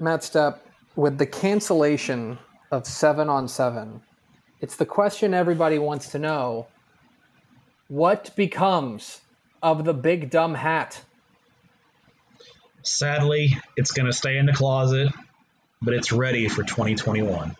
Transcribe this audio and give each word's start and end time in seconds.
Matt 0.00 0.20
Stepp, 0.20 0.60
with 0.96 1.18
the 1.18 1.26
cancellation 1.26 2.38
of 2.70 2.86
seven 2.86 3.28
on 3.28 3.46
seven, 3.46 4.00
it's 4.60 4.76
the 4.76 4.86
question 4.86 5.34
everybody 5.34 5.78
wants 5.78 6.08
to 6.12 6.18
know. 6.18 6.68
What 7.88 8.34
becomes 8.34 9.20
of 9.62 9.84
the 9.84 9.92
big 9.92 10.30
dumb 10.30 10.54
hat? 10.54 11.02
Sadly, 12.82 13.58
it's 13.76 13.90
going 13.90 14.06
to 14.06 14.12
stay 14.12 14.38
in 14.38 14.46
the 14.46 14.54
closet, 14.54 15.12
but 15.82 15.92
it's 15.92 16.12
ready 16.12 16.48
for 16.48 16.62
2021. 16.62 17.54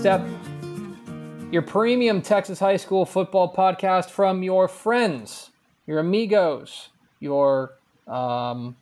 Stepp, 0.00 1.52
your 1.52 1.60
premium 1.60 2.22
Texas 2.22 2.58
high 2.58 2.78
school 2.78 3.04
football 3.04 3.52
podcast 3.52 4.08
from 4.08 4.42
your 4.42 4.66
friends, 4.66 5.50
your 5.86 5.98
amigos, 5.98 6.88
your 7.18 7.74
um, 8.06 8.76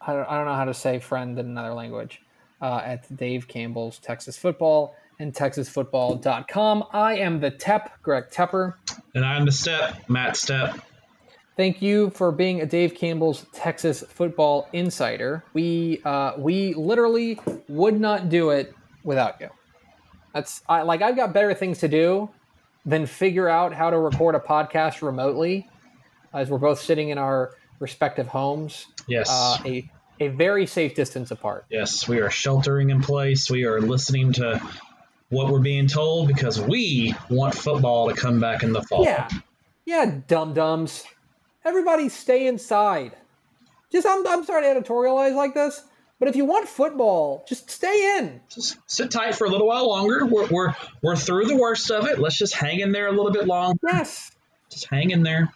I 0.00 0.12
don't, 0.12 0.28
I 0.28 0.36
don't 0.36 0.46
know 0.46 0.54
how 0.54 0.64
to 0.64 0.74
say 0.74 0.98
friend 0.98 1.38
in 1.38 1.46
another 1.46 1.72
language 1.72 2.20
uh, 2.60 2.82
at 2.84 3.16
Dave 3.16 3.46
Campbell's 3.46 4.00
Texas 4.00 4.36
Football 4.36 4.96
and 5.20 5.32
TexasFootball.com. 5.32 6.84
I 6.92 7.14
am 7.18 7.38
the 7.38 7.52
Tep, 7.52 8.02
Greg 8.02 8.24
Tepper. 8.32 8.74
And 9.14 9.24
I'm 9.24 9.44
the 9.44 9.52
Stepp, 9.52 10.08
Matt 10.08 10.34
Stepp. 10.34 10.80
Thank 11.56 11.80
you 11.80 12.10
for 12.10 12.32
being 12.32 12.60
a 12.60 12.66
Dave 12.66 12.96
Campbell's 12.96 13.46
Texas 13.52 14.02
Football 14.08 14.68
Insider. 14.72 15.44
We 15.52 16.00
uh, 16.04 16.32
we 16.36 16.74
literally 16.74 17.38
would 17.68 18.00
not 18.00 18.28
do 18.28 18.50
it 18.50 18.74
without 19.04 19.40
you. 19.40 19.48
That's 20.32 20.62
I, 20.68 20.82
like 20.82 21.02
I've 21.02 21.16
got 21.16 21.32
better 21.32 21.54
things 21.54 21.78
to 21.78 21.88
do 21.88 22.30
than 22.86 23.06
figure 23.06 23.48
out 23.48 23.74
how 23.74 23.90
to 23.90 23.98
record 23.98 24.34
a 24.34 24.38
podcast 24.40 25.02
remotely, 25.02 25.68
as 26.32 26.48
we're 26.50 26.58
both 26.58 26.80
sitting 26.80 27.10
in 27.10 27.18
our 27.18 27.52
respective 27.78 28.28
homes. 28.28 28.86
Yes. 29.08 29.28
Uh, 29.30 29.58
a 29.66 29.90
a 30.20 30.28
very 30.28 30.66
safe 30.66 30.94
distance 30.94 31.30
apart. 31.30 31.64
Yes, 31.70 32.06
we 32.06 32.20
are 32.20 32.30
sheltering 32.30 32.90
in 32.90 33.00
place. 33.00 33.50
We 33.50 33.64
are 33.64 33.80
listening 33.80 34.34
to 34.34 34.60
what 35.30 35.50
we're 35.50 35.60
being 35.60 35.86
told 35.86 36.28
because 36.28 36.60
we 36.60 37.14
want 37.30 37.54
football 37.54 38.08
to 38.08 38.14
come 38.14 38.38
back 38.38 38.62
in 38.62 38.72
the 38.72 38.82
fall. 38.82 39.04
Yeah, 39.04 39.28
yeah, 39.86 40.20
dum 40.28 40.54
dums. 40.54 41.04
Everybody 41.64 42.08
stay 42.08 42.46
inside. 42.46 43.16
Just 43.90 44.06
I'm 44.06 44.26
I'm 44.26 44.44
sorry 44.44 44.62
to 44.62 44.80
editorialize 44.80 45.34
like 45.34 45.54
this, 45.54 45.82
but 46.20 46.28
if 46.28 46.36
you 46.36 46.44
want 46.44 46.68
football, 46.68 47.44
just 47.48 47.70
stay 47.70 48.18
in. 48.18 48.42
Just 48.54 48.76
sit 48.86 49.10
tight 49.10 49.34
for 49.34 49.46
a 49.46 49.50
little 49.50 49.66
while 49.66 49.88
longer. 49.88 50.26
We're, 50.26 50.46
we're, 50.48 50.74
we're 51.02 51.16
through 51.16 51.46
the 51.46 51.56
worst 51.56 51.90
of 51.90 52.06
it. 52.06 52.18
Let's 52.18 52.36
just 52.36 52.54
hang 52.54 52.80
in 52.80 52.92
there 52.92 53.08
a 53.08 53.10
little 53.10 53.32
bit 53.32 53.46
longer. 53.46 53.80
Yes. 53.90 54.30
Just 54.70 54.86
hang 54.86 55.10
in 55.10 55.22
there. 55.22 55.52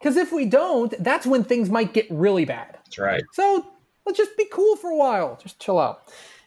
Because 0.00 0.16
if 0.16 0.32
we 0.32 0.46
don't, 0.46 0.94
that's 0.98 1.26
when 1.26 1.44
things 1.44 1.68
might 1.68 1.92
get 1.92 2.06
really 2.10 2.46
bad. 2.46 2.78
That's 2.86 2.98
right. 2.98 3.22
So 3.34 3.66
let's 4.06 4.16
just 4.16 4.34
be 4.38 4.46
cool 4.50 4.76
for 4.76 4.90
a 4.90 4.96
while. 4.96 5.38
Just 5.40 5.60
chill 5.60 5.78
out. 5.78 6.04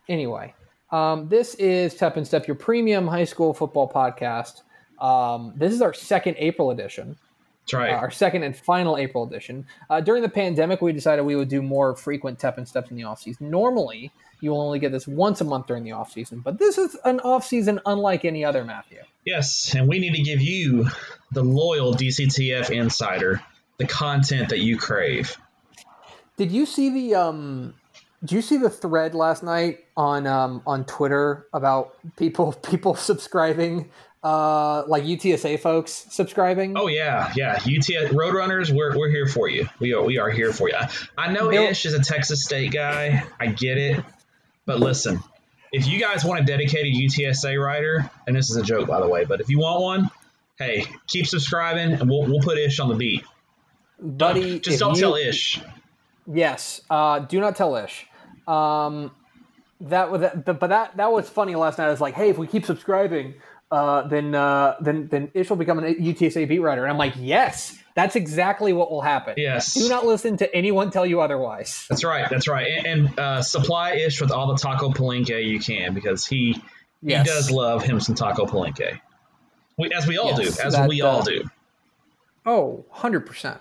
Anyway, 0.09 0.55
um, 0.91 1.29
this 1.29 1.53
is 1.55 1.93
Tep 1.93 2.17
and 2.17 2.25
Stepp, 2.25 2.47
your 2.47 2.55
premium 2.55 3.07
high 3.07 3.23
school 3.23 3.53
football 3.53 3.87
podcast. 3.87 4.63
Um, 4.99 5.53
this 5.55 5.71
is 5.71 5.81
our 5.81 5.93
second 5.93 6.35
April 6.39 6.71
edition. 6.71 7.17
That's 7.63 7.73
right. 7.73 7.93
Uh, 7.93 7.97
our 7.97 8.11
second 8.11 8.43
and 8.43 8.55
final 8.55 8.97
April 8.97 9.25
edition. 9.25 9.65
Uh, 9.89 10.01
during 10.01 10.21
the 10.21 10.29
pandemic, 10.29 10.81
we 10.81 10.91
decided 10.91 11.23
we 11.23 11.35
would 11.35 11.49
do 11.49 11.61
more 11.61 11.95
frequent 11.95 12.39
Tep 12.39 12.57
and 12.57 12.67
Stepps 12.67 12.91
in 12.91 12.97
the 12.97 13.03
offseason. 13.03 13.41
Normally, 13.41 14.11
you 14.41 14.51
will 14.51 14.61
only 14.61 14.79
get 14.79 14.91
this 14.91 15.07
once 15.07 15.39
a 15.39 15.45
month 15.45 15.67
during 15.67 15.83
the 15.83 15.91
offseason, 15.91 16.43
but 16.43 16.59
this 16.59 16.77
is 16.77 16.97
an 17.05 17.19
offseason 17.19 17.79
unlike 17.85 18.25
any 18.25 18.43
other, 18.43 18.65
Matthew. 18.65 18.99
Yes, 19.25 19.73
and 19.73 19.87
we 19.87 19.99
need 19.99 20.13
to 20.15 20.21
give 20.21 20.41
you, 20.41 20.87
the 21.31 21.43
loyal 21.43 21.93
DCTF 21.93 22.69
insider, 22.69 23.41
the 23.77 23.87
content 23.87 24.49
that 24.49 24.59
you 24.59 24.77
crave. 24.77 25.37
Did 26.37 26.51
you 26.51 26.65
see 26.65 26.89
the 26.89 27.15
um 27.15 27.73
did 28.21 28.31
you 28.31 28.41
see 28.41 28.57
the 28.57 28.69
thread 28.69 29.15
last 29.15 29.43
night 29.43 29.79
on 29.97 30.25
um 30.27 30.61
on 30.65 30.85
Twitter 30.85 31.47
about 31.53 31.95
people 32.17 32.53
people 32.69 32.95
subscribing 32.95 33.89
uh 34.23 34.83
like 34.87 35.03
UTSA 35.03 35.59
folks 35.59 36.05
subscribing? 36.09 36.77
Oh 36.77 36.87
yeah, 36.87 37.31
yeah. 37.35 37.55
UT 37.55 38.11
Roadrunners, 38.11 38.71
we're, 38.71 38.97
we're 38.97 39.09
here 39.09 39.27
for 39.27 39.49
you. 39.49 39.67
We 39.79 39.93
are 39.93 40.03
we 40.03 40.17
are 40.17 40.29
here 40.29 40.53
for 40.53 40.69
you. 40.69 40.75
I, 41.17 41.31
know 41.33 41.51
Ish 41.51 41.85
is 41.85 41.93
a 41.93 42.01
Texas 42.01 42.43
State 42.43 42.71
guy. 42.71 43.23
I 43.39 43.47
get 43.47 43.77
it, 43.77 44.03
but 44.65 44.79
listen, 44.79 45.19
if 45.73 45.87
you 45.87 45.99
guys 45.99 46.23
want 46.23 46.39
a 46.39 46.43
dedicated 46.45 46.93
UTSA 46.93 47.61
writer, 47.61 48.09
and 48.25 48.35
this 48.35 48.49
is 48.49 48.55
a 48.55 48.63
joke 48.63 48.87
by 48.87 49.01
the 49.01 49.07
way, 49.07 49.25
but 49.25 49.41
if 49.41 49.49
you 49.49 49.59
want 49.59 49.81
one, 49.81 50.09
hey, 50.57 50.85
keep 51.07 51.27
subscribing, 51.27 51.93
and 51.93 52.09
we'll 52.09 52.23
we'll 52.25 52.41
put 52.41 52.57
Ish 52.57 52.79
on 52.79 52.89
the 52.89 52.95
beat. 52.95 53.23
Buddy, 53.99 54.59
Just 54.59 54.79
don't 54.79 54.95
you- 54.95 55.01
tell 55.01 55.15
Ish. 55.15 55.61
Yes, 56.31 56.81
uh, 56.89 57.19
do 57.19 57.41
not 57.41 57.57
tell 57.57 57.75
Ish. 57.75 58.07
Um, 58.47 59.11
that 59.81 60.09
was 60.09 60.21
that, 60.21 60.45
but 60.45 60.67
that 60.67 60.95
that 60.95 61.11
was 61.11 61.29
funny 61.29 61.55
last 61.55 61.77
night. 61.77 61.87
I 61.87 61.91
was 61.91 61.99
like, 61.99 62.13
hey, 62.13 62.29
if 62.29 62.37
we 62.37 62.47
keep 62.47 62.65
subscribing, 62.65 63.33
uh, 63.73 64.07
then 64.07 64.35
uh, 64.35 64.75
then 64.79 65.07
then 65.07 65.31
Ish 65.33 65.49
will 65.49 65.57
become 65.57 65.79
an 65.79 65.95
UTSA 65.95 66.47
beat 66.47 66.59
writer. 66.59 66.83
And 66.83 66.91
I'm 66.91 66.97
like, 66.97 67.13
yes, 67.17 67.77
that's 67.95 68.15
exactly 68.15 68.71
what 68.73 68.91
will 68.91 69.01
happen. 69.01 69.33
Yes. 69.37 69.73
Do 69.73 69.89
not 69.89 70.05
listen 70.05 70.37
to 70.37 70.55
anyone 70.55 70.91
tell 70.91 71.05
you 71.05 71.21
otherwise. 71.21 71.85
That's 71.89 72.03
right. 72.03 72.29
That's 72.29 72.47
right. 72.47 72.67
And, 72.67 72.85
and 72.87 73.19
uh, 73.19 73.41
supply 73.41 73.93
Ish 73.93 74.21
with 74.21 74.31
all 74.31 74.47
the 74.47 74.57
taco 74.57 74.89
palenque 74.89 75.43
you 75.45 75.59
can 75.59 75.93
because 75.93 76.25
he 76.25 76.61
Yes. 77.05 77.27
he 77.27 77.33
does 77.33 77.51
love 77.51 77.83
him 77.83 77.99
some 77.99 78.15
taco 78.15 78.45
palenque. 78.45 78.99
We, 79.77 79.89
as 79.91 80.07
we 80.07 80.17
all 80.17 80.39
Yes, 80.39 80.55
do. 80.57 80.63
As 80.63 80.73
that, 80.73 80.87
we 80.87 81.01
all 81.01 81.19
uh, 81.19 81.23
do. 81.23 81.49
Oh, 82.45 82.85
100%. 82.95 83.57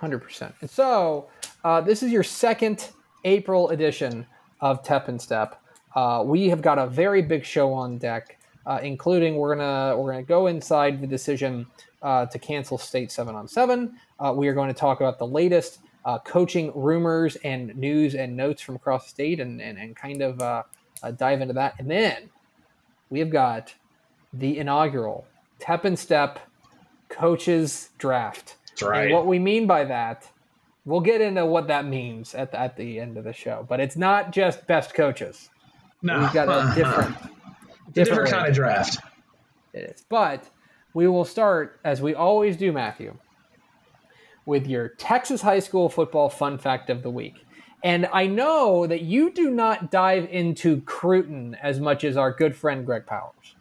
100%. 0.00 0.52
And 0.60 0.70
so, 0.70 1.28
uh, 1.62 1.80
this 1.82 2.02
is 2.02 2.10
your 2.10 2.22
second 2.24 2.88
April 3.24 3.68
edition 3.68 4.26
of 4.60 4.82
Tep 4.82 5.06
and 5.08 5.20
Stepp. 5.20 5.52
Uh, 5.94 6.22
we 6.26 6.48
have 6.48 6.62
got 6.62 6.78
a 6.78 6.86
very 6.86 7.22
big 7.22 7.44
show 7.44 7.72
on 7.72 7.98
deck, 7.98 8.39
uh, 8.66 8.80
including 8.82 9.36
we're 9.36 9.54
gonna 9.54 9.96
we're 9.96 10.12
gonna 10.12 10.22
go 10.22 10.46
inside 10.46 11.00
the 11.00 11.06
decision 11.06 11.66
uh, 12.02 12.26
to 12.26 12.38
cancel 12.38 12.78
State 12.78 13.10
Seven 13.12 13.34
on 13.34 13.48
Seven. 13.48 13.94
Uh, 14.18 14.32
we 14.36 14.48
are 14.48 14.54
going 14.54 14.68
to 14.68 14.78
talk 14.78 15.00
about 15.00 15.18
the 15.18 15.26
latest 15.26 15.80
uh, 16.04 16.18
coaching 16.18 16.72
rumors 16.74 17.36
and 17.36 17.74
news 17.76 18.14
and 18.14 18.36
notes 18.36 18.62
from 18.62 18.76
across 18.76 19.04
the 19.04 19.10
state, 19.10 19.40
and 19.40 19.60
and, 19.60 19.78
and 19.78 19.96
kind 19.96 20.22
of 20.22 20.40
uh, 20.40 20.62
uh, 21.02 21.10
dive 21.10 21.40
into 21.40 21.54
that. 21.54 21.74
And 21.78 21.90
then 21.90 22.30
we 23.10 23.18
have 23.18 23.30
got 23.30 23.74
the 24.32 24.58
inaugural 24.58 25.26
Tep 25.58 25.84
and 25.84 25.96
Stepp 25.96 26.38
coaches 27.08 27.90
draft. 27.98 28.56
That's 28.68 28.82
right. 28.82 29.04
And 29.04 29.14
what 29.14 29.26
we 29.26 29.38
mean 29.38 29.66
by 29.66 29.84
that, 29.84 30.28
we'll 30.84 31.00
get 31.00 31.20
into 31.20 31.44
what 31.44 31.66
that 31.68 31.84
means 31.84 32.34
at 32.34 32.52
the, 32.52 32.60
at 32.60 32.76
the 32.76 33.00
end 33.00 33.16
of 33.16 33.24
the 33.24 33.32
show. 33.32 33.66
But 33.68 33.80
it's 33.80 33.96
not 33.96 34.32
just 34.32 34.66
best 34.66 34.94
coaches. 34.94 35.50
no, 36.02 36.20
We've 36.20 36.32
got 36.32 36.48
a 36.48 36.74
different, 36.74 37.16
different, 37.92 38.24
way 38.24 38.30
kind 38.30 38.48
of 38.48 38.54
draft. 38.54 38.98
It 39.72 39.90
is. 39.94 40.04
But 40.08 40.48
we 40.94 41.06
will 41.06 41.24
start, 41.24 41.80
as 41.84 42.02
we 42.02 42.14
always 42.14 42.56
do, 42.56 42.72
Matthew, 42.72 43.16
with 44.46 44.66
your 44.66 44.88
Texas 44.88 45.40
high 45.40 45.60
school 45.60 45.88
football 45.88 46.28
fun 46.28 46.58
fact 46.58 46.90
of 46.90 47.02
the 47.02 47.10
week. 47.10 47.34
And 47.82 48.06
I 48.12 48.26
know 48.26 48.86
that 48.86 49.02
you 49.02 49.32
do 49.32 49.50
not 49.50 49.90
dive 49.90 50.28
into 50.30 50.82
Cruton 50.82 51.56
as 51.62 51.80
much 51.80 52.04
as 52.04 52.16
our 52.16 52.32
good 52.32 52.54
friend 52.54 52.84
Greg 52.84 53.06
Powers. 53.06 53.56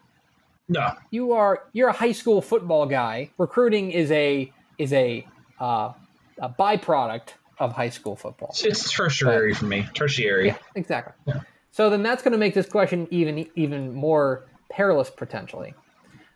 No, 0.68 0.91
you 1.09 1.31
are 1.31 1.63
you're 1.73 1.89
a 1.89 1.94
high 1.94 2.12
school 2.12 2.41
football 2.41 2.85
guy. 2.85 3.31
Recruiting 3.38 3.91
is 3.91 4.12
a 4.12 4.51
is 4.78 4.94
a 4.94 5.25
uh, 5.59 5.94
a 6.38 6.50
byproduct 6.50 7.29
of 7.59 7.73
high 7.73 7.89
school 7.89 8.16
football. 8.16 8.51
it's 8.63 8.91
tertiary 8.91 9.53
for 9.53 9.66
me. 9.66 9.88
Tertiary. 9.94 10.47
Yeah, 10.47 10.57
exactly. 10.75 11.34
So 11.79 11.90
then 11.90 12.03
that's 12.03 12.22
going 12.22 12.34
to 12.34 12.38
make 12.38 12.53
this 12.53 12.67
question 12.67 13.07
even 13.09 13.47
even 13.56 13.94
more 13.94 14.50
perilous 14.69 15.09
potentially. 15.09 15.74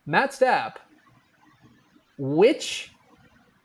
Matt 0.06 0.32
Stepp, 0.32 0.76
which 2.18 2.94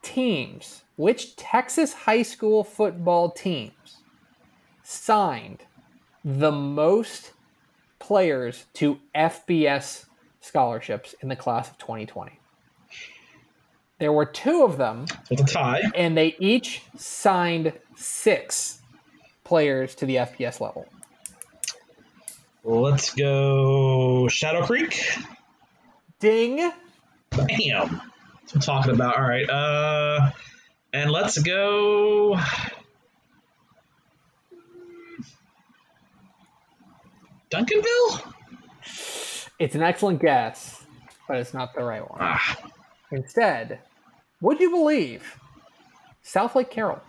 teams, 0.01 0.83
which 0.97 1.37
Texas 1.37 1.93
high 1.93 2.23
school 2.23 2.65
football 2.65 3.31
teams 3.31 4.01
signed 4.83 5.63
the 6.25 6.51
most 6.51 7.31
players 7.99 8.65
to 8.73 8.99
FBS 9.15 10.03
scholarships 10.41 11.15
in 11.21 11.29
the 11.29 11.35
class 11.37 11.69
of 11.69 11.77
2020? 11.77 12.37
There 13.99 14.11
were 14.11 14.25
two 14.25 14.65
of 14.65 14.77
them 14.77 15.05
a 15.31 15.37
tie. 15.37 15.83
and 15.95 16.17
they 16.17 16.35
each 16.39 16.81
signed 16.97 17.71
six 17.95 18.81
players 19.45 19.95
to 19.95 20.05
the 20.05 20.17
FBS 20.17 20.59
level. 20.59 20.85
Let's 22.63 23.13
go 23.13 24.27
Shadow 24.27 24.65
Creek. 24.65 25.01
Ding. 26.19 26.57
Bam. 27.31 27.47
That's 27.49 27.89
what 27.89 28.55
I'm 28.55 28.61
talking 28.61 28.93
about. 28.93 29.15
All 29.17 29.23
right. 29.23 29.49
Uh, 29.49 30.31
and 30.93 31.09
let's 31.11 31.37
go. 31.37 32.37
Duncanville? 37.51 38.33
It's 39.59 39.75
an 39.75 39.81
excellent 39.83 40.21
guess, 40.21 40.83
but 41.27 41.37
it's 41.37 41.53
not 41.53 41.73
the 41.75 41.83
right 41.83 42.07
one. 42.09 42.19
Ah, 42.21 42.57
Instead, 43.11 43.79
would 44.41 44.59
you 44.59 44.69
believe 44.69 45.35
Southlake 46.23 46.69
Carroll? 46.69 47.01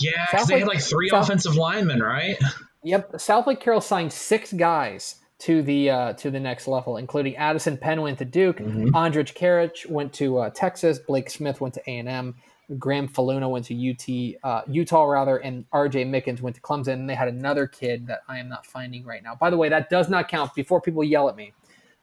yeah, 0.00 0.26
'cause 0.26 0.40
South 0.40 0.48
they 0.48 0.58
had 0.60 0.68
like 0.68 0.80
three 0.80 1.08
South- 1.08 1.24
offensive 1.24 1.56
linemen, 1.56 2.00
right? 2.02 2.36
Yep, 2.84 3.12
Southlake 3.14 3.60
Carroll 3.60 3.80
signed 3.80 4.12
six 4.12 4.52
guys 4.52 5.16
to 5.40 5.62
the 5.62 5.90
uh, 5.90 6.12
to 6.14 6.30
the 6.30 6.40
next 6.40 6.66
level, 6.68 6.96
including 6.96 7.36
Addison 7.36 7.76
Penn 7.76 8.02
went 8.02 8.18
to 8.18 8.24
Duke, 8.24 8.58
Mhm. 8.58 8.90
Andrej 8.90 9.34
Karic 9.34 9.88
went 9.88 10.12
to 10.14 10.38
uh, 10.38 10.50
Texas, 10.50 10.98
Blake 10.98 11.30
Smith 11.30 11.60
went 11.60 11.74
to 11.74 11.90
A 11.90 11.98
and 11.98 12.08
M, 12.08 12.34
Graham 12.78 13.08
Faloona 13.08 13.48
went 13.48 13.64
to 13.66 13.74
UT 13.74 14.36
uh, 14.42 14.62
Utah 14.68 15.04
rather, 15.04 15.36
and 15.38 15.64
R.J. 15.72 16.04
Mickens 16.04 16.40
went 16.40 16.56
to 16.56 16.62
Clemson. 16.62 16.94
And 16.94 17.08
they 17.10 17.14
had 17.14 17.28
another 17.28 17.66
kid 17.66 18.06
that 18.08 18.20
I 18.28 18.38
am 18.38 18.48
not 18.48 18.66
finding 18.66 19.04
right 19.04 19.22
now. 19.22 19.34
By 19.36 19.50
the 19.50 19.56
way, 19.56 19.68
that 19.68 19.90
does 19.90 20.08
not 20.08 20.28
count. 20.28 20.54
Before 20.54 20.80
people 20.80 21.02
yell 21.04 21.28
at 21.28 21.36
me, 21.36 21.52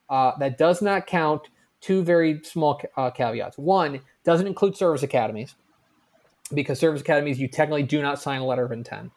uh, 0.10 0.31
that 0.39 0.57
does 0.57 0.81
not 0.81 1.06
count. 1.07 1.50
Two 1.81 2.04
very 2.04 2.42
small 2.44 2.81
uh, 2.98 3.12
caveats. 3.12 3.57
One 3.60 4.00
doesn't 4.24 4.48
include 4.48 4.75
service 4.75 5.04
academies 5.04 5.54
because 6.54 6.80
service 6.80 7.01
academies 7.01 7.39
you 7.39 7.48
technically 7.48 7.83
do 7.83 8.01
not 8.01 8.19
sign 8.19 8.39
a 8.42 8.45
letter 8.45 8.66
of 8.66 8.72
intent. 8.72 9.12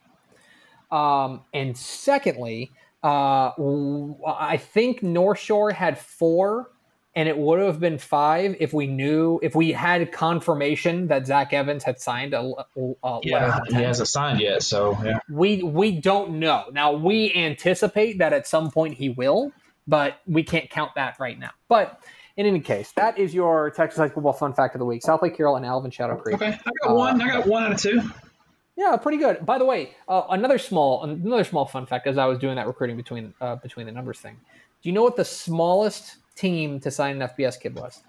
Um, 0.91 1.43
and 1.53 1.77
secondly, 1.77 2.73
uh, 3.03 3.51
I 4.27 4.57
think 4.57 5.03
North 5.03 5.39
Shore 5.39 5.71
had 5.71 5.99
four, 5.99 6.71
and 7.15 7.29
it 7.29 7.37
would 7.37 7.61
have 7.61 7.81
been 7.81 7.99
five 7.99 8.57
if 8.61 8.73
we 8.73 8.87
knew 8.87 9.39
if 9.43 9.55
we 9.55 9.73
had 9.73 10.11
confirmation 10.13 11.09
that 11.09 11.27
Zach 11.27 11.53
Evans 11.53 11.85
had 11.85 12.01
signed 12.01 12.35
a, 12.35 12.53
a 12.77 13.21
Yeah, 13.23 13.61
he 13.69 13.75
hasn't 13.75 14.09
signed 14.09 14.41
yet, 14.41 14.63
so 14.63 14.99
yeah. 15.05 15.19
We 15.31 15.63
we 15.63 16.01
don't 16.01 16.39
know. 16.39 16.65
Now 16.73 16.93
we 16.93 17.33
anticipate 17.35 18.19
that 18.19 18.33
at 18.33 18.47
some 18.47 18.71
point 18.71 18.95
he 18.95 19.09
will, 19.09 19.53
but 19.87 20.21
we 20.27 20.43
can't 20.43 20.69
count 20.71 20.93
that 20.97 21.19
right 21.19 21.39
now. 21.39 21.51
But 21.69 22.01
in 22.37 22.47
any 22.47 22.61
case, 22.61 22.93
that 22.93 23.19
is 23.19 23.35
your 23.35 23.71
Texas 23.71 23.99
high 23.99 24.07
school 24.07 24.23
football 24.23 24.33
fun 24.33 24.55
fact 24.55 24.75
of 24.75 24.79
the 24.79 24.85
week. 24.85 25.03
Southlake 25.03 25.37
Carroll 25.37 25.57
and 25.57 25.67
Alvin 25.67 25.91
Shadow 25.91 26.17
Creek. 26.17 26.37
Okay, 26.37 26.59
I 26.67 26.71
got 26.87 26.97
one. 26.97 27.21
I 27.21 27.29
got 27.29 27.47
one 27.47 27.65
out 27.65 27.73
of 27.73 27.81
two. 27.81 28.01
Yeah, 28.79 28.97
pretty 28.97 29.19
good. 29.19 29.45
By 29.45 29.59
the 29.59 29.65
way, 29.65 29.91
uh, 30.07 30.23
another 30.31 30.57
small 30.57 31.03
another 31.03 31.43
small 31.43 31.67
fun 31.67 31.85
fact 31.85 32.07
as 32.07 32.17
I 32.17 32.27
was 32.27 32.39
doing 32.39 32.55
that 32.55 32.69
recruiting 32.69 32.97
between 32.97 33.35
uh, 33.41 33.57
between 33.57 33.87
the 33.87 33.93
numbers 33.93 34.21
thing. 34.21 34.37
Do 34.83 34.89
you 34.89 34.93
know 34.93 35.03
what 35.03 35.17
the 35.17 35.25
smallest 35.25 36.19
team 36.37 36.79
to 36.81 36.91
sign 36.93 37.21
an 37.21 37.29
FBS 37.29 37.61
kid 37.61 37.75
was? 37.75 38.05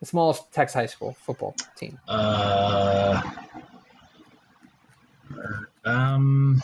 The 0.00 0.06
smallest 0.06 0.50
Texas 0.50 0.74
high 0.74 0.86
school 0.86 1.14
football 1.20 1.54
team. 1.76 1.98
Uh, 2.08 3.20
um, 5.84 6.62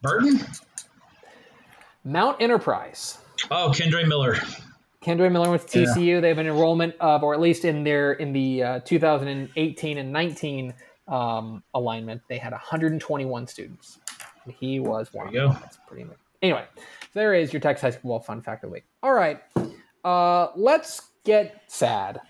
Burton. 0.00 0.40
Mount 2.02 2.40
Enterprise. 2.40 3.18
Oh, 3.50 3.70
Kendre 3.74 4.08
Miller. 4.08 4.36
Kendre 5.02 5.30
Miller 5.30 5.50
went 5.50 5.68
to 5.68 5.80
Yeah. 5.80 5.86
TCU. 5.94 6.20
They 6.22 6.28
have 6.28 6.38
an 6.38 6.46
enrollment 6.46 6.94
of, 6.98 7.22
or 7.22 7.34
at 7.34 7.40
least 7.40 7.66
in 7.66 7.84
their 7.84 8.12
in 8.12 8.32
the 8.32 8.62
uh, 8.62 8.80
2018 8.80 9.98
and 9.98 10.10
19 10.10 10.72
um, 11.08 11.62
alignment, 11.74 12.22
they 12.28 12.38
had 12.38 12.52
121 12.52 13.46
students. 13.46 13.98
And 14.44 14.54
he 14.54 14.80
was 14.80 15.12
one. 15.12 15.26
There 15.26 15.34
you 15.34 15.46
of 15.46 15.48
go. 15.48 15.52
them. 15.54 15.62
That's 15.62 15.78
pretty. 15.86 16.02
amazing. 16.02 16.18
Anyway, 16.42 16.64
so 16.76 16.82
there 17.14 17.34
is 17.34 17.52
your 17.52 17.60
Texas 17.60 17.82
high 17.82 17.98
school 17.98 18.20
fun 18.20 18.42
fact 18.42 18.62
of 18.62 18.70
the 18.70 18.74
week. 18.74 18.84
All 19.02 19.12
right, 19.12 19.40
uh, 20.04 20.48
let's 20.54 21.08
get 21.24 21.62
sad. 21.66 22.20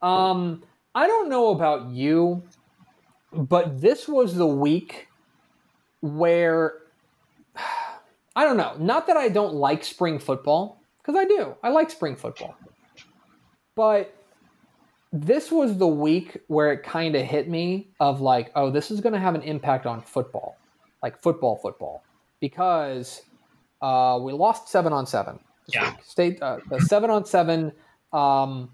Um, 0.00 0.64
I 0.94 1.06
don't 1.06 1.28
know 1.28 1.50
about 1.50 1.90
you, 1.90 2.42
but 3.32 3.80
this 3.80 4.08
was 4.08 4.34
the 4.34 4.46
week 4.46 5.06
where 6.00 6.78
I 8.36 8.44
don't 8.44 8.56
know. 8.56 8.74
Not 8.78 9.06
that 9.06 9.16
I 9.16 9.28
don't 9.28 9.54
like 9.54 9.84
spring 9.84 10.18
football, 10.18 10.82
because 10.98 11.16
I 11.16 11.24
do. 11.24 11.54
I 11.62 11.68
like 11.68 11.90
spring 11.90 12.16
football. 12.16 12.56
But 13.74 14.14
this 15.12 15.52
was 15.52 15.76
the 15.76 15.86
week 15.86 16.38
where 16.46 16.72
it 16.72 16.82
kind 16.82 17.14
of 17.14 17.22
hit 17.26 17.48
me 17.48 17.88
of 18.00 18.20
like, 18.20 18.50
oh, 18.54 18.70
this 18.70 18.90
is 18.90 19.00
going 19.00 19.12
to 19.12 19.18
have 19.18 19.34
an 19.34 19.42
impact 19.42 19.84
on 19.84 20.00
football, 20.00 20.56
like 21.02 21.20
football, 21.20 21.56
football, 21.56 22.02
because 22.40 23.22
uh, 23.82 24.18
we 24.22 24.32
lost 24.32 24.68
seven 24.68 24.92
on 24.92 25.06
seven. 25.06 25.38
Yeah. 25.66 25.84
week. 25.84 25.96
State 26.02 26.42
uh, 26.42 26.58
the 26.68 26.80
seven 26.80 27.10
on 27.10 27.26
seven 27.26 27.72
um, 28.12 28.70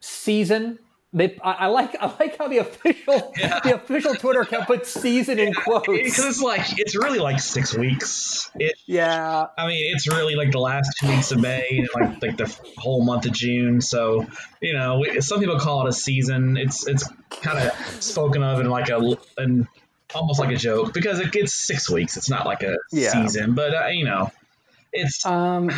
season. 0.00 0.78
They, 1.12 1.36
I, 1.42 1.52
I 1.52 1.66
like, 1.66 1.96
I 2.00 2.06
like 2.20 2.38
how 2.38 2.46
the 2.46 2.58
official, 2.58 3.32
Yeah. 3.36 3.58
the 3.64 3.74
official 3.74 4.14
Twitter 4.14 4.42
account 4.42 4.68
puts 4.68 4.90
season 4.90 5.40
in 5.40 5.52
quotes. 5.52 5.86
Because 5.88 6.24
it's 6.24 6.40
like 6.40 6.78
it's 6.78 6.96
really 6.96 7.18
like 7.18 7.40
six 7.40 7.74
weeks. 7.74 8.48
It, 8.54 8.76
Yeah, 8.86 9.46
I 9.58 9.66
mean, 9.66 9.92
it's 9.92 10.06
really 10.06 10.36
like 10.36 10.52
the 10.52 10.60
last 10.60 10.88
two 11.00 11.08
weeks 11.08 11.32
of 11.32 11.40
May 11.40 11.66
and 11.78 11.88
like 11.94 12.22
like 12.22 12.36
the 12.36 12.56
whole 12.78 13.04
month 13.04 13.26
of 13.26 13.32
June. 13.32 13.80
So 13.80 14.24
you 14.60 14.72
know, 14.72 15.00
we, 15.00 15.20
some 15.20 15.40
people 15.40 15.58
call 15.58 15.84
it 15.84 15.88
a 15.88 15.92
season. 15.92 16.56
It's 16.56 16.86
it's 16.86 17.08
kind 17.42 17.58
of 17.58 17.72
spoken 18.02 18.44
of 18.44 18.60
in 18.60 18.70
like 18.70 18.88
a 18.90 19.00
an 19.38 19.66
almost 20.14 20.38
like 20.38 20.50
a 20.52 20.56
joke 20.56 20.94
because 20.94 21.18
it 21.18 21.32
gets 21.32 21.52
six 21.52 21.90
weeks. 21.90 22.16
It's 22.16 22.30
not 22.30 22.46
like 22.46 22.62
a 22.62 22.76
Yeah. 22.92 23.10
season, 23.10 23.54
but 23.56 23.74
uh, 23.74 23.86
you 23.88 24.04
know, 24.04 24.30
it's 24.92 25.26
um, 25.26 25.70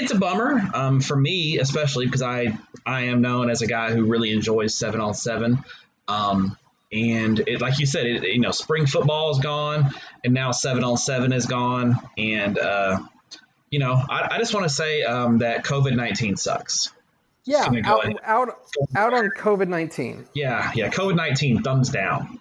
it's 0.00 0.12
a 0.12 0.18
bummer 0.18 0.60
um, 0.74 1.00
for 1.00 1.16
me, 1.16 1.58
especially 1.58 2.06
because 2.06 2.22
I 2.22 2.58
I 2.86 3.02
am 3.02 3.20
known 3.20 3.50
as 3.50 3.62
a 3.62 3.66
guy 3.66 3.92
who 3.92 4.04
really 4.04 4.32
enjoys 4.32 4.74
seven 4.74 5.00
on 5.00 5.14
seven. 5.14 5.64
Um, 6.06 6.56
and 6.90 7.40
it, 7.40 7.60
like 7.60 7.78
you 7.78 7.86
said, 7.86 8.06
it, 8.06 8.22
you 8.22 8.40
know, 8.40 8.50
spring 8.50 8.86
football 8.86 9.30
is 9.30 9.38
gone, 9.38 9.90
and 10.24 10.32
now 10.32 10.52
seven 10.52 10.84
on 10.84 10.96
seven 10.96 11.32
is 11.32 11.46
gone. 11.46 11.96
And 12.16 12.58
uh, 12.58 13.00
you 13.70 13.78
know, 13.78 13.92
I, 14.08 14.28
I 14.32 14.38
just 14.38 14.54
want 14.54 14.64
to 14.64 14.74
say 14.74 15.02
um, 15.02 15.38
that 15.38 15.64
COVID 15.64 15.94
nineteen 15.94 16.36
sucks. 16.36 16.92
Yeah, 17.44 17.70
out, 17.84 18.04
ahead. 18.04 18.16
out, 18.24 18.58
out 18.94 19.14
on 19.14 19.30
COVID 19.30 19.68
19. 19.68 20.26
Yeah, 20.34 20.70
yeah, 20.74 20.90
COVID 20.90 21.16
nineteen 21.16 21.62
thumbs 21.62 21.88
down. 21.88 22.38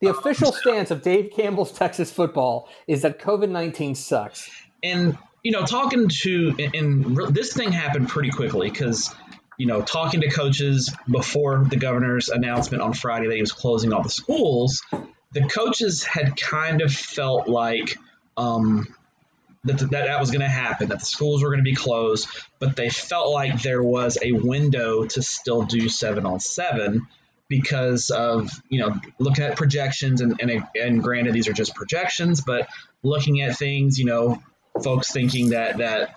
The 0.00 0.08
official 0.08 0.52
stance 0.52 0.90
of 0.90 1.02
Dave 1.02 1.30
Campbell's 1.34 1.72
Texas 1.72 2.10
football 2.10 2.68
is 2.86 3.02
that 3.02 3.18
COVID 3.18 3.48
19 3.48 3.94
sucks. 3.94 4.50
and 4.82 5.16
you 5.46 5.52
know 5.52 5.64
talking 5.64 6.08
to 6.08 6.56
and- 6.58 6.74
and 6.74 7.16
this 7.32 7.52
thing 7.52 7.70
happened 7.70 8.08
pretty 8.08 8.30
quickly 8.30 8.68
because 8.68 9.14
you 9.56 9.66
know 9.68 9.80
talking 9.80 10.22
to 10.22 10.28
coaches 10.28 10.92
before 11.08 11.64
the 11.70 11.76
governor's 11.76 12.28
announcement 12.28 12.82
on 12.82 12.92
friday 12.92 13.28
that 13.28 13.34
he 13.36 13.40
was 13.40 13.52
closing 13.52 13.92
all 13.92 14.02
the 14.02 14.08
schools 14.08 14.82
the 15.30 15.42
coaches 15.42 16.02
had 16.02 16.36
kind 16.36 16.82
of 16.82 16.92
felt 16.92 17.46
like 17.46 17.96
um, 18.36 18.88
that, 19.62 19.78
that 19.78 19.90
that 19.90 20.18
was 20.18 20.32
going 20.32 20.40
to 20.40 20.48
happen 20.48 20.88
that 20.88 20.98
the 20.98 21.06
schools 21.06 21.44
were 21.44 21.50
going 21.50 21.64
to 21.64 21.70
be 21.70 21.76
closed 21.76 22.26
but 22.58 22.74
they 22.74 22.90
felt 22.90 23.30
like 23.32 23.62
there 23.62 23.82
was 23.84 24.18
a 24.20 24.32
window 24.32 25.04
to 25.04 25.22
still 25.22 25.62
do 25.62 25.88
seven 25.88 26.26
on 26.26 26.40
seven 26.40 27.06
because 27.48 28.10
of 28.10 28.50
you 28.68 28.80
know 28.80 28.96
looking 29.20 29.44
at 29.44 29.56
projections 29.56 30.20
and, 30.22 30.40
and 30.40 30.64
and 30.74 31.04
granted 31.04 31.32
these 31.34 31.46
are 31.46 31.52
just 31.52 31.72
projections 31.76 32.40
but 32.40 32.68
looking 33.04 33.42
at 33.42 33.56
things 33.56 33.96
you 33.96 34.06
know 34.06 34.42
folks 34.82 35.12
thinking 35.12 35.50
that 35.50 35.78
that 35.78 36.16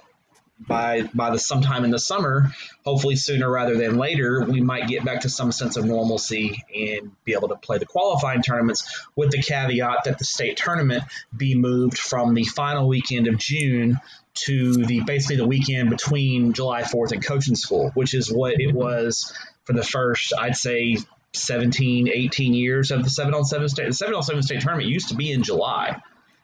by 0.59 1.03
by 1.13 1.29
the 1.29 1.39
sometime 1.39 1.85
in 1.85 1.91
the 1.91 1.99
summer, 1.99 2.51
hopefully 2.83 3.15
sooner 3.15 3.49
rather 3.49 3.77
than 3.77 3.97
later, 3.97 4.43
we 4.43 4.61
might 4.61 4.87
get 4.87 5.05
back 5.05 5.21
to 5.21 5.29
some 5.29 5.51
sense 5.51 5.77
of 5.77 5.85
normalcy 5.85 6.63
and 6.73 7.11
be 7.23 7.33
able 7.33 7.47
to 7.47 7.55
play 7.55 7.77
the 7.77 7.85
qualifying 7.85 8.41
tournaments 8.41 9.07
with 9.15 9.31
the 9.31 9.41
caveat 9.41 10.03
that 10.05 10.17
the 10.17 10.25
state 10.25 10.57
tournament 10.57 11.03
be 11.35 11.55
moved 11.55 11.97
from 11.97 12.33
the 12.33 12.43
final 12.43 12.87
weekend 12.87 13.27
of 13.27 13.37
June 13.37 13.99
to 14.33 14.73
the 14.85 15.01
basically 15.01 15.37
the 15.37 15.47
weekend 15.47 15.89
between 15.89 16.53
July 16.53 16.83
4th 16.83 17.11
and 17.11 17.25
coaching 17.25 17.55
school, 17.55 17.91
which 17.93 18.13
is 18.13 18.31
what 18.31 18.59
it 18.59 18.73
was 18.73 19.33
for 19.63 19.73
the 19.73 19.83
first, 19.83 20.33
I'd 20.37 20.55
say 20.55 20.97
17, 21.33 22.09
18 22.09 22.53
years 22.53 22.91
of 22.91 23.03
the 23.03 23.09
7 23.09 23.33
on 23.33 23.45
7 23.45 23.69
state. 23.69 23.87
The 23.87 23.93
7 23.93 24.13
on 24.13 24.23
7 24.23 24.41
state 24.41 24.61
tournament 24.61 24.89
used 24.89 25.09
to 25.09 25.15
be 25.15 25.31
in 25.31 25.43
July 25.43 26.01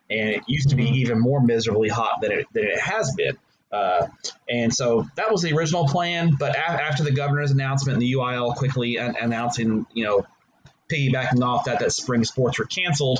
and 0.09 0.29
it 0.29 0.43
used 0.47 0.69
to 0.69 0.75
be 0.75 0.87
even 0.99 1.19
more 1.19 1.41
miserably 1.41 1.89
hot 1.89 2.21
than 2.21 2.31
it, 2.31 2.45
than 2.53 2.63
it 2.65 2.79
has 2.79 3.13
been. 3.15 3.37
Uh, 3.71 4.07
and 4.47 4.73
so 4.73 5.05
that 5.15 5.31
was 5.31 5.41
the 5.41 5.53
original 5.53 5.87
plan. 5.87 6.35
But 6.39 6.55
a- 6.55 6.59
after 6.59 7.03
the 7.03 7.11
governor's 7.11 7.51
announcement 7.51 7.95
and 7.95 8.01
the 8.01 8.13
UIL 8.13 8.55
quickly 8.55 8.97
an- 8.97 9.15
announcing, 9.19 9.85
you 9.93 10.03
know, 10.03 10.25
piggybacking 10.89 11.43
off 11.43 11.65
that, 11.65 11.79
that 11.79 11.91
spring 11.91 12.23
sports 12.23 12.59
were 12.59 12.65
canceled, 12.65 13.19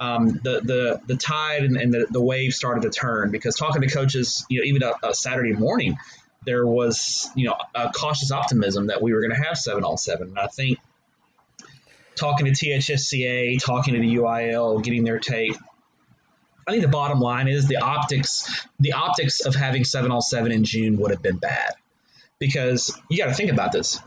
um, 0.00 0.40
the, 0.42 0.60
the, 0.64 1.00
the 1.06 1.16
tide 1.16 1.62
and, 1.62 1.76
and 1.76 1.92
the, 1.92 2.06
the 2.10 2.20
wave 2.20 2.54
started 2.54 2.82
to 2.82 2.90
turn 2.90 3.30
because 3.30 3.54
talking 3.54 3.82
to 3.82 3.88
coaches, 3.88 4.44
you 4.48 4.60
know, 4.60 4.64
even 4.64 4.82
a, 4.82 5.08
a 5.08 5.14
Saturday 5.14 5.52
morning, 5.52 5.96
there 6.44 6.66
was, 6.66 7.30
you 7.36 7.46
know, 7.46 7.56
a 7.74 7.90
cautious 7.90 8.32
optimism 8.32 8.88
that 8.88 9.00
we 9.00 9.12
were 9.12 9.20
going 9.20 9.30
to 9.30 9.46
have 9.46 9.56
seven 9.56 9.84
on 9.84 9.96
seven. 9.96 10.28
And 10.28 10.38
I 10.38 10.48
think 10.48 10.78
talking 12.16 12.46
to 12.46 12.52
THSCA, 12.52 13.62
talking 13.62 13.94
to 13.94 14.00
the 14.00 14.16
UIL, 14.16 14.82
getting 14.82 15.04
their 15.04 15.18
take, 15.18 15.56
I 16.66 16.70
think 16.70 16.82
the 16.82 16.88
bottom 16.88 17.20
line 17.20 17.48
is 17.48 17.66
the 17.66 17.76
optics. 17.76 18.66
The 18.80 18.92
optics 18.92 19.40
of 19.40 19.54
having 19.54 19.84
seven 19.84 20.10
on 20.10 20.20
seven 20.22 20.52
in 20.52 20.64
June 20.64 20.96
would 20.98 21.10
have 21.10 21.22
been 21.22 21.38
bad 21.38 21.72
because 22.38 22.96
you 23.10 23.18
got 23.18 23.26
to 23.26 23.34
think 23.34 23.50
about 23.50 23.72
this. 23.72 23.98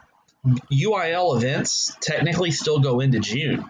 UIL 0.72 1.38
events 1.38 1.96
technically 2.02 2.52
still 2.52 2.80
go 2.80 3.00
into 3.00 3.20
June, 3.20 3.66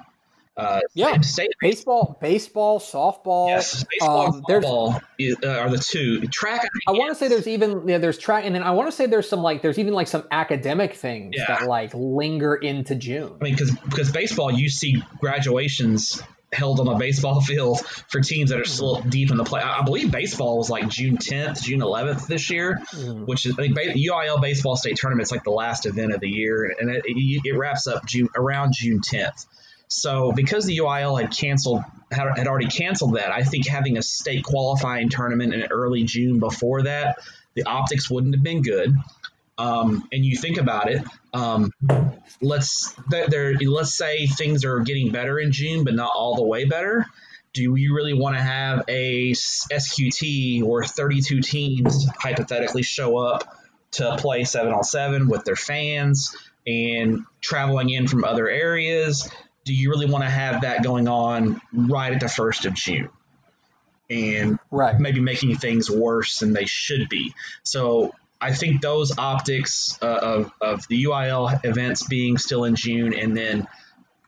Uh, 0.57 0.79
Yeah. 0.93 1.19
state 1.19 1.49
Baseball, 1.59 2.17
baseball, 2.21 2.79
softball. 2.79 3.49
Yes, 3.49 3.83
baseball 3.91 4.27
Um, 4.27 4.35
and 4.35 4.43
there's- 4.47 5.01
is, 5.19 5.35
uh, 5.43 5.49
are 5.49 5.69
the 5.69 5.77
two. 5.77 6.21
Track. 6.27 6.65
I 6.87 6.91
want 6.93 7.09
to 7.09 7.15
say 7.15 7.27
there's 7.27 7.45
even 7.47 7.85
yeah, 7.85 7.97
there's 7.97 8.17
track, 8.17 8.45
and 8.45 8.55
then 8.55 8.63
I 8.63 8.71
want 8.71 8.87
to 8.89 8.95
say 8.95 9.05
there's 9.05 9.27
some 9.27 9.41
like 9.43 9.61
there's 9.61 9.77
even 9.79 9.93
like 9.93 10.07
some 10.07 10.23
academic 10.31 10.93
things 10.95 11.35
Yeah. 11.37 11.47
that 11.47 11.67
like 11.67 11.91
linger 11.93 12.55
into 12.55 12.95
June. 12.95 13.33
I 13.41 13.43
mean, 13.43 13.53
because 13.55 13.71
because 13.89 14.11
baseball, 14.13 14.49
you 14.49 14.69
see 14.69 15.03
graduations 15.19 16.23
held 16.55 16.79
on 16.79 16.87
a 16.87 16.97
baseball 16.97 17.41
field 17.49 17.79
for 17.85 18.21
teams 18.21 18.49
that 18.49 18.59
are 18.59 18.65
still 18.65 19.01
deep 19.01 19.29
in 19.31 19.37
the 19.37 19.43
play. 19.43 19.61
I 19.61 19.83
believe 19.83 20.11
baseball 20.11 20.57
was 20.57 20.69
like 20.69 20.87
June 20.89 21.17
10th, 21.17 21.61
June 21.61 21.81
11th 21.81 22.27
this 22.27 22.49
year, 22.49 22.81
Mm. 22.93 23.27
which 23.27 23.45
is 23.45 23.53
I 23.59 23.67
think 23.67 23.77
UIL 23.77 24.41
baseball 24.41 24.75
state 24.75 24.97
tournament's 24.97 25.31
like 25.31 25.43
the 25.43 25.51
last 25.51 25.85
event 25.85 26.13
of 26.13 26.19
the 26.19 26.29
year, 26.29 26.73
and 26.79 26.89
it, 26.89 27.03
it, 27.05 27.41
it 27.45 27.57
wraps 27.57 27.87
up 27.87 28.05
June 28.05 28.29
around 28.35 28.73
June 28.75 29.01
10th. 29.01 29.45
So 29.87 30.31
because 30.31 30.65
the 30.65 30.77
UIL 30.77 31.21
had 31.21 31.31
canceled 31.31 31.83
had, 32.11 32.37
had 32.37 32.47
already 32.47 32.67
canceled 32.67 33.15
that, 33.15 33.31
I 33.31 33.43
think 33.43 33.67
having 33.67 33.97
a 33.97 34.01
state 34.01 34.43
qualifying 34.43 35.09
tournament 35.09 35.53
in 35.53 35.63
early 35.71 36.03
June 36.03 36.39
before 36.39 36.83
that, 36.83 37.19
the 37.53 37.63
optics 37.63 38.09
wouldn't 38.09 38.35
have 38.35 38.43
been 38.43 38.61
good. 38.61 38.95
Um, 39.57 40.07
and 40.11 40.25
you 40.25 40.35
think 40.37 40.57
about 40.57 40.89
it, 40.91 41.01
um, 41.33 41.71
let's 42.41 42.93
there, 43.09 43.27
there 43.27 43.53
let's 43.53 43.93
say 43.93 44.27
things 44.27 44.65
are 44.65 44.79
getting 44.81 45.11
better 45.11 45.39
in 45.39 45.51
June, 45.51 45.83
but 45.83 45.93
not 45.93 46.11
all 46.13 46.35
the 46.35 46.43
way 46.43 46.65
better. 46.65 47.05
Do 47.53 47.75
you 47.75 47.95
really 47.95 48.13
want 48.13 48.35
to 48.35 48.41
have 48.41 48.83
a 48.89 49.31
SQT 49.31 50.61
where 50.63 50.83
32 50.83 51.39
teams 51.41 52.05
hypothetically 52.19 52.83
show 52.83 53.17
up 53.17 53.57
to 53.91 54.17
play 54.17 54.43
seven 54.43 54.73
on 54.73 54.83
seven 54.83 55.29
with 55.29 55.45
their 55.45 55.55
fans 55.55 56.35
and 56.67 57.23
traveling 57.39 57.89
in 57.89 58.09
from 58.09 58.25
other 58.25 58.49
areas? 58.49 59.29
Do 59.63 59.73
you 59.73 59.89
really 59.89 60.05
want 60.05 60.25
to 60.25 60.29
have 60.29 60.61
that 60.61 60.83
going 60.83 61.07
on 61.07 61.61
right 61.73 62.11
at 62.11 62.19
the 62.19 62.27
first 62.27 62.65
of 62.65 62.73
June? 62.73 63.09
And 64.09 64.59
Right. 64.69 64.99
maybe 64.99 65.21
making 65.21 65.55
things 65.57 65.89
worse 65.89 66.39
than 66.39 66.51
they 66.51 66.65
should 66.65 67.07
be. 67.07 67.33
So 67.63 68.13
I 68.41 68.53
think 68.53 68.81
those 68.81 69.17
optics 69.17 69.97
uh, 70.01 70.05
of, 70.05 70.51
of 70.61 70.87
the 70.87 71.05
UIL 71.05 71.59
events 71.63 72.07
being 72.07 72.37
still 72.37 72.65
in 72.65 72.75
June 72.75 73.13
and 73.13 73.35
then 73.35 73.67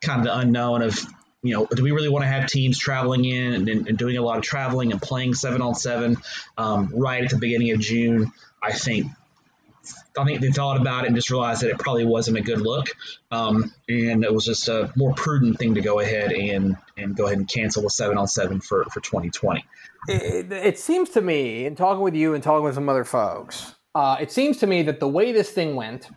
kind 0.01 0.19
of 0.19 0.25
the 0.25 0.37
unknown 0.37 0.81
of, 0.81 0.99
you 1.43 1.53
know, 1.53 1.65
do 1.65 1.83
we 1.83 1.91
really 1.91 2.09
want 2.09 2.23
to 2.23 2.29
have 2.29 2.47
teams 2.47 2.79
traveling 2.79 3.25
in 3.25 3.53
and, 3.53 3.87
and 3.87 3.97
doing 3.97 4.17
a 4.17 4.21
lot 4.21 4.37
of 4.37 4.43
traveling 4.43 4.91
and 4.91 5.01
playing 5.01 5.33
seven 5.33 5.61
on 5.61 5.75
seven 5.75 6.17
um, 6.57 6.91
right 6.95 7.23
at 7.23 7.29
the 7.29 7.37
beginning 7.37 7.71
of 7.71 7.79
June? 7.79 8.31
I 8.61 8.71
think. 8.71 9.07
I 10.19 10.25
think 10.25 10.41
they 10.41 10.51
thought 10.51 10.81
about 10.81 11.03
it 11.03 11.07
and 11.07 11.15
just 11.15 11.29
realized 11.29 11.61
that 11.61 11.69
it 11.69 11.77
probably 11.77 12.03
wasn't 12.03 12.37
a 12.37 12.41
good 12.41 12.59
look, 12.59 12.87
um, 13.31 13.71
and 13.87 14.23
it 14.23 14.33
was 14.33 14.45
just 14.45 14.67
a 14.67 14.91
more 14.95 15.13
prudent 15.13 15.59
thing 15.59 15.75
to 15.75 15.81
go 15.81 15.99
ahead 15.99 16.33
and 16.33 16.75
and 16.97 17.15
go 17.15 17.27
ahead 17.27 17.37
and 17.37 17.47
cancel 17.47 17.83
the 17.83 17.89
seven 17.89 18.17
on 18.17 18.27
seven 18.27 18.59
for 18.59 18.83
for 18.85 18.99
2020. 18.99 19.63
it, 20.09 20.51
it 20.51 20.79
seems 20.79 21.11
to 21.11 21.21
me, 21.21 21.65
in 21.65 21.75
talking 21.75 22.01
with 22.01 22.15
you 22.15 22.33
and 22.33 22.43
talking 22.43 22.63
with 22.63 22.75
some 22.75 22.89
other 22.89 23.05
folks, 23.05 23.75
uh, 23.97 24.15
it 24.19 24.31
seems 24.31 24.57
to 24.59 24.67
me 24.67 24.83
that 24.83 24.99
the 24.99 25.07
way 25.07 25.31
this 25.31 25.49
thing 25.49 25.75
went 25.75 26.09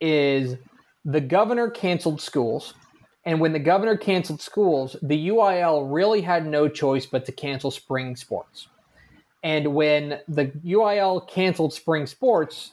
is 0.00 0.56
the 1.04 1.20
governor 1.20 1.70
canceled 1.70 2.20
schools. 2.20 2.74
And 3.24 3.40
when 3.40 3.52
the 3.52 3.60
governor 3.60 3.96
canceled 3.96 4.40
schools, 4.40 4.96
the 5.00 5.28
UIL 5.28 5.86
really 5.94 6.22
had 6.22 6.44
no 6.44 6.66
choice 6.66 7.06
but 7.06 7.24
to 7.26 7.32
cancel 7.32 7.70
spring 7.70 8.16
sports. 8.16 8.66
And 9.44 9.74
when 9.76 10.18
the 10.26 10.46
UIL 10.64 11.28
canceled 11.28 11.72
spring 11.72 12.04
sports, 12.06 12.72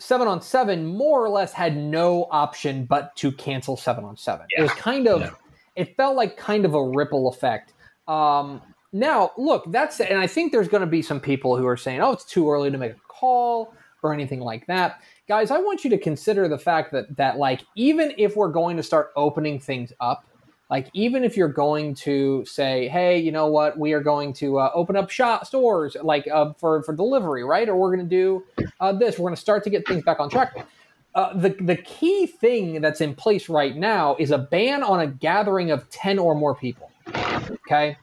seven 0.00 0.28
on 0.28 0.40
seven 0.40 0.86
more 0.86 1.22
or 1.22 1.28
less 1.28 1.52
had 1.52 1.76
no 1.76 2.26
option 2.30 2.86
but 2.86 3.14
to 3.16 3.30
cancel 3.32 3.76
seven 3.76 4.02
on 4.02 4.16
seven. 4.16 4.46
It 4.48 4.62
was 4.62 4.72
kind 4.72 5.06
of, 5.06 5.20
Yeah. 5.20 5.30
it 5.76 5.94
felt 5.94 6.16
like 6.16 6.38
kind 6.38 6.64
of 6.64 6.72
a 6.74 6.82
ripple 6.82 7.28
effect. 7.28 7.74
Um, 8.08 8.62
now, 8.94 9.32
look, 9.36 9.70
that's, 9.70 10.00
and 10.00 10.18
I 10.18 10.26
think 10.26 10.52
there's 10.52 10.68
going 10.68 10.80
to 10.80 10.86
be 10.86 11.02
some 11.02 11.20
people 11.20 11.58
who 11.58 11.66
are 11.66 11.76
saying, 11.76 12.00
oh, 12.00 12.12
it's 12.12 12.24
too 12.24 12.50
early 12.50 12.70
to 12.70 12.78
make 12.78 12.92
a 12.92 12.96
call 13.18 13.74
or 14.02 14.12
anything 14.12 14.40
like 14.40 14.66
that. 14.66 15.00
Guys, 15.28 15.50
I 15.50 15.58
want 15.58 15.84
you 15.84 15.90
to 15.90 15.98
consider 15.98 16.48
the 16.48 16.58
fact 16.58 16.92
that, 16.92 17.16
that 17.16 17.38
like, 17.38 17.62
even 17.74 18.12
if 18.18 18.36
we're 18.36 18.48
going 18.48 18.76
to 18.76 18.82
start 18.82 19.10
opening 19.16 19.58
things 19.58 19.92
up, 20.00 20.26
like 20.70 20.88
even 20.92 21.24
if 21.24 21.36
you're 21.36 21.48
going 21.48 21.94
to 21.94 22.44
say, 22.44 22.88
hey, 22.88 23.18
you 23.18 23.30
know 23.30 23.46
what, 23.46 23.78
we 23.78 23.92
are 23.92 24.00
going 24.00 24.32
to 24.34 24.58
uh, 24.58 24.70
open 24.74 24.96
up 24.96 25.10
shop 25.10 25.46
stores 25.46 25.96
like 26.02 26.26
uh, 26.28 26.52
for 26.54 26.82
for 26.82 26.94
delivery, 26.96 27.44
right? 27.44 27.68
Or 27.68 27.76
we're 27.76 27.94
going 27.94 28.08
to 28.08 28.16
do 28.16 28.44
uh, 28.80 28.92
this. 28.92 29.18
We're 29.18 29.28
going 29.28 29.36
to 29.36 29.40
start 29.40 29.62
to 29.64 29.70
get 29.70 29.86
things 29.86 30.02
back 30.04 30.20
on 30.20 30.30
track. 30.30 30.66
Uh, 31.14 31.32
the 31.34 31.50
the 31.60 31.76
key 31.76 32.26
thing 32.26 32.80
that's 32.80 33.00
in 33.00 33.14
place 33.14 33.48
right 33.48 33.76
now 33.76 34.16
is 34.18 34.30
a 34.32 34.38
ban 34.38 34.82
on 34.82 35.00
a 35.00 35.06
gathering 35.06 35.70
of 35.70 35.88
ten 35.90 36.18
or 36.18 36.34
more 36.34 36.54
people. 36.54 36.90
Okay, 37.68 37.96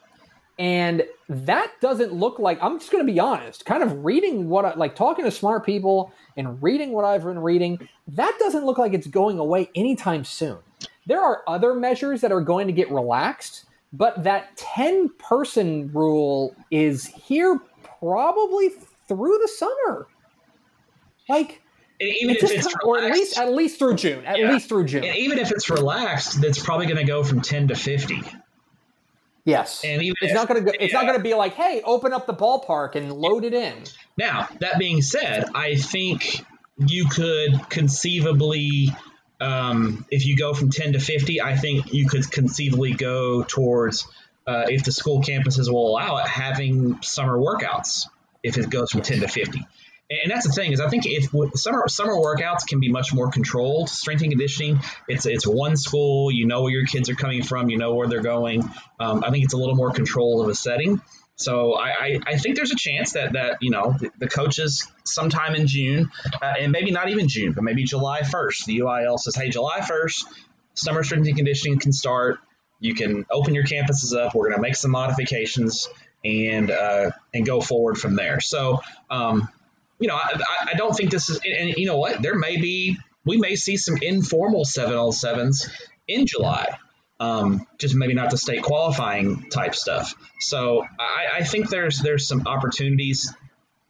and 0.60 1.04
that 1.30 1.72
doesn't 1.82 2.14
look 2.14 2.40
like. 2.40 2.60
I'm 2.62 2.80
just 2.80 2.92
going 2.92 3.06
to 3.06 3.12
be 3.12 3.20
honest. 3.20 3.66
Kind 3.66 3.82
of 3.84 4.04
reading 4.06 4.50
what 4.50 4.66
I 4.66 4.74
like, 4.76 4.96
talking 4.96 5.26
to 5.26 5.32
smart 5.32 5.66
people 5.66 6.12
and 6.38 6.62
reading 6.62 6.92
what 6.92 7.06
I've 7.06 7.24
been 7.24 7.40
reading. 7.40 7.88
That 8.10 8.36
doesn't 8.40 8.66
look 8.66 8.78
like 8.78 8.94
it's 8.94 9.08
going 9.08 9.40
away 9.40 9.70
anytime 9.76 10.24
soon. 10.24 10.58
There 11.08 11.22
are 11.22 11.42
other 11.48 11.74
measures 11.74 12.22
that 12.22 12.32
are 12.32 12.42
going 12.42 12.68
to 12.68 12.74
get 12.74 12.92
relaxed, 12.92 13.66
but 13.92 14.24
that 14.24 14.56
10 14.58 15.10
person 15.18 15.90
rule 15.94 16.56
is 16.70 17.06
here 17.08 17.60
probably 18.00 18.70
through 19.08 19.40
the 19.42 19.48
summer. 19.48 20.08
Like, 21.30 21.62
And 22.00 22.10
even 22.22 22.36
it 22.36 22.44
if 22.44 22.52
it's 22.52 22.66
kind- 22.68 22.76
or 22.86 23.00
at 23.00 23.12
least 23.14 23.38
at 23.38 23.54
least 23.54 23.80
through 23.80 23.96
June. 23.96 24.26
At 24.26 24.38
Yeah. 24.40 24.52
least 24.52 24.70
through 24.70 24.86
June. 24.86 25.04
and 25.04 25.16
even 25.18 25.38
if 25.40 25.52
it's 25.52 25.70
relaxed, 25.70 26.42
that's 26.42 26.62
probably 26.62 26.86
going 26.86 26.98
to 26.98 27.04
go 27.04 27.24
from 27.24 27.42
10 27.42 27.68
to 27.70 27.76
50. 27.76 28.22
Yes. 29.46 29.84
And 29.84 30.02
even 30.02 30.16
it's 30.22 30.32
if- 30.32 30.36
not 30.36 30.48
going 30.48 30.64
to 30.66 30.72
go, 30.72 30.78
it's 30.80 30.94
not 30.94 31.06
going 31.06 31.18
to 31.18 31.24
be 31.24 31.34
like, 31.34 31.54
"Hey, 31.54 31.82
open 31.84 32.14
up 32.14 32.28
the 32.28 32.34
ballpark 32.34 32.96
and 32.96 33.12
load 33.12 33.44
it 33.44 33.54
in." 33.54 33.84
Now, 34.18 34.48
that 34.60 34.78
being 34.80 35.02
said, 35.02 35.46
I 35.56 35.76
think 35.76 36.44
you 36.78 37.06
could 37.06 37.70
conceivably, 37.70 38.90
um, 39.40 40.06
if 40.10 40.26
you 40.26 40.36
go 40.38 40.54
from 40.54 40.70
10 40.72 40.94
to 40.94 41.00
50, 41.00 41.42
I 41.42 41.56
think 41.56 41.94
you 41.94 42.08
could 42.08 42.30
conceivably 42.32 42.94
go 42.94 43.44
towards, 43.44 44.08
uh, 44.48 44.66
if 44.68 44.84
the 44.84 44.92
school 44.92 45.22
campuses 45.22 45.72
will 45.72 45.88
allow 45.88 46.18
it, 46.18 46.28
having 46.28 47.02
summer 47.02 47.38
workouts 47.38 48.08
if 48.44 48.58
it 48.58 48.70
goes 48.70 48.92
from 48.92 49.02
10 49.02 49.20
to 49.22 49.28
50. 49.28 49.66
And 50.24 50.30
that's 50.30 50.46
the 50.46 50.52
thing 50.52 50.74
is, 50.74 50.82
I 50.82 50.90
think 50.90 51.06
if 51.06 51.32
summer 51.58 51.88
summer 51.88 52.14
workouts 52.14 52.68
can 52.68 52.82
be 52.82 52.92
much 52.92 53.14
more 53.14 53.32
controlled. 53.32 53.90
Strength 53.90 54.24
and 54.24 54.32
conditioning, 54.32 54.80
it's 55.08 55.26
it's 55.26 55.48
one 55.48 55.78
school. 55.78 56.32
You 56.32 56.46
know 56.48 56.64
where 56.64 56.72
your 56.72 56.86
kids 56.86 57.10
are 57.10 57.16
coming 57.16 57.44
from. 57.44 57.70
You 57.70 57.78
know 57.78 57.96
where 57.96 58.08
they're 58.08 58.22
going. 58.22 58.64
Um, 59.00 59.24
I 59.24 59.32
think 59.32 59.46
it's 59.46 59.54
a 59.54 59.58
little 59.58 59.76
more 59.76 59.92
controlled 59.92 60.44
of 60.44 60.50
a 60.50 60.56
setting. 60.56 61.02
So 61.36 61.74
I, 61.74 61.88
I, 61.88 62.20
I 62.28 62.38
think 62.38 62.56
there's 62.56 62.72
a 62.72 62.76
chance 62.76 63.14
that 63.14 63.34
that 63.34 63.58
you 63.62 63.72
know 63.72 63.96
the, 64.00 64.12
the 64.20 64.28
coaches 64.28 64.88
sometime 65.06 65.56
in 65.56 65.66
June, 65.66 66.12
uh, 66.42 66.54
and 66.60 66.72
maybe 66.72 66.92
not 66.92 67.10
even 67.10 67.28
June, 67.28 67.54
but 67.54 67.64
maybe 67.64 67.84
July 67.84 68.22
1st. 68.22 68.66
The 68.66 68.80
UIL 68.80 69.18
says, 69.18 69.36
hey, 69.36 69.50
July 69.50 69.80
1st, 69.80 70.26
summer 70.76 71.04
strength 71.04 71.28
and 71.28 71.36
conditioning 71.36 71.80
can 71.80 71.94
start. 71.94 72.40
You 72.80 72.96
can 72.96 73.26
open 73.32 73.56
your 73.56 73.64
campuses 73.64 74.16
up. 74.16 74.36
We're 74.36 74.50
going 74.50 74.58
to 74.58 74.62
make 74.62 74.76
some 74.76 74.92
modifications 74.92 75.88
and 76.24 76.70
uh, 76.70 77.12
and 77.34 77.46
go 77.46 77.62
forward 77.62 77.98
from 77.98 78.16
there. 78.16 78.40
So 78.40 78.82
um, 79.10 79.48
you 80.02 80.08
know, 80.10 80.16
I, 80.16 80.42
I- 80.72 80.74
don't 80.76 80.94
think 80.94 81.12
this 81.12 81.30
is, 81.30 81.40
and, 81.46 81.70
you 81.78 81.86
know 81.86 81.98
what? 81.98 82.22
There 82.22 82.36
may 82.36 82.58
be, 82.60 82.98
we 83.26 83.38
may 83.38 83.56
see 83.56 83.78
some 83.78 83.98
informal 84.02 84.66
seven 84.66 84.96
on 84.98 85.12
sevens 85.12 85.70
in 86.08 86.26
July. 86.26 86.78
Um, 87.20 87.68
just 87.78 87.94
maybe 87.94 88.16
not 88.16 88.32
the 88.32 88.38
state 88.38 88.64
qualifying 88.64 89.48
type 89.52 89.76
stuff. 89.76 90.16
So 90.40 90.84
I, 91.00 91.38
I 91.42 91.44
think 91.44 91.70
there's 91.70 92.00
there's 92.00 92.28
some 92.28 92.48
opportunities 92.48 93.32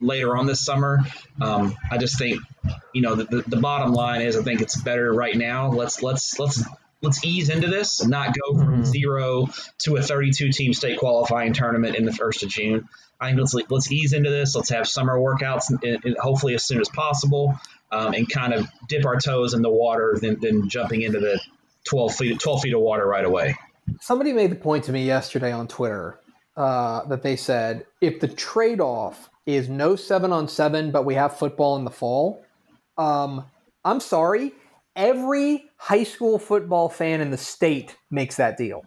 later 0.02 0.36
on 0.36 0.44
this 0.44 0.62
summer. 0.62 0.98
Um, 1.40 1.74
I 1.90 1.96
just 1.96 2.18
think, 2.18 2.42
you 2.92 3.00
know, 3.00 3.14
the, 3.14 3.24
the, 3.24 3.42
the 3.46 3.56
bottom 3.56 3.94
line 3.94 4.20
is 4.20 4.36
I 4.36 4.42
think 4.42 4.60
it's 4.60 4.76
better 4.82 5.10
right 5.10 5.34
now. 5.34 5.70
Let's 5.70 6.02
let's 6.02 6.38
let's 6.38 6.62
let's 7.02 7.24
ease 7.24 7.48
into 7.48 7.68
this 7.68 8.00
and 8.00 8.10
not 8.10 8.34
go 8.34 8.56
from 8.56 8.84
zero 8.84 9.48
to 9.78 9.96
a 9.96 10.02
32 10.02 10.52
team 10.52 10.72
state 10.72 10.98
qualifying 10.98 11.52
tournament 11.52 11.96
in 11.96 12.04
the 12.04 12.12
first 12.12 12.42
of 12.42 12.48
June. 12.48 12.88
I 13.20 13.28
think 13.28 13.38
let's 13.38 13.54
let's 13.70 13.92
ease 13.92 14.12
into 14.12 14.30
this. 14.30 14.56
Let's 14.56 14.70
have 14.70 14.88
summer 14.88 15.18
workouts, 15.18 15.70
and, 15.70 16.04
and 16.04 16.16
hopefully 16.18 16.54
as 16.54 16.64
soon 16.64 16.80
as 16.80 16.88
possible, 16.88 17.58
um, 17.90 18.14
and 18.14 18.28
kind 18.28 18.52
of 18.52 18.66
dip 18.88 19.04
our 19.04 19.20
toes 19.20 19.54
in 19.54 19.62
the 19.62 19.70
water, 19.70 20.16
than, 20.20 20.40
than 20.40 20.68
jumping 20.68 21.02
into 21.02 21.20
the 21.20 21.40
12 21.84 22.14
feet 22.14 22.40
12 22.40 22.62
feet 22.62 22.74
of 22.74 22.80
water 22.80 23.06
right 23.06 23.24
away. 23.24 23.56
Somebody 24.00 24.32
made 24.32 24.50
the 24.50 24.56
point 24.56 24.84
to 24.84 24.92
me 24.92 25.04
yesterday 25.04 25.52
on 25.52 25.68
Twitter 25.68 26.18
uh, 26.56 27.04
that 27.06 27.22
they 27.22 27.36
said 27.36 27.86
if 28.00 28.20
the 28.20 28.28
trade 28.28 28.80
off 28.80 29.28
is 29.46 29.68
no 29.68 29.96
seven 29.96 30.32
on 30.32 30.48
seven, 30.48 30.90
but 30.90 31.04
we 31.04 31.14
have 31.14 31.36
football 31.36 31.76
in 31.76 31.84
the 31.84 31.90
fall, 31.90 32.44
um, 32.96 33.44
I'm 33.84 34.00
sorry, 34.00 34.52
every 34.96 35.70
high 35.76 36.04
school 36.04 36.38
football 36.38 36.88
fan 36.88 37.20
in 37.20 37.30
the 37.30 37.36
state 37.36 37.96
makes 38.10 38.36
that 38.36 38.56
deal. 38.56 38.82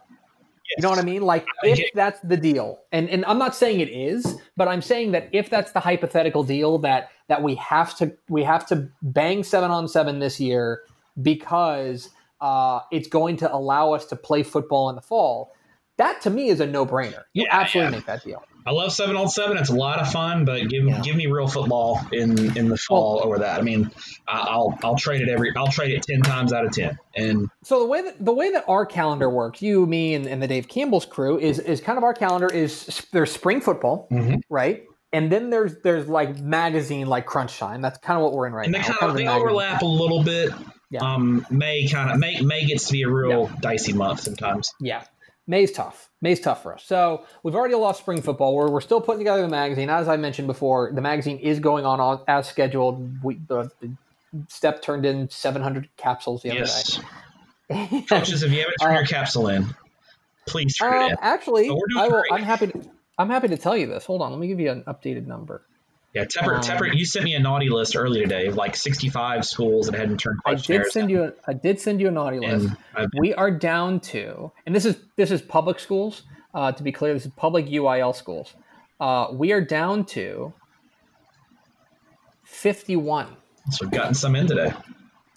You 0.77 0.81
know 0.81 0.89
what 0.89 0.99
I 0.99 1.03
mean? 1.03 1.21
Like 1.21 1.45
if 1.63 1.93
that's 1.93 2.19
the 2.21 2.37
deal, 2.37 2.79
and 2.91 3.09
and 3.09 3.23
I'm 3.25 3.37
not 3.37 3.55
saying 3.55 3.79
it 3.79 3.89
is, 3.89 4.35
but 4.57 4.67
I'm 4.67 4.81
saying 4.81 5.11
that 5.11 5.29
if 5.31 5.49
that's 5.49 5.71
the 5.71 5.79
hypothetical 5.79 6.43
deal 6.43 6.79
that 6.79 7.11
that 7.27 7.43
we 7.43 7.55
have 7.55 7.95
to 7.97 8.11
we 8.29 8.43
have 8.43 8.65
to 8.67 8.89
bang 9.01 9.43
seven 9.43 9.69
on 9.69 9.87
seven 9.87 10.19
this 10.19 10.39
year 10.39 10.81
because 11.21 12.09
uh, 12.41 12.79
it's 12.91 13.07
going 13.07 13.37
to 13.37 13.53
allow 13.53 13.93
us 13.93 14.05
to 14.07 14.15
play 14.15 14.43
football 14.43 14.89
in 14.89 14.95
the 14.95 15.01
fall. 15.01 15.53
That 15.97 16.19
to 16.21 16.29
me 16.29 16.49
is 16.49 16.59
a 16.59 16.67
no 16.67 16.85
brainer. 16.85 17.23
You 17.33 17.43
Yeah, 17.43 17.49
absolutely 17.51 17.91
yeah. 17.93 17.97
make 17.97 18.05
that 18.07 18.23
deal. 18.23 18.43
I 18.65 18.71
love 18.71 18.91
seven 18.91 19.15
on 19.15 19.29
seven. 19.29 19.57
It's 19.57 19.69
a 19.69 19.75
lot 19.75 19.99
of 19.99 20.11
fun, 20.11 20.43
but 20.45 20.67
give 20.69 20.85
Yeah. 20.85 20.99
give 21.01 21.15
me 21.15 21.27
real 21.27 21.47
football 21.47 21.99
in 22.11 22.57
in 22.57 22.67
the 22.69 22.77
fall 22.77 23.21
over 23.23 23.39
that. 23.39 23.59
I 23.59 23.61
mean, 23.61 23.91
I- 24.27 24.39
I'll 24.49 24.77
I'll 24.83 24.95
trade 24.95 25.21
it 25.21 25.29
every 25.29 25.51
I'll 25.55 25.67
trade 25.67 25.91
it 25.91 26.03
ten 26.03 26.21
times 26.21 26.51
out 26.51 26.65
of 26.65 26.71
ten. 26.71 26.97
And 27.15 27.49
So 27.63 27.79
the 27.79 27.85
way 27.85 28.01
that 28.01 28.23
the 28.23 28.33
way 28.33 28.51
that 28.51 28.65
our 28.67 28.85
calendar 28.85 29.29
works, 29.29 29.61
you, 29.61 29.85
me, 29.85 30.15
and, 30.15 30.25
and 30.25 30.41
the 30.41 30.47
Dave 30.47 30.67
Campbell's 30.67 31.05
crew 31.05 31.37
is 31.39 31.59
is 31.59 31.79
kind 31.81 31.97
of 31.97 32.03
our 32.03 32.13
calendar 32.13 32.47
is 32.47 33.05
there's 33.11 33.31
spring 33.31 33.61
football, 33.61 34.07
Mhm. 34.11 34.41
right? 34.49 34.83
And 35.13 35.31
then 35.31 35.49
there's 35.51 35.77
there's 35.83 36.07
like 36.09 36.39
magazine 36.39 37.07
like 37.07 37.25
Crunch 37.25 37.57
Time. 37.59 37.81
That's 37.81 37.99
kind 37.99 38.17
of 38.17 38.23
what 38.23 38.33
we're 38.33 38.47
in 38.47 38.53
right 38.53 38.65
and 38.65 38.73
they 38.73 38.79
now. 38.79 38.85
kind 38.85 38.97
Kind 38.99 39.09
of 39.11 39.15
of 39.15 39.21
they 39.21 39.27
overlap 39.27 39.81
a 39.81 39.85
little 39.85 40.23
bit. 40.23 40.49
Yeah. 40.89 40.99
Um, 41.01 41.45
May 41.49 41.87
kind 41.87 42.09
of 42.11 42.17
May 42.19 42.41
May 42.41 42.65
gets 42.65 42.87
to 42.87 42.93
be 42.93 43.03
a 43.03 43.09
real 43.09 43.49
dicey 43.61 43.93
month 43.93 44.21
sometimes. 44.21 44.73
Yeah. 44.79 45.03
May's 45.47 45.71
tough. 45.71 46.09
May's 46.21 46.39
tough 46.39 46.63
for 46.63 46.73
us. 46.73 46.83
So 46.85 47.23
we've 47.43 47.53
already 47.55 47.75
lost 47.75 47.99
spring 47.99 48.21
football. 48.21 48.55
We're, 48.55 48.69
we're 48.69 48.81
still 48.81 48.99
putting 49.01 49.19
together 49.19 49.41
the 49.43 49.47
magazine. 49.47 49.89
As 49.89 50.07
I 50.07 50.17
mentioned 50.17 50.47
before, 50.47 50.91
the 50.91 51.01
magazine 51.01 51.37
is 51.37 51.59
going 51.59 51.85
on 51.85 51.99
on- 51.99 52.21
as 52.27 52.47
scheduled. 52.47 53.23
We, 53.23 53.35
the, 53.47 53.69
the 53.79 53.91
Stepp 54.47 54.81
turned 54.81 55.05
in 55.05 55.29
700 55.29 55.87
capsules 55.97 56.41
the 56.41 56.49
other 56.51 56.59
Yes, 56.61 56.99
day. 57.69 58.05
coaches, 58.09 58.41
if 58.43 58.51
you 58.51 58.59
haven't 58.59 58.75
turned 58.81 58.95
Uh, 58.95 58.99
your 58.99 59.05
capsule 59.07 59.47
in, 59.49 59.67
please 60.47 60.75
turn 60.77 60.93
Um, 60.93 61.01
it 61.03 61.11
in. 61.11 61.17
actually, 61.21 61.67
But 61.69 61.75
we're 61.77 61.87
doing 61.93 62.03
I 62.03 62.07
will, 62.07 62.21
great. 62.21 62.33
I'm 62.33 62.43
happy. 62.43 62.67
To, 62.67 62.81
I'm 63.19 63.29
happy 63.29 63.47
to 63.49 63.57
tell 63.57 63.77
you 63.77 63.85
this. 63.87 64.03
Hold 64.05 64.21
on, 64.23 64.31
let 64.31 64.39
me 64.39 64.47
give 64.47 64.59
you 64.59 64.71
an 64.71 64.83
updated 64.87 65.27
number. 65.27 65.61
Yeah, 66.15 66.23
Tepper, 66.23 66.55
um, 66.55 66.61
Tepper, 66.61 66.95
you 66.95 67.05
sent 67.05 67.25
me 67.25 67.35
a 67.35 67.39
naughty 67.39 67.69
list 67.69 67.93
earlier 67.95 68.23
today 68.23 68.47
of 68.47 68.55
like 68.55 68.77
65 68.77 69.43
schools 69.45 69.87
that 69.87 69.95
hadn't 69.99 70.17
turned 70.17 70.39
I 70.45 70.55
did 70.55 70.89
send 70.89 71.11
you. 71.11 71.25
A, 71.25 71.33
I 71.45 71.51
did 71.53 71.77
send 71.79 71.99
you 71.99 72.07
a 72.07 72.11
naughty 72.11 72.39
list. 72.39 72.69
We 73.19 73.33
are 73.33 73.51
down 73.51 73.99
to, 74.01 74.51
and 74.65 74.73
this 74.73 74.85
is 74.85 74.97
this 75.17 75.29
is 75.29 75.41
public 75.41 75.77
schools. 75.77 76.23
Uh, 76.53 76.71
to 76.71 76.83
be 76.83 76.93
clear, 76.93 77.13
this 77.13 77.25
is 77.25 77.31
public 77.35 77.65
UIL 77.67 78.15
schools. 78.15 78.53
Uh, 78.97 79.27
we 79.33 79.51
are 79.51 79.59
down 79.59 80.05
to 80.05 80.53
51. 82.45 83.35
so 83.71 83.85
we've 83.85 83.91
gotten 83.91 84.13
some 84.13 84.37
in 84.37 84.47
today. 84.47 84.71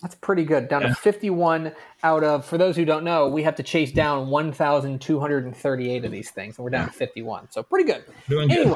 That's 0.03 0.15
pretty 0.15 0.45
good. 0.45 0.69
Down 0.69 0.83
Yeah. 0.83 0.89
to 0.91 0.95
51 0.95 1.73
out 2.05 2.23
of, 2.23 2.45
for 2.45 2.57
those 2.57 2.77
who 2.77 2.85
don't 2.85 3.03
know, 3.03 3.27
we 3.27 3.43
have 3.43 3.57
to 3.57 3.65
chase 3.65 3.91
down 3.91 4.29
1,238 4.31 6.05
of 6.05 6.13
these 6.13 6.31
things, 6.31 6.57
and 6.57 6.63
we're 6.65 6.71
down 6.71 6.87
to 6.87 6.93
51. 6.93 7.49
So 7.51 7.65
pretty 7.65 7.91
good. 7.91 8.05
Doing 8.29 8.47
good. 8.47 8.69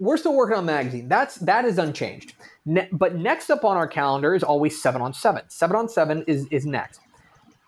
We're 0.00 0.16
still 0.16 0.34
working 0.36 0.56
on 0.56 0.66
the 0.66 0.72
magazine. 0.72 1.08
That's 1.08 1.36
that 1.36 1.64
is 1.64 1.78
unchanged. 1.78 2.34
Ne- 2.64 2.88
but 2.92 3.16
next 3.16 3.50
up 3.50 3.64
on 3.64 3.76
our 3.76 3.88
calendar 3.88 4.34
is 4.34 4.42
always 4.42 4.80
seven 4.80 5.02
on 5.02 5.12
seven. 5.12 5.42
Seven 5.48 5.76
on 5.76 5.88
seven 5.88 6.24
is 6.26 6.46
is 6.50 6.66
next. 6.66 7.00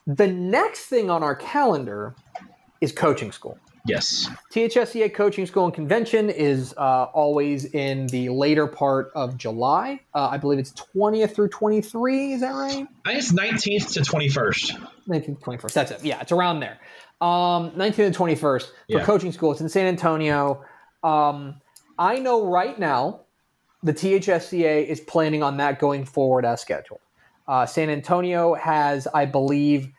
The 0.07 0.27
next 0.27 0.87
thing 0.87 1.11
on 1.11 1.23
our 1.23 1.35
calendar 1.35 2.15
is 2.81 2.93
coaching 2.93 3.33
school. 3.33 3.59
Yes. 3.87 4.29
THSCA 4.53 5.13
Coaching 5.15 5.47
School 5.47 5.65
and 5.65 5.73
Convention 5.73 6.29
is 6.29 6.75
uh, 6.77 7.05
always 7.15 7.65
in 7.65 8.07
the 8.09 8.29
later 8.29 8.67
part 8.67 9.11
of 9.15 9.39
July. 9.39 10.01
Uh, 10.15 10.29
I 10.29 10.37
believe 10.37 10.59
it's 10.59 10.73
20th 10.95 11.35
through 11.35 11.49
23. 11.49 12.35
Is 12.35 12.41
that 12.43 12.51
right? 12.53 12.87
I 13.07 13.19
think 13.19 13.19
it's 13.19 13.33
19th 13.33 13.93
to 13.95 14.01
21st. 14.01 14.87
19th, 15.09 15.41
21st. 15.41 15.73
That's 15.73 15.91
it. 15.93 16.05
Yeah, 16.05 16.21
it's 16.21 16.31
around 16.31 16.61
there. 16.61 16.79
Um, 17.23 17.71
19th 17.73 17.99
and 18.07 18.15
21st 18.17 18.67
for 18.67 18.73
Yeah. 18.89 19.05
coaching 19.05 19.33
school. 19.33 19.53
It's 19.53 19.63
in 19.63 19.69
San 19.71 19.87
Antonio. 19.87 20.63
Um, 21.03 21.61
I 22.01 22.19
know 22.19 22.47
right 22.47 22.79
now 22.79 23.21
the 23.83 23.93
THSCA 23.93 24.87
is 24.87 25.01
planning 25.01 25.43
on 25.43 25.59
that 25.59 25.79
going 25.79 26.07
forward 26.07 26.47
as 26.47 26.63
scheduled. 26.63 27.01
Uh, 27.47 27.67
San 27.67 27.91
Antonio 27.91 28.55
has, 28.55 29.07
I 29.13 29.27
believe, 29.27 29.91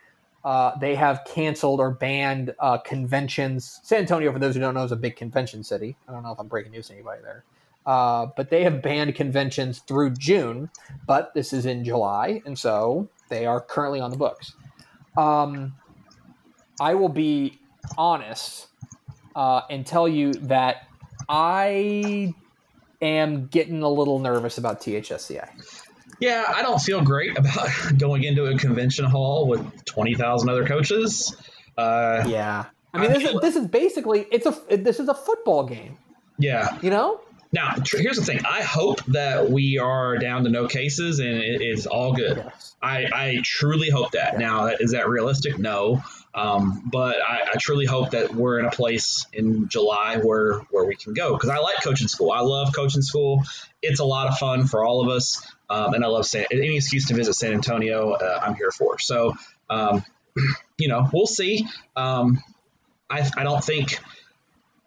uh, 0.44 0.76
they 0.80 0.96
have 0.96 1.24
canceled 1.26 1.80
or 1.80 1.92
banned 1.92 2.56
uh, 2.60 2.80
conventions. 2.80 3.80
San 3.84 4.00
Antonio, 4.00 4.34
for 4.34 4.40
those 4.40 4.56
who 4.56 4.62
don't 4.62 4.74
know, 4.74 4.84
is 4.84 4.92
a 4.92 4.96
big 4.96 5.16
convention 5.16 5.64
city. 5.64 5.96
I 6.08 6.12
don't 6.12 6.24
know 6.24 6.32
if 6.32 6.40
I'm 6.40 6.48
breaking 6.48 6.72
news 6.72 6.88
to 6.88 6.94
anybody 6.94 7.22
there. 7.22 7.44
Uh, 7.86 8.28
but 8.36 8.50
they 8.50 8.64
have 8.64 8.82
banned 8.82 9.14
conventions 9.14 9.80
through 9.80 10.12
June, 10.12 10.72
but 11.06 11.34
this 11.36 11.54
is 11.54 11.68
in 11.68 11.84
July, 11.84 12.42
and 12.46 12.58
so 12.58 13.10
they 13.30 13.46
are 13.46 13.62
currently 13.62 14.00
on 14.00 14.10
the 14.10 14.18
books. 14.18 14.56
Um, 15.18 15.76
I 16.80 16.96
will 16.96 17.10
be 17.10 17.60
honest 17.98 18.68
uh, 19.36 19.62
and 19.70 19.86
tell 19.86 20.08
you 20.08 20.34
that 20.34 20.88
I 21.34 22.34
am 23.02 23.48
getting 23.48 23.82
a 23.84 23.90
little 23.90 24.20
nervous 24.20 24.58
about 24.58 24.82
THSCA. 24.82 25.48
Yeah, 26.20 26.44
I 26.54 26.62
don't 26.62 26.80
feel 26.80 27.02
great 27.02 27.38
about 27.38 27.70
going 27.98 28.24
into 28.26 28.46
a 28.46 28.58
convention 28.58 29.06
hall 29.06 29.48
with 29.48 29.86
20,000 29.86 30.50
other 30.50 30.66
coaches. 30.68 31.36
Uh, 31.78 32.26
Yeah, 32.28 32.66
I 32.94 33.00
mean 33.00 33.14
this 33.14 33.24
is 33.24 33.40
this 33.40 33.56
is 33.56 33.68
basically 33.68 34.28
it's 34.32 34.46
a 34.46 34.54
this 34.78 35.00
is 35.00 35.08
a 35.08 35.14
football 35.14 35.64
game. 35.66 35.98
yeah. 36.38 36.78
You 36.82 36.90
know, 36.90 37.22
Now, 37.54 37.76
tr- 37.84 37.98
here's 38.00 38.18
the 38.18 38.26
thing. 38.26 38.42
I 38.46 38.62
hope 38.62 39.02
that 39.06 39.50
we 39.50 39.78
are 39.78 40.18
down 40.18 40.44
to 40.44 40.50
no 40.50 40.68
cases 40.68 41.20
and 41.20 41.30
it 41.38 41.62
is 41.62 41.88
all 41.88 42.12
good. 42.14 42.38
yes. 42.46 42.76
I, 42.82 43.06
I 43.14 43.40
truly 43.44 43.90
hope 43.90 44.12
that. 44.12 44.38
Now, 44.38 44.66
is 44.68 44.92
that 44.92 45.08
realistic? 45.08 45.58
No. 45.58 46.04
Um, 46.34 46.84
but 46.92 47.18
I, 47.22 47.42
I 47.54 47.58
truly 47.60 47.86
hope 47.86 48.12
that 48.12 48.34
we're 48.34 48.60
in 48.60 48.66
a 48.66 48.72
place 48.72 49.26
in 49.34 49.68
July 49.68 50.18
where 50.18 50.60
where 50.70 50.86
we 50.86 50.96
can 50.96 51.14
go 51.14 51.34
because 51.34 51.50
I 51.50 51.58
like 51.58 51.84
coaching 51.84 52.08
school. 52.08 52.32
I 52.32 52.40
love 52.40 52.74
coaching 52.74 53.02
school. 53.02 53.44
It's 53.82 54.00
a 54.00 54.06
lot 54.06 54.28
of 54.28 54.38
fun 54.38 54.68
for 54.68 54.86
all 54.86 55.02
of 55.02 55.10
us, 55.10 55.46
um, 55.70 55.94
and 55.94 56.06
I 56.06 56.08
love 56.08 56.26
San, 56.26 56.46
any 56.52 56.78
excuse 56.78 57.08
to 57.08 57.16
visit 57.16 57.34
San 57.34 57.54
Antonio. 57.54 58.12
Uh, 58.12 58.40
I'm 58.42 58.56
here 58.56 58.72
for. 58.72 58.98
So, 59.00 59.36
um, 59.70 60.06
you 60.78 60.88
know, 60.88 61.10
we'll 61.12 61.28
see. 61.28 61.68
Um, 61.96 62.42
I 63.10 63.30
I 63.36 63.44
don't 63.44 63.64
think 63.64 64.00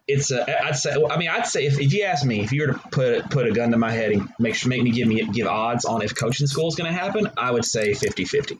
it's 0.07 0.31
a, 0.31 0.65
I'd 0.65 0.75
say 0.75 0.93
I 1.09 1.17
mean 1.17 1.29
I'd 1.29 1.47
say 1.47 1.65
if, 1.65 1.79
if 1.79 1.93
you 1.93 2.03
ask 2.03 2.25
me 2.25 2.41
if 2.41 2.51
you 2.51 2.67
were 2.67 2.73
to 2.73 2.79
put 2.91 3.29
put 3.29 3.47
a 3.47 3.51
gun 3.51 3.71
to 3.71 3.77
my 3.77 3.91
head 3.91 4.11
and 4.11 4.29
make 4.39 4.55
sure 4.55 4.69
make 4.69 4.83
me 4.83 4.91
give 4.91 5.07
me 5.07 5.25
give 5.25 5.47
odds 5.47 5.85
on 5.85 6.01
if 6.01 6.15
coaching 6.15 6.47
school 6.47 6.67
is 6.67 6.75
going 6.75 6.91
to 6.91 6.97
happen 6.97 7.29
I 7.37 7.51
would 7.51 7.65
say 7.65 7.91
50-50 7.91 8.59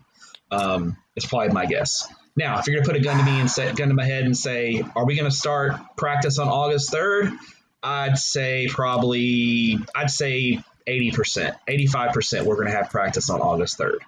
um, 0.52 0.98
it's 1.16 1.26
probably 1.26 1.50
my 1.50 1.66
guess 1.66 2.08
now 2.36 2.60
if 2.60 2.68
you're 2.68 2.76
going 2.76 2.86
to 2.86 2.92
put 2.92 3.00
a 3.00 3.04
gun 3.04 3.18
to 3.18 3.24
me 3.24 3.40
and 3.40 3.50
say 3.50 3.72
gun 3.74 3.90
to 3.90 3.94
my 3.94 4.06
head 4.06 4.24
and 4.24 4.38
say 4.38 4.84
are 4.96 5.06
we 5.06 5.16
going 5.16 5.30
to 5.30 5.36
start 5.36 5.76
practice 5.96 6.40
on 6.40 6.48
August 6.48 6.92
3rd 6.92 7.38
I'd 7.84 8.18
say 8.18 8.68
probably 8.68 9.78
I'd 9.94 10.12
say 10.12 10.64
80% 10.88 11.56
85% 11.68 12.44
we're 12.44 12.56
going 12.56 12.68
to 12.68 12.74
have 12.74 12.90
practice 12.90 13.30
on 13.30 13.42
August 13.42 13.78
3rd 13.78 14.00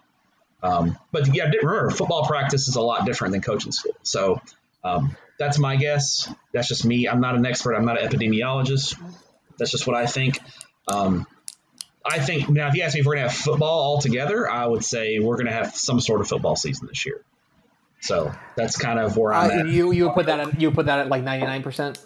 um, 0.64 0.98
but 1.12 1.34
yeah 1.36 1.46
remember 1.46 1.90
football 1.90 2.26
practice 2.26 2.68
is 2.68 2.76
a 2.76 2.82
lot 2.82 3.06
different 3.06 3.32
than 3.32 3.42
coaching 3.42 3.72
school 3.72 3.96
so 4.04 4.42
um, 4.84 5.16
that's 5.38 5.60
my 5.60 5.76
guess. 5.76 6.32
That's 6.52 6.68
just 6.68 6.86
me. 6.86 7.08
I'm 7.08 7.22
not 7.22 7.36
an 7.36 7.46
expert. 7.46 7.76
I'm 7.76 7.86
not 7.86 8.02
an 8.02 8.10
epidemiologist. 8.10 9.00
That's 9.58 9.72
just 9.72 9.88
what 9.88 9.96
I 9.96 10.06
think. 10.06 10.40
Um, 10.88 11.28
I 12.06 12.20
think 12.20 12.50
now, 12.50 12.68
if 12.70 12.76
you 12.76 12.84
ask 12.84 12.94
me 12.94 13.02
if 13.02 13.06
we're 13.06 13.16
going 13.16 13.28
to 13.28 13.34
have 13.34 13.38
football 13.38 13.80
all 13.80 14.02
together, 14.02 14.50
I 14.50 14.66
would 14.66 14.84
say 14.84 15.20
we're 15.20 15.36
going 15.36 15.48
to 15.48 15.52
have 15.52 15.76
some 15.76 16.00
sort 16.00 16.22
of 16.22 16.28
football 16.28 16.56
season 16.56 16.88
this 16.88 17.06
year. 17.06 17.24
So 18.02 18.32
that's 18.56 18.78
kind 18.78 19.00
of 19.00 19.18
where 19.18 19.34
I'm 19.34 19.50
Uh, 19.50 19.54
at. 19.62 19.68
you 19.68 19.92
you 19.92 20.10
put 20.12 20.26
that 20.28 20.40
at, 20.40 20.60
you 20.62 20.72
put 20.72 20.86
that 20.86 21.00
at 21.00 21.10
like 21.10 21.24
ninety 21.24 21.46
nine 21.46 21.64
percent. 21.64 22.00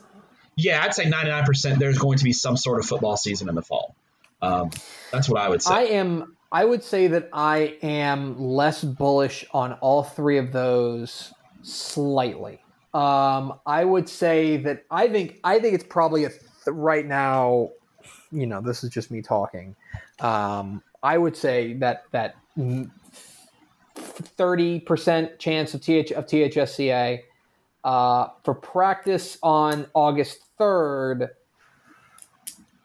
Yeah, 0.58 0.84
I'd 0.84 0.94
say 0.94 1.06
99% 1.06 1.80
there's 1.80 1.98
going 1.98 2.18
to 2.18 2.24
be 2.26 2.34
some 2.34 2.58
sort 2.58 2.80
of 2.80 2.86
football 2.86 3.16
season 3.16 3.48
in 3.48 3.56
the 3.56 3.62
fall. 3.62 3.96
Um, 4.42 4.70
that's 5.10 5.30
what 5.30 5.42
I 5.42 5.48
would 5.48 5.62
say. 5.62 5.74
I 5.74 5.82
am. 5.84 6.36
I 6.52 6.66
would 6.66 6.84
say 6.84 7.08
that 7.08 7.30
I 7.32 7.78
am 7.82 8.38
less 8.38 8.84
bullish 8.84 9.46
on 9.54 9.74
all 9.74 10.04
three 10.04 10.38
of 10.38 10.52
those 10.52 11.34
slightly. 11.64 12.62
Um, 12.94 13.60
I 13.66 13.86
would 13.86 14.10
say 14.10 14.58
that 14.58 14.84
I 14.92 15.08
think 15.08 15.40
I 15.44 15.60
think 15.60 15.74
it's 15.76 15.86
probably 15.86 16.26
a 16.26 16.30
th- 16.30 16.42
right 16.68 17.06
now. 17.06 17.70
You 18.32 18.46
know, 18.48 18.60
this 18.62 18.84
is 18.84 18.90
just 18.90 19.10
me 19.12 19.22
talking. 19.22 19.76
Um, 20.20 20.84
I 21.02 21.18
would 21.18 21.38
say 21.38 21.74
that 21.76 22.04
that 22.12 22.36
thirty 24.12 24.80
percent 24.80 25.40
chance 25.40 25.74
of 25.74 25.82
th 25.82 26.12
of 26.12 26.26
THSCA 26.26 27.20
uh, 27.84 28.28
for 28.44 28.54
practice 28.54 29.38
on 29.42 29.88
August 29.94 30.40
third. 30.58 31.30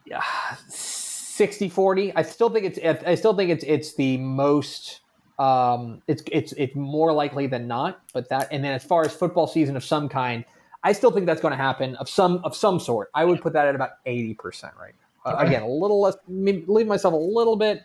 Yeah, 0.05 0.23
60 0.69 1.69
40 1.69 2.15
i 2.15 2.23
still 2.23 2.49
think 2.49 2.65
it's 2.65 3.03
i 3.05 3.13
still 3.13 3.35
think 3.35 3.51
it's 3.51 3.63
it's 3.67 3.93
the 3.95 4.17
most 4.17 5.01
um 5.37 6.01
it's 6.07 6.23
it's 6.31 6.51
it's 6.53 6.75
more 6.75 7.13
likely 7.13 7.45
than 7.45 7.67
not 7.67 8.01
but 8.11 8.27
that 8.29 8.47
and 8.51 8.63
then 8.63 8.71
as 8.71 8.83
far 8.83 9.05
as 9.05 9.13
football 9.13 9.45
season 9.45 9.75
of 9.75 9.83
some 9.83 10.09
kind 10.09 10.43
i 10.83 10.91
still 10.91 11.11
think 11.11 11.27
that's 11.27 11.41
going 11.41 11.51
to 11.51 11.57
happen 11.57 11.95
of 11.97 12.09
some 12.09 12.41
of 12.43 12.55
some 12.55 12.79
sort 12.79 13.09
i 13.13 13.23
would 13.23 13.39
put 13.39 13.53
that 13.53 13.67
at 13.67 13.75
about 13.75 14.03
80% 14.07 14.75
right 14.79 14.95
uh, 15.25 15.35
Okay. 15.35 15.45
again 15.45 15.61
a 15.61 15.67
little 15.67 16.01
less 16.01 16.15
leave 16.27 16.87
myself 16.87 17.13
a 17.13 17.17
little 17.17 17.55
bit 17.55 17.83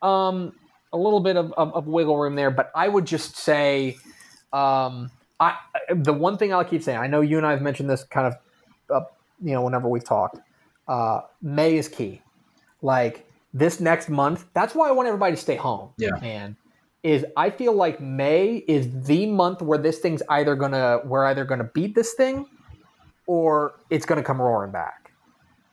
um 0.00 0.54
a 0.92 0.96
little 0.96 1.20
bit 1.20 1.36
of, 1.36 1.52
of, 1.52 1.74
of 1.74 1.86
wiggle 1.86 2.16
room 2.16 2.34
there 2.34 2.50
but 2.50 2.70
i 2.74 2.88
would 2.88 3.06
just 3.06 3.36
say 3.36 3.96
um 4.52 5.10
i 5.40 5.56
the 5.94 6.12
one 6.12 6.36
thing 6.38 6.52
i'll 6.52 6.64
keep 6.64 6.82
saying 6.82 6.98
i 6.98 7.06
know 7.06 7.20
you 7.20 7.36
and 7.36 7.46
i 7.46 7.50
have 7.50 7.62
mentioned 7.62 7.88
this 7.90 8.04
kind 8.04 8.26
of 8.26 8.34
uh, 8.90 9.04
you 9.42 9.52
know 9.52 9.62
whenever 9.62 9.88
we've 9.88 10.04
talked 10.04 10.38
uh 10.88 11.20
may 11.42 11.76
is 11.76 11.88
key 11.88 12.22
like 12.82 13.26
this 13.56 13.80
next 13.80 14.08
month. 14.08 14.44
That's 14.52 14.74
why 14.74 14.88
I 14.88 14.92
want 14.92 15.08
everybody 15.08 15.34
to 15.34 15.40
stay 15.40 15.56
home. 15.56 15.90
Yeah. 15.96 16.16
And 16.22 16.56
is 17.02 17.24
I 17.36 17.50
feel 17.50 17.72
like 17.72 18.00
May 18.00 18.56
is 18.68 18.88
the 19.06 19.26
month 19.26 19.62
where 19.62 19.78
this 19.78 19.98
thing's 19.98 20.22
either 20.28 20.54
gonna 20.54 21.00
we're 21.04 21.24
either 21.26 21.44
gonna 21.44 21.70
beat 21.72 21.94
this 21.94 22.14
thing 22.14 22.46
or 23.26 23.80
it's 23.90 24.04
gonna 24.04 24.22
come 24.22 24.40
roaring 24.40 24.72
back. 24.72 25.05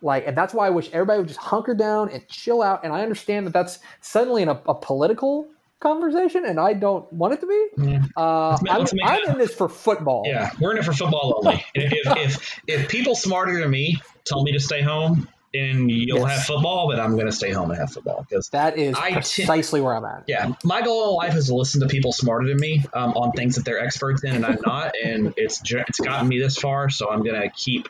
Like, 0.04 0.28
and 0.28 0.38
that's 0.38 0.54
why 0.54 0.68
I 0.68 0.70
wish 0.70 0.90
everybody 0.94 1.20
would 1.20 1.28
just 1.30 1.40
hunker 1.40 1.74
down 1.74 2.10
and 2.10 2.28
chill 2.28 2.62
out. 2.62 2.84
And 2.84 2.94
I 2.94 3.02
understand 3.02 3.48
that 3.48 3.54
that's 3.54 3.80
suddenly 4.02 4.42
in 4.44 4.50
a, 4.50 4.62
a 4.68 4.76
political 4.76 5.48
conversation, 5.80 6.46
and 6.46 6.60
I 6.60 6.74
don't 6.74 7.12
want 7.12 7.34
it 7.34 7.40
to 7.42 7.48
be. 7.48 7.68
Yeah. 7.92 8.04
Uh, 8.16 8.58
I'm, 8.70 8.86
I'm 9.04 9.30
in 9.32 9.38
this 9.38 9.54
for 9.56 9.68
football. 9.70 10.24
Yeah, 10.26 10.52
we're 10.60 10.72
in 10.72 10.78
it 10.78 10.86
for 10.86 10.94
football 10.94 11.42
only. 11.44 11.64
If, 11.74 11.92
if, 11.94 12.18
if, 12.18 12.60
if 12.68 12.90
people 12.90 13.16
smarter 13.16 13.60
than 13.60 13.70
me 13.72 13.98
tell 14.26 14.44
me 14.44 14.52
to 14.54 14.60
stay 14.60 14.82
home, 14.82 15.28
and 15.56 15.92
you'll 15.92 16.20
Yes. 16.28 16.38
have 16.38 16.46
football, 16.46 16.88
but 16.90 17.00
I'm 17.00 17.14
going 17.14 17.28
to 17.28 17.32
stay 17.32 17.52
home 17.52 17.70
and 17.70 17.80
have 17.80 17.92
football 17.92 18.26
because 18.28 18.50
That 18.50 18.78
is 18.78 18.96
I 18.98 19.10
t- 19.10 19.14
precisely 19.46 19.82
where 19.82 19.96
I'm 19.96 20.04
at. 20.06 20.24
yeah, 20.28 20.52
my 20.64 20.82
goal 20.82 21.10
in 21.12 21.16
life 21.16 21.36
is 21.36 21.46
to 21.48 21.54
listen 21.56 21.80
to 21.82 21.88
people 21.88 22.12
smarter 22.12 22.48
than 22.48 22.58
me 22.58 22.84
um, 22.94 23.12
on 23.12 23.32
things 23.34 23.56
that 23.56 23.64
they're 23.66 23.80
experts 23.80 24.24
in, 24.24 24.36
and 24.36 24.46
I'm 24.46 24.58
not. 24.66 24.94
And 25.04 25.34
it's 25.38 25.62
it's 25.72 26.00
gotten 26.00 26.28
me 26.28 26.40
this 26.40 26.58
far, 26.58 26.90
so 26.90 27.10
I'm 27.10 27.24
gonna 27.24 27.50
keep. 27.50 27.88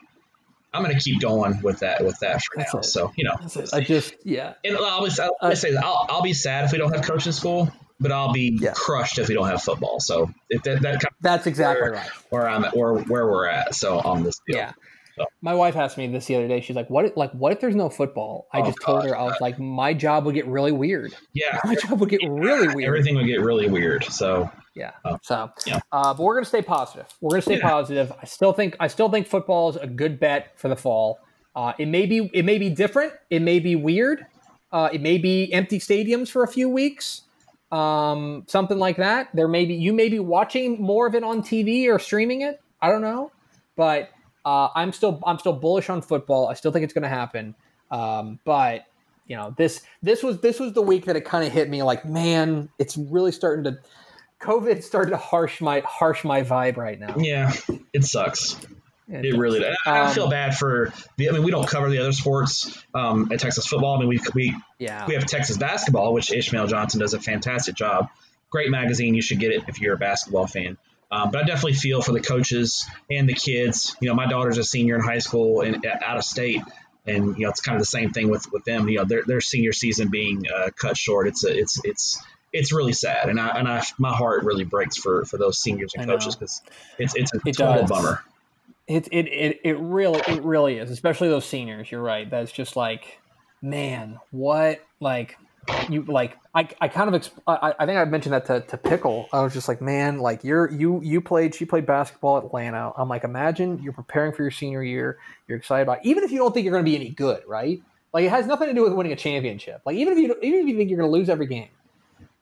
I'm 0.73 0.81
gonna 0.81 0.99
keep 0.99 1.21
going 1.21 1.62
with 1.62 1.79
that 1.79 2.03
with 2.03 2.19
that 2.19 2.41
for 2.43 2.57
That's 2.57 2.73
now. 2.73 2.79
it. 2.79 2.86
So 2.86 3.12
you 3.15 3.23
know, 3.25 3.36
I 3.73 3.81
just 3.81 4.13
yeah. 4.23 4.53
and 4.63 4.75
I'll 4.75 4.83
always, 4.86 5.19
I'll 5.19 5.36
Uh, 5.41 5.55
say 5.55 5.71
that 5.73 5.83
I'll, 5.83 6.05
I'll 6.09 6.21
be 6.23 6.33
sad 6.33 6.65
if 6.65 6.71
we 6.71 6.77
don't 6.77 6.93
have 6.95 7.05
coaching 7.05 7.31
school, 7.31 7.71
but 7.99 8.12
I'll 8.12 8.33
be 8.33 8.57
Yeah. 8.62 8.71
crushed 8.73 9.19
if 9.19 9.27
we 9.27 9.36
don't 9.36 9.47
have 9.47 9.62
football. 9.62 9.99
So 9.99 10.31
if 10.49 10.63
that, 10.63 10.81
that 10.81 10.91
kind 10.93 11.03
of 11.05 11.13
That's 11.21 11.45
exactly 11.47 11.81
Where- 11.83 11.91
right. 11.93 12.09
where 12.29 12.49
I'm 12.49 12.65
at, 12.65 12.75
where 12.75 12.93
where 12.95 13.27
we're 13.27 13.47
at. 13.47 13.75
So 13.75 13.99
on 13.99 14.23
this 14.23 14.39
deal. 14.47 14.57
Yeah. 14.57 14.71
So. 15.15 15.25
My 15.43 15.53
wife 15.53 15.75
asked 15.75 15.95
me 15.99 16.07
this 16.07 16.25
the 16.25 16.36
other 16.38 16.47
day. 16.47 16.59
She's 16.62 16.75
like, 16.75 16.89
"What? 16.89 17.05
If, 17.05 17.15
like, 17.15 17.29
what 17.33 17.51
if 17.53 17.59
there's 17.59 17.75
no 17.75 17.88
football?" 17.88 18.47
I 18.51 18.62
Oh, 18.62 18.65
just 18.65 18.79
told 18.81 19.01
God. 19.01 19.09
her 19.09 19.15
I 19.15 19.21
was 19.25 19.38
like, 19.39 19.59
"My 19.59 19.93
job 19.93 20.25
would 20.25 20.33
get 20.33 20.47
really 20.47 20.71
weird. 20.71 21.13
yeah, 21.33 21.59
My 21.65 21.75
job 21.75 21.99
would 21.99 22.09
get 22.09 22.21
really 22.27 22.67
weird." 22.73 22.88
everything 22.88 23.13
would 23.17 23.27
get 23.27 23.39
really 23.41 23.69
weird. 23.69 24.05
So 24.05 24.49
Yeah. 24.75 24.91
Oh. 25.05 25.17
So, 25.21 25.51
Yeah. 25.65 25.79
Uh, 25.91 26.13
but 26.13 26.23
we're 26.23 26.33
gonna 26.36 26.45
stay 26.45 26.62
positive. 26.62 27.05
We're 27.21 27.31
gonna 27.31 27.41
stay 27.43 27.57
Yeah. 27.57 27.69
positive. 27.69 28.12
I 28.21 28.25
still 28.25 28.53
think 28.53 28.75
I 28.79 28.88
still 28.88 29.09
think 29.09 29.27
football 29.27 29.69
is 29.69 29.75
a 29.75 29.88
good 29.88 30.19
bet 30.19 30.51
for 30.55 30.67
the 30.67 30.75
fall. 30.75 31.19
Uh, 31.55 31.73
it 31.77 31.88
may 31.88 32.05
be 32.05 32.29
it 32.33 32.45
may 32.45 32.57
be 32.57 32.69
different. 32.69 33.13
It 33.29 33.41
may 33.41 33.59
be 33.59 33.75
weird. 33.75 34.25
Uh, 34.71 34.89
it 34.91 35.01
may 35.01 35.17
be 35.19 35.51
empty 35.53 35.77
stadiums 35.79 36.29
for 36.31 36.43
a 36.43 36.47
few 36.47 36.67
weeks. 36.69 37.21
Um, 37.71 38.43
something 38.47 38.77
like 38.79 38.97
that. 38.97 39.29
There 39.33 39.47
may 39.47 39.65
be 39.65 39.75
you 39.75 39.93
may 39.93 40.09
be 40.09 40.19
watching 40.19 40.81
more 40.81 41.07
of 41.07 41.15
it 41.15 41.23
on 41.23 41.41
TV 41.41 41.88
or 41.88 41.99
streaming 41.99 42.41
it. 42.41 42.59
I 42.81 42.89
don't 42.89 43.01
know, 43.01 43.31
but 43.75 44.09
uh, 44.45 44.69
I'm 44.75 44.91
still 44.91 45.21
I'm 45.25 45.38
still 45.39 45.53
bullish 45.53 45.89
on 45.89 46.01
football. 46.01 46.47
I 46.47 46.55
still 46.55 46.71
think 46.71 46.83
it's 46.83 46.93
going 46.93 47.03
to 47.03 47.09
happen. 47.09 47.55
Um, 47.91 48.39
but 48.43 48.86
you 49.27 49.36
know 49.38 49.53
this 49.57 49.81
this 50.01 50.21
was 50.23 50.41
this 50.41 50.59
was 50.59 50.73
the 50.73 50.81
week 50.81 51.05
that 51.05 51.15
it 51.15 51.23
kind 51.25 51.45
of 51.45 51.53
hit 51.53 51.69
me 51.69 51.81
like 51.83 52.03
man, 52.05 52.69
it's 52.79 52.97
really 52.97 53.31
starting 53.31 53.63
to 53.65 53.77
COVID 54.43 54.84
started 54.84 55.12
to 55.12 55.17
harsh 55.17 55.62
my 55.62 55.82
harsh 55.86 56.23
my 56.23 56.41
vibe 56.43 56.77
right 56.77 56.99
now. 56.99 57.15
yeah, 57.17 57.51
it 57.93 58.03
sucks. 58.03 58.58
It 59.10 59.21
does. 59.32 59.38
really 59.38 59.60
does. 59.60 59.75
I 59.86 59.91
I 59.91 59.99
Um, 60.08 60.13
feel 60.13 60.29
bad 60.29 60.56
for 60.58 60.93
the. 61.17 61.29
I 61.29 61.32
mean, 61.34 61.43
we 61.43 61.51
don't 61.51 61.67
cover 61.67 61.89
the 61.89 61.99
other 61.99 62.13
sports 62.13 62.84
um, 62.93 63.29
at 63.32 63.39
Texas 63.39 63.67
football. 63.67 63.95
I 63.97 63.99
mean, 63.99 64.10
we 64.10 64.19
we 64.34 64.56
yeah. 64.79 65.06
we 65.08 65.13
have 65.15 65.25
Texas 65.25 65.58
basketball, 65.58 66.13
which 66.13 66.32
Ishmael 66.32 66.67
Johnson 66.67 66.99
does 66.99 67.13
a 67.13 67.19
fantastic 67.19 67.75
job. 67.75 68.10
Great 68.49 68.69
magazine. 68.69 69.13
You 69.13 69.21
should 69.21 69.39
get 69.39 69.51
it 69.51 69.63
if 69.67 69.82
you're 69.82 69.93
a 69.95 69.97
basketball 69.97 70.47
fan. 70.47 70.77
Um, 71.12 71.29
but 71.32 71.43
I 71.43 71.45
definitely 71.45 71.73
feel 71.73 72.01
for 72.01 72.12
the 72.12 72.21
coaches 72.21 72.86
and 73.12 73.29
the 73.29 73.34
kids. 73.34 73.95
You 74.01 74.10
know, 74.10 74.15
my 74.15 74.25
daughter's 74.25 74.58
a 74.58 74.63
senior 74.63 74.95
in 74.95 75.01
high 75.01 75.19
school 75.19 75.62
and 75.62 75.86
out 75.86 76.17
of 76.17 76.23
state, 76.23 76.62
and 77.06 77.38
you 77.38 77.43
know 77.43 77.49
it's 77.49 77.62
kind 77.62 77.75
of 77.75 77.82
the 77.82 77.86
same 77.88 78.12
thing 78.13 78.29
with 78.29 78.51
with 78.51 78.63
them. 78.63 78.88
You 78.89 78.99
know, 78.99 79.06
their 79.06 79.23
their 79.23 79.41
senior 79.41 79.73
season 79.73 80.10
being 80.10 80.45
uh, 80.47 80.69
cut 80.75 80.97
short. 80.97 81.27
It's 81.27 81.43
a, 81.43 81.56
it's 81.56 81.79
it's 81.84 82.23
it's 82.53 82.71
really 82.71 82.93
sad, 82.93 83.29
and 83.29 83.39
I 83.39 83.47
and 83.57 83.67
I 83.67 83.83
my 83.97 84.13
heart 84.15 84.43
really 84.43 84.63
breaks 84.63 84.95
for 84.95 85.25
for 85.25 85.37
those 85.37 85.59
seniors 85.59 85.93
and 85.95 86.07
coaches 86.07 86.35
because 86.35 86.61
it's 86.99 87.15
it's 87.15 87.33
a 87.33 87.39
It 87.45 87.57
total 87.57 87.81
does. 87.81 87.89
bummer. 87.89 88.23
It, 88.87 89.07
it 89.11 89.27
it 89.27 89.59
it 89.63 89.77
really 89.79 90.21
it 90.27 90.43
really 90.43 90.77
is, 90.77 90.91
especially 90.91 91.29
those 91.29 91.45
seniors. 91.45 91.91
You're 91.91 92.01
right. 92.01 92.29
That's 92.29 92.51
just 92.51 92.75
like, 92.75 93.19
man, 93.61 94.19
what 94.31 94.81
like 94.99 95.37
you 95.89 96.03
like 96.03 96.37
I, 96.53 96.67
I 96.81 96.89
kind 96.89 97.13
of 97.13 97.21
exp- 97.21 97.39
I, 97.47 97.73
I 97.79 97.85
think 97.85 97.97
I 97.97 98.03
mentioned 98.05 98.33
that 98.33 98.45
to, 98.47 98.61
to 98.61 98.77
Pickle. 98.77 99.29
I 99.31 99.41
was 99.41 99.53
just 99.53 99.67
like, 99.69 99.81
man, 99.81 100.19
like 100.19 100.43
you're 100.43 100.69
you 100.69 100.99
you 101.01 101.21
played 101.21 101.55
she 101.55 101.65
played 101.65 101.85
basketball 101.85 102.37
at 102.37 102.43
Atlanta. 102.43 102.91
I'm 102.97 103.07
like, 103.07 103.23
imagine 103.23 103.81
you're 103.81 103.93
preparing 103.93 104.33
for 104.33 104.41
your 104.43 104.51
senior 104.51 104.83
year. 104.83 105.17
You're 105.47 105.57
excited 105.57 105.83
about 105.83 106.05
even 106.05 106.23
if 106.23 106.31
you 106.31 106.37
don't 106.37 106.53
think 106.53 106.65
you're 106.65 106.73
going 106.73 106.85
to 106.85 106.89
be 106.91 106.95
any 106.97 107.09
good, 107.09 107.43
right? 107.47 107.81
Like 108.13 108.25
it 108.25 108.29
has 108.29 108.45
nothing 108.45 108.67
to 108.67 108.73
do 108.73 108.83
with 108.83 108.93
winning 108.93 109.13
a 109.13 109.15
championship. 109.15 109.81
Like 109.85 109.95
even 109.95 110.13
if 110.13 110.19
you 110.19 110.35
even 110.43 110.59
if 110.59 110.67
you 110.67 110.77
think 110.77 110.89
you're 110.89 110.99
going 110.99 111.09
to 111.09 111.17
lose 111.17 111.29
every 111.29 111.47
game, 111.47 111.69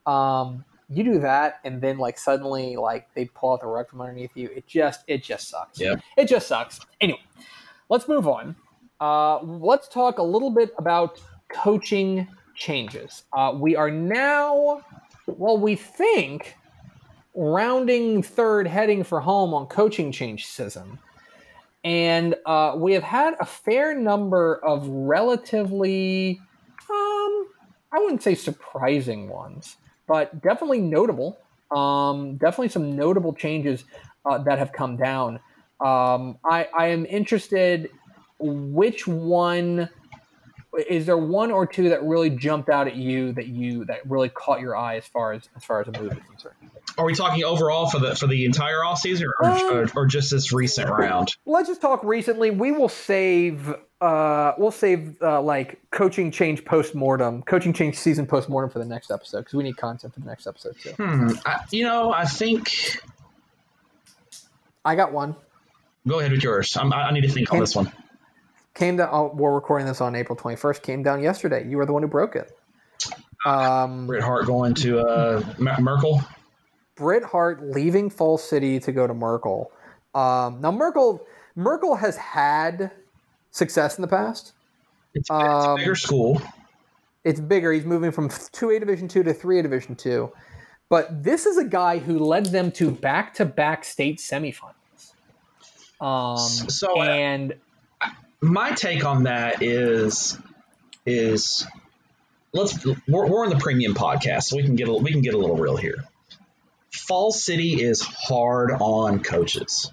um, 0.06 0.66
you 0.90 1.04
do 1.04 1.20
that 1.20 1.60
and 1.64 1.82
then 1.82 1.98
like 1.98 2.18
suddenly 2.18 2.76
like 2.76 3.08
they 3.16 3.26
pull 3.26 3.54
out 3.54 3.62
the 3.62 3.68
rug 3.68 3.90
from 3.90 4.02
underneath 4.02 4.32
you. 4.36 4.50
It 4.56 4.68
just 4.68 5.04
it 5.08 5.24
just 5.24 5.50
sucks. 5.50 5.80
Yep. 5.80 6.02
It 6.18 6.26
just 6.26 6.48
sucks. 6.48 6.80
Anyway, 7.00 7.22
let's 7.90 8.08
move 8.08 8.28
on. 8.28 8.56
Uh, 9.00 9.42
let's 9.44 9.88
talk 9.88 10.20
a 10.20 10.24
little 10.24 10.52
bit 10.52 10.72
about 10.78 11.20
coaching 11.50 12.28
changes. 12.56 13.24
Uh, 13.34 13.54
we 13.56 13.76
are 13.76 13.90
now, 13.90 14.84
well, 15.26 15.58
we 15.58 15.76
think 15.76 16.56
rounding 17.34 18.22
third, 18.22 18.68
heading 18.68 19.04
for 19.04 19.20
home 19.20 19.54
on 19.54 19.66
coaching 19.68 20.12
change 20.12 20.46
season. 20.46 21.00
And 21.84 22.36
uh, 22.46 22.74
we 22.78 22.94
have 22.94 23.04
had 23.04 23.36
a 23.40 23.46
fair 23.46 23.98
number 23.98 24.64
of 24.64 24.88
relatively, 24.88 26.40
um, 26.90 27.48
I 27.92 27.98
wouldn't 27.98 28.22
say 28.22 28.36
surprising 28.36 29.30
ones, 29.30 29.78
but 30.08 30.42
definitely 30.42 30.80
notable. 30.80 31.38
Um, 31.76 32.36
definitely 32.38 32.70
some 32.70 32.96
notable 32.96 33.34
changes 33.34 33.86
uh, 34.26 34.40
that 34.40 34.60
have 34.60 34.72
come 34.72 34.98
down. 34.98 35.40
Um, 35.80 36.38
I, 36.44 36.68
I 36.78 36.88
am 36.88 37.06
interested. 37.06 37.90
Which 38.40 39.08
one 39.08 39.90
is 40.90 41.06
there? 41.06 41.18
One 41.18 41.52
or 41.52 41.66
two 41.66 41.90
that 41.90 42.04
really 42.04 42.30
jumped 42.30 42.70
out 42.70 42.88
at 42.88 42.96
you 42.96 43.34
that 43.34 43.48
you 43.48 43.86
that 43.86 44.10
really 44.10 44.30
caught 44.30 44.60
your 44.62 44.76
eye 44.76 44.98
as 44.98 45.06
far 45.06 45.34
as 45.34 45.48
as 45.56 45.64
far 45.64 45.82
as 45.82 45.88
a 45.88 46.00
move 46.00 46.12
is 46.12 46.24
concerned? 46.28 46.56
Are 46.98 47.06
we 47.06 47.14
talking 47.14 47.44
overall 47.44 47.90
for 47.90 48.00
the 48.00 48.16
for 48.16 48.28
the 48.28 48.46
entire 48.46 48.84
off 48.84 49.00
season 49.00 49.28
or, 49.40 49.50
Um, 49.50 49.74
or, 49.74 49.88
or 49.96 50.06
just 50.06 50.32
this 50.32 50.52
recent 50.52 50.90
round? 50.90 51.36
Let's 51.46 51.70
just 51.70 51.82
talk 51.82 52.04
recently. 52.04 52.52
We 52.52 52.72
will 52.72 52.90
save. 52.90 53.74
Uh, 54.02 54.56
we'll 54.58 54.72
save 54.72 55.22
uh, 55.22 55.40
like 55.40 55.80
coaching 55.92 56.32
change 56.32 56.66
post 56.66 56.96
mortem, 56.96 57.44
coaching 57.44 57.72
change 57.72 57.96
season 57.96 58.26
post 58.26 58.50
mortem 58.50 58.68
for 58.70 58.80
the 58.80 58.86
next 58.86 59.12
episode 59.12 59.42
because 59.42 59.54
we 59.54 59.64
need 59.64 59.78
content 59.78 60.12
for 60.12 60.20
the 60.20 60.26
next 60.26 60.48
episode 60.48 60.76
too. 60.82 60.90
Hmm. 60.94 61.30
I, 61.46 61.60
you 61.70 61.84
know, 61.84 62.12
I 62.12 62.26
think. 62.26 63.00
I 64.84 64.96
got 64.96 65.14
one. 65.14 65.36
Go 66.08 66.20
ahead 66.20 66.32
with 66.32 66.44
yours. 66.44 66.76
I'm, 66.76 66.92
I 66.92 67.10
I 67.10 67.12
need 67.12 67.22
to 67.22 67.30
think 67.30 67.54
on 67.54 67.60
this 67.60 67.76
one. 67.76 67.92
came 68.74 68.98
down. 68.98 69.10
Oh, 69.12 69.32
we're 69.36 69.54
recording 69.54 69.86
this 69.86 70.02
on 70.02 70.16
April 70.16 70.36
21st. 70.36 70.82
Came 70.82 71.04
down 71.04 71.22
yesterday. 71.22 71.68
You 71.70 71.78
were 71.78 71.86
the 71.86 71.94
one 71.94 72.02
who 72.02 72.10
broke 72.10 72.36
it. 72.36 72.52
Um, 73.46 74.08
Bret 74.08 74.24
Hart 74.24 74.48
going 74.48 74.74
to 74.76 75.00
uh, 75.00 75.44
Merkel. 75.60 76.22
Bret 76.96 77.24
Hart 77.24 77.64
leaving 77.64 78.10
Falls 78.10 78.44
City 78.44 78.80
to 78.80 78.92
go 78.92 79.06
to 79.06 79.14
Merkel. 79.14 79.72
Um, 80.16 80.60
now 80.62 80.72
Merkel 80.72 81.26
Merkel 81.56 81.96
has 81.96 82.18
had 82.18 82.92
success 83.52 83.98
in 83.98 84.02
the 84.02 84.08
past. 84.08 84.54
It's, 85.14 85.30
it's 85.30 85.30
Um, 85.30 85.78
bigger 85.78 85.96
school. 85.96 86.42
It's 87.24 87.40
bigger. 87.40 87.72
He's 87.72 87.86
moving 87.86 88.12
from 88.12 88.30
two 88.52 88.72
A 88.72 88.80
Division 88.80 89.08
two 89.08 89.24
to 89.24 89.34
three 89.34 89.60
A 89.60 89.64
Division 89.64 89.96
two. 89.96 90.32
But 90.90 91.24
this 91.24 91.46
is 91.46 91.58
a 91.58 91.64
guy 91.64 92.00
who 92.00 92.20
led 92.20 92.48
them 92.48 92.72
to 92.74 92.92
back 92.92 93.36
to 93.36 93.46
back 93.46 93.86
state 93.86 94.18
semifinals. 94.18 94.74
Um, 96.02 96.38
So, 96.38 97.00
uh, 97.00 97.04
and 97.04 97.54
My 98.42 98.72
take 98.72 99.06
on 99.06 99.24
that 99.24 99.62
is 99.62 100.38
is 101.06 101.66
let's 102.54 102.84
we're, 102.86 102.96
we're 103.28 103.44
on 103.44 103.50
the 103.50 103.60
premium 103.60 103.94
podcast, 103.94 104.44
so 104.44 104.58
we 104.58 104.64
can 104.64 104.76
get 104.76 104.88
a, 104.88 104.94
we 104.94 105.12
can 105.12 105.22
get 105.22 105.36
a 105.36 105.38
little 105.38 105.58
real 105.58 105.78
here. 105.78 106.04
Falls 106.92 107.44
City 107.44 107.82
is 107.82 108.02
hard 108.02 108.72
on 108.72 109.22
coaches, 109.22 109.92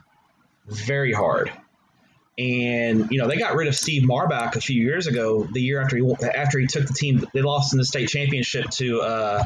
very 0.66 1.12
hard. 1.12 1.52
And 2.38 3.10
you 3.10 3.18
know 3.18 3.26
they 3.26 3.36
got 3.36 3.56
rid 3.56 3.66
of 3.66 3.74
Steve 3.74 4.02
Marbach 4.04 4.54
a 4.54 4.60
few 4.60 4.80
years 4.80 5.08
ago. 5.08 5.48
The 5.50 5.60
year 5.60 5.82
after 5.82 5.96
he 5.96 6.14
after 6.34 6.58
he 6.60 6.66
took 6.68 6.86
the 6.86 6.94
team, 6.94 7.26
they 7.34 7.42
lost 7.42 7.72
in 7.74 7.78
the 7.78 7.84
state 7.84 8.08
championship 8.08 8.70
to 8.72 9.00
uh, 9.00 9.44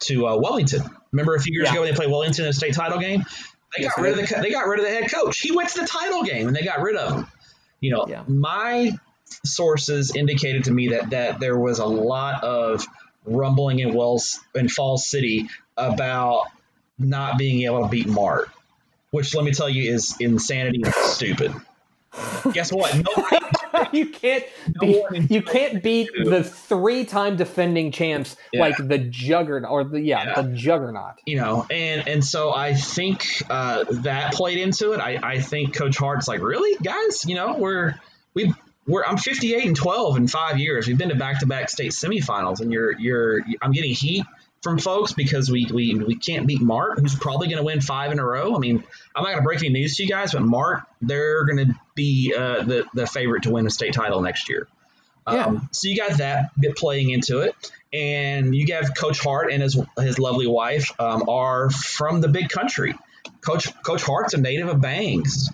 to 0.00 0.26
uh, 0.26 0.36
Wellington. 0.36 0.82
Remember 1.12 1.36
a 1.36 1.40
few 1.40 1.54
years 1.54 1.66
Yeah. 1.68 1.72
ago 1.74 1.82
when 1.82 1.90
they 1.90 1.96
played 1.96 2.10
Wellington 2.10 2.44
in 2.44 2.48
the 2.48 2.54
state 2.54 2.74
title 2.74 2.98
game? 2.98 3.24
They 3.76 3.84
Yes, 3.84 3.94
got 3.94 4.02
rid 4.02 4.18
of 4.18 4.28
the 4.28 4.34
they 4.42 4.50
got 4.50 4.66
rid 4.66 4.80
of 4.80 4.84
the 4.86 4.90
head 4.90 5.10
coach. 5.12 5.38
He 5.38 5.52
went 5.52 5.68
to 5.70 5.80
the 5.80 5.86
title 5.86 6.24
game 6.24 6.48
and 6.48 6.56
they 6.56 6.64
got 6.64 6.80
rid 6.82 6.96
of 6.96 7.14
him. 7.14 7.26
You 7.80 7.92
know, 7.92 8.06
Yeah. 8.08 8.24
my 8.26 8.92
sources 9.44 10.14
indicated 10.16 10.64
to 10.64 10.72
me 10.72 10.88
that 10.88 11.10
that 11.10 11.38
there 11.40 11.56
was 11.56 11.78
a 11.78 11.86
lot 11.86 12.42
of 12.42 12.84
rumbling 13.24 13.78
in 13.78 13.94
Wells 13.94 14.40
in 14.56 14.68
Falls 14.68 15.06
City 15.08 15.48
about 15.76 16.46
not 16.98 17.38
being 17.38 17.62
able 17.62 17.82
to 17.82 17.88
beat 17.88 18.08
Mart, 18.08 18.50
which 19.12 19.34
let 19.36 19.44
me 19.44 19.52
tell 19.52 19.68
you 19.68 19.92
is 19.92 20.16
insanity 20.18 20.82
and 20.84 20.92
stupid. 20.94 21.52
Guess 22.52 22.72
what? 22.72 22.94
Nobody, 22.94 23.38
you 23.98 24.06
can't 24.06 24.44
be, 24.80 25.02
you 25.30 25.42
can't 25.42 25.82
beat 25.82 26.10
the 26.12 26.44
three-time 26.44 27.36
defending 27.36 27.90
champs 27.90 28.36
yeah. 28.52 28.60
like 28.60 28.76
the 28.76 28.98
juggernaut 28.98 29.70
or 29.70 29.84
the 29.84 30.00
yeah, 30.00 30.24
yeah, 30.24 30.42
the 30.42 30.48
juggernaut. 30.54 31.14
You 31.24 31.36
know, 31.36 31.66
and 31.70 32.06
and 32.06 32.24
so 32.24 32.52
I 32.52 32.74
think 32.74 33.42
uh, 33.48 33.84
that 33.90 34.34
played 34.34 34.58
into 34.58 34.92
it. 34.92 35.00
I 35.00 35.18
I 35.22 35.40
think 35.40 35.74
Coach 35.74 35.96
Hart's 35.96 36.28
like, 36.28 36.42
really, 36.42 36.76
guys, 36.82 37.24
you 37.24 37.34
know, 37.34 37.56
we're 37.56 37.94
we 38.34 38.52
we're 38.86 39.04
I'm 39.04 39.16
58 39.16 39.64
and 39.64 39.76
12 39.76 40.16
in 40.16 40.28
five 40.28 40.58
years. 40.58 40.86
We've 40.86 40.98
been 40.98 41.10
to 41.10 41.14
back-to-back 41.14 41.70
state 41.70 41.92
semifinals, 41.92 42.60
and 42.60 42.72
you're 42.72 42.98
you're 42.98 43.40
I'm 43.62 43.72
getting 43.72 43.94
heat 43.94 44.26
from 44.62 44.78
folks 44.78 45.12
because 45.12 45.50
we 45.50 45.68
we, 45.72 45.94
we 45.94 46.16
can't 46.16 46.46
beat 46.46 46.60
Mart, 46.60 46.98
who's 46.98 47.14
probably 47.14 47.48
going 47.48 47.58
to 47.58 47.64
win 47.64 47.80
five 47.80 48.12
in 48.12 48.18
a 48.18 48.24
row. 48.24 48.54
I 48.54 48.58
mean, 48.58 48.84
I'm 49.14 49.22
not 49.22 49.30
going 49.30 49.42
to 49.42 49.44
break 49.44 49.60
any 49.60 49.70
news 49.70 49.96
to 49.96 50.04
you 50.04 50.08
guys, 50.08 50.32
but 50.32 50.42
Mart 50.42 50.82
they're 51.00 51.44
going 51.44 51.66
to 51.66 51.74
be 51.94 52.34
uh, 52.36 52.62
the 52.62 52.84
the 52.94 53.06
favorite 53.06 53.44
to 53.44 53.50
win 53.50 53.66
a 53.66 53.70
state 53.70 53.94
title 53.94 54.20
next 54.20 54.48
year. 54.48 54.68
Yeah. 55.30 55.46
Um, 55.46 55.68
so 55.72 55.88
you 55.88 55.96
got 55.96 56.18
that 56.18 56.50
bit 56.58 56.76
playing 56.76 57.10
into 57.10 57.40
it, 57.40 57.54
and 57.92 58.54
you 58.54 58.66
have 58.74 58.94
Coach 58.94 59.20
Hart 59.20 59.52
and 59.52 59.62
his 59.62 59.78
his 59.98 60.18
lovely 60.18 60.46
wife 60.46 60.92
um, 60.98 61.28
are 61.28 61.70
from 61.70 62.20
the 62.20 62.28
big 62.28 62.48
country. 62.48 62.94
Coach 63.40 63.72
Coach 63.82 64.02
Hart's 64.02 64.34
a 64.34 64.38
native 64.38 64.68
of 64.68 64.80
Bangs. 64.80 65.50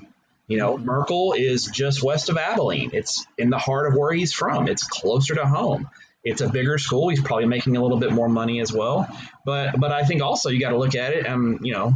You 0.47 0.57
know, 0.57 0.79
Merkel 0.79 1.35
is 1.35 1.67
just 1.67 2.03
west 2.03 2.31
of 2.31 2.39
Abilene. 2.39 2.91
It's 2.95 3.27
in 3.37 3.51
the 3.51 3.59
heart 3.59 3.87
of 3.87 3.99
where 3.99 4.13
he's 4.13 4.33
from. 4.33 4.67
It's 4.67 4.87
closer 4.87 5.35
to 5.35 5.47
home. 5.47 5.91
It's 6.25 6.41
a 6.41 6.49
bigger 6.49 6.79
school. 6.79 7.11
He's 7.11 7.23
probably 7.23 7.47
making 7.47 7.77
a 7.77 7.83
little 7.83 7.99
bit 7.99 8.13
more 8.13 8.29
money 8.29 8.61
as 8.61 8.73
well. 8.73 9.09
But 9.45 9.79
but 9.79 9.93
I 9.93 10.05
think 10.05 10.23
also 10.23 10.49
you 10.49 10.59
got 10.61 10.71
to 10.71 10.79
look 10.79 10.95
at 10.95 11.13
it. 11.13 11.27
And 11.27 11.65
you 11.67 11.75
know, 11.75 11.95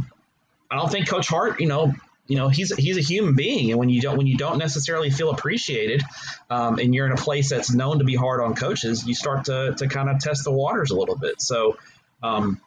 I 0.69 0.77
don't 0.77 0.91
think 0.91 1.07
Coach 1.07 1.27
Hart. 1.27 1.59
You 1.59 1.67
know, 1.67 1.93
you 2.27 2.37
know 2.37 2.47
he's 2.47 2.73
he's 2.75 2.97
a 2.97 3.01
human 3.01 3.35
being, 3.35 3.71
and 3.71 3.79
when 3.79 3.89
you 3.89 4.01
don't 4.01 4.17
when 4.17 4.27
you 4.27 4.37
don't 4.37 4.57
necessarily 4.57 5.09
feel 5.09 5.29
appreciated, 5.29 6.01
um, 6.49 6.79
and 6.79 6.95
you're 6.95 7.05
in 7.05 7.11
a 7.11 7.17
place 7.17 7.49
that's 7.49 7.73
known 7.73 7.99
to 7.99 8.05
be 8.05 8.15
hard 8.15 8.41
on 8.41 8.55
coaches, 8.55 9.05
you 9.05 9.13
start 9.13 9.45
to 9.45 9.75
to 9.77 9.87
kind 9.87 10.09
of 10.09 10.19
test 10.19 10.43
the 10.43 10.51
waters 10.51 10.91
a 10.91 10.95
little 10.95 11.17
bit. 11.17 11.41
So. 11.41 11.77
Um, 12.21 12.61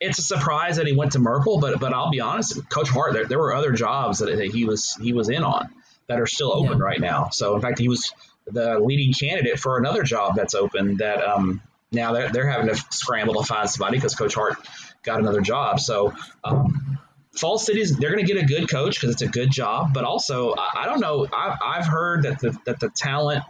it's 0.00 0.18
a 0.18 0.22
surprise 0.22 0.78
that 0.78 0.86
he 0.88 0.96
went 0.96 1.12
to 1.12 1.20
Merkel, 1.20 1.60
but 1.60 1.78
but 1.78 1.92
I'll 1.92 2.10
be 2.10 2.20
honest, 2.20 2.68
Coach 2.68 2.88
Hart, 2.88 3.12
there, 3.12 3.24
there 3.26 3.38
were 3.38 3.54
other 3.54 3.70
jobs 3.70 4.18
that, 4.18 4.34
that 4.36 4.50
he 4.50 4.64
was 4.64 4.96
he 5.00 5.12
was 5.12 5.28
in 5.28 5.44
on 5.44 5.68
that 6.08 6.20
are 6.20 6.26
still 6.26 6.52
open 6.52 6.78
yeah. 6.78 6.84
right 6.84 7.00
now. 7.00 7.28
So 7.30 7.54
in 7.54 7.60
fact, 7.60 7.78
he 7.78 7.88
was 7.88 8.12
the 8.46 8.80
leading 8.80 9.12
candidate 9.12 9.60
for 9.60 9.78
another 9.78 10.02
job 10.02 10.34
that's 10.34 10.54
open. 10.54 10.96
That 10.96 11.22
um, 11.22 11.62
now 11.92 12.12
they're 12.12 12.30
they're 12.30 12.48
having 12.48 12.74
to 12.74 12.84
scramble 12.90 13.34
to 13.34 13.44
find 13.44 13.70
somebody 13.70 13.98
because 13.98 14.16
Coach 14.16 14.34
Hart 14.34 14.56
got 15.04 15.20
another 15.20 15.40
job. 15.40 15.78
So. 15.78 16.12
Um, 16.42 16.98
Falls 17.34 17.64
City's 17.64 17.96
they're 17.96 18.12
going 18.12 18.24
to 18.24 18.32
get 18.32 18.42
a 18.42 18.46
good 18.46 18.68
coach 18.70 19.00
because 19.00 19.10
it's 19.10 19.22
a 19.22 19.28
good 19.28 19.50
job, 19.50 19.94
but 19.94 20.04
also 20.04 20.54
I, 20.54 20.82
I 20.82 20.86
don't 20.86 21.00
know. 21.00 21.26
I've, 21.32 21.58
I've 21.62 21.86
heard 21.86 22.24
that 22.24 22.40
the 22.40 22.56
that 22.66 22.80
the 22.80 22.90
talent 22.90 23.42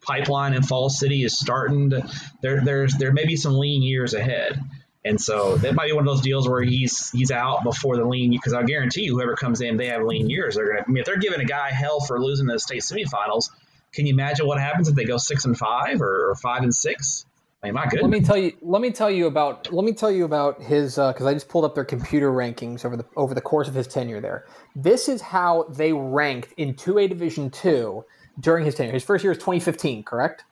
pipeline 0.00 0.54
in 0.54 0.62
Falls 0.62 0.98
City 0.98 1.24
is 1.24 1.38
starting 1.38 1.90
to 1.90 2.08
there 2.40 2.64
there's 2.64 2.94
there 2.94 3.12
may 3.12 3.26
be 3.26 3.36
some 3.36 3.58
lean 3.58 3.82
years 3.82 4.14
ahead. 4.14 4.60
And 5.04 5.20
so 5.20 5.56
that 5.58 5.74
might 5.74 5.86
be 5.86 5.92
one 5.92 6.06
of 6.06 6.12
those 6.12 6.22
deals 6.22 6.48
where 6.48 6.62
he's 6.62 7.10
he's 7.10 7.30
out 7.30 7.62
before 7.62 7.96
the 7.96 8.04
lean 8.04 8.30
because 8.30 8.52
I 8.52 8.62
guarantee 8.64 9.02
you 9.02 9.16
whoever 9.16 9.36
comes 9.36 9.60
in 9.60 9.76
they 9.76 9.86
have 9.86 10.02
lean 10.02 10.30
years. 10.30 10.54
They're 10.56 10.68
gonna 10.68 10.84
I 10.86 10.90
mean 10.90 10.98
if 10.98 11.06
they're 11.06 11.18
giving 11.18 11.40
a 11.40 11.44
guy 11.44 11.70
hell 11.70 12.00
for 12.00 12.20
losing 12.20 12.46
the 12.46 12.58
state 12.58 12.82
semifinals, 12.82 13.50
can 13.92 14.06
you 14.06 14.12
imagine 14.12 14.46
what 14.46 14.60
happens 14.60 14.88
if 14.88 14.94
they 14.94 15.04
go 15.04 15.16
six 15.16 15.44
and 15.44 15.56
five 15.56 16.00
or 16.00 16.34
five 16.42 16.62
and 16.62 16.74
six? 16.74 17.24
I 17.66 17.70
mean, 17.70 17.74
my 17.74 17.84
goodness. 17.86 18.02
Let 18.02 18.10
me 18.10 18.20
tell 18.20 18.36
you. 18.36 18.52
Let 18.62 18.80
me 18.80 18.90
tell 18.90 19.10
you 19.10 19.26
about. 19.26 19.72
Let 19.72 19.84
me 19.84 19.92
tell 19.92 20.10
you 20.10 20.24
about 20.24 20.62
his 20.62 20.94
because 20.94 21.22
uh, 21.22 21.28
I 21.28 21.34
just 21.34 21.48
pulled 21.48 21.64
up 21.64 21.74
their 21.74 21.84
computer 21.84 22.30
rankings 22.30 22.84
over 22.84 22.96
the 22.96 23.04
over 23.16 23.34
the 23.34 23.40
course 23.40 23.66
of 23.66 23.74
his 23.74 23.88
tenure 23.88 24.20
there. 24.20 24.46
This 24.76 25.08
is 25.08 25.20
how 25.20 25.64
they 25.70 25.92
ranked 25.92 26.52
in 26.56 26.74
two 26.74 26.98
A 26.98 27.08
Division 27.08 27.50
two 27.50 28.04
during 28.38 28.64
his 28.64 28.76
tenure. 28.76 28.92
His 28.92 29.02
first 29.02 29.24
year 29.24 29.32
was 29.32 29.38
2015, 29.38 30.04
correct? 30.04 30.44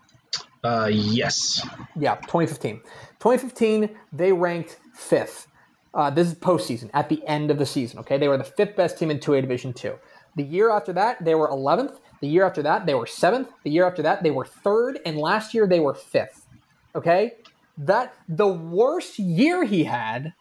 Uh, 0.65 0.89
yes. 0.91 1.65
Yeah, 1.95 2.17
2015. 2.17 2.81
2015, 3.21 3.91
they 4.13 4.33
ranked 4.33 4.79
fifth. 4.95 5.47
Uh, 5.93 6.11
this 6.11 6.27
is 6.27 6.35
postseason 6.35 6.91
at 6.95 7.09
the 7.09 7.25
end 7.29 7.51
of 7.51 7.59
the 7.59 7.67
season. 7.67 8.01
Okay, 8.01 8.19
they 8.19 8.27
were 8.27 8.39
the 8.39 8.43
fifth 8.43 8.75
best 8.75 8.99
team 8.99 9.11
in 9.11 9.19
2A 9.19 9.43
Division 9.43 9.73
Two. 9.73 9.95
The 10.35 10.43
year 10.43 10.71
after 10.71 10.93
that, 10.95 11.25
they 11.25 11.37
were 11.37 11.49
11th. 11.49 11.99
The 12.21 12.27
year 12.27 12.45
after 12.45 12.63
that, 12.63 12.87
they 12.87 12.95
were 12.95 13.07
seventh. 13.07 13.51
The 13.63 13.71
year 13.71 13.87
after 13.87 14.03
that, 14.03 14.25
they 14.25 14.33
were 14.33 14.47
third, 14.47 14.99
and 15.07 15.17
last 15.17 15.55
year 15.55 15.69
they 15.69 15.79
were 15.79 15.95
fifth. 15.95 16.44
Okay, 16.95 17.33
that 17.79 18.15
the 18.29 18.49
worst 18.49 19.19
year 19.19 19.65
he 19.65 19.85
had, 19.85 20.35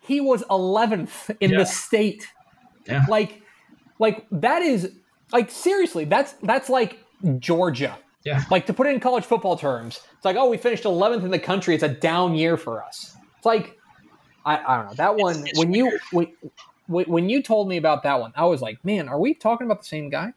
he 0.00 0.20
was 0.20 0.42
11th 0.44 1.36
in 1.40 1.52
yeah. 1.52 1.58
the 1.58 1.64
state. 1.64 2.28
Yeah. 2.86 3.04
Like, 3.08 3.42
like 3.98 4.26
that 4.30 4.62
is 4.62 4.92
like 5.32 5.50
seriously, 5.50 6.04
that's 6.04 6.34
that's 6.42 6.68
like 6.68 6.98
Georgia 7.38 7.96
yeah. 8.26 8.42
Like 8.50 8.66
to 8.66 8.74
put 8.74 8.88
it 8.88 8.90
in 8.90 8.98
college 8.98 9.24
football 9.24 9.56
terms, 9.56 10.00
it's 10.16 10.24
like, 10.24 10.34
oh, 10.34 10.50
we 10.50 10.56
finished 10.56 10.82
11th 10.82 11.22
in 11.22 11.30
the 11.30 11.38
country. 11.38 11.74
It's 11.74 11.84
a 11.84 11.88
down 11.88 12.34
year 12.34 12.56
for 12.56 12.82
us. 12.82 13.16
It's 13.36 13.46
like, 13.46 13.78
I, 14.44 14.58
I 14.58 14.76
don't 14.76 14.86
know. 14.86 14.94
That 14.94 15.14
one, 15.14 15.36
it's, 15.36 15.50
it's 15.50 15.58
when 15.60 15.70
weird. 15.70 16.00
you 16.12 16.32
when, 16.88 17.04
when 17.04 17.28
you 17.28 17.40
told 17.40 17.68
me 17.68 17.76
about 17.76 18.02
that 18.02 18.20
one, 18.20 18.32
I 18.34 18.44
was 18.46 18.60
like, 18.60 18.84
man, 18.84 19.08
are 19.08 19.18
we 19.18 19.32
talking 19.32 19.64
about 19.64 19.80
the 19.80 19.86
same 19.86 20.10
guy? 20.10 20.32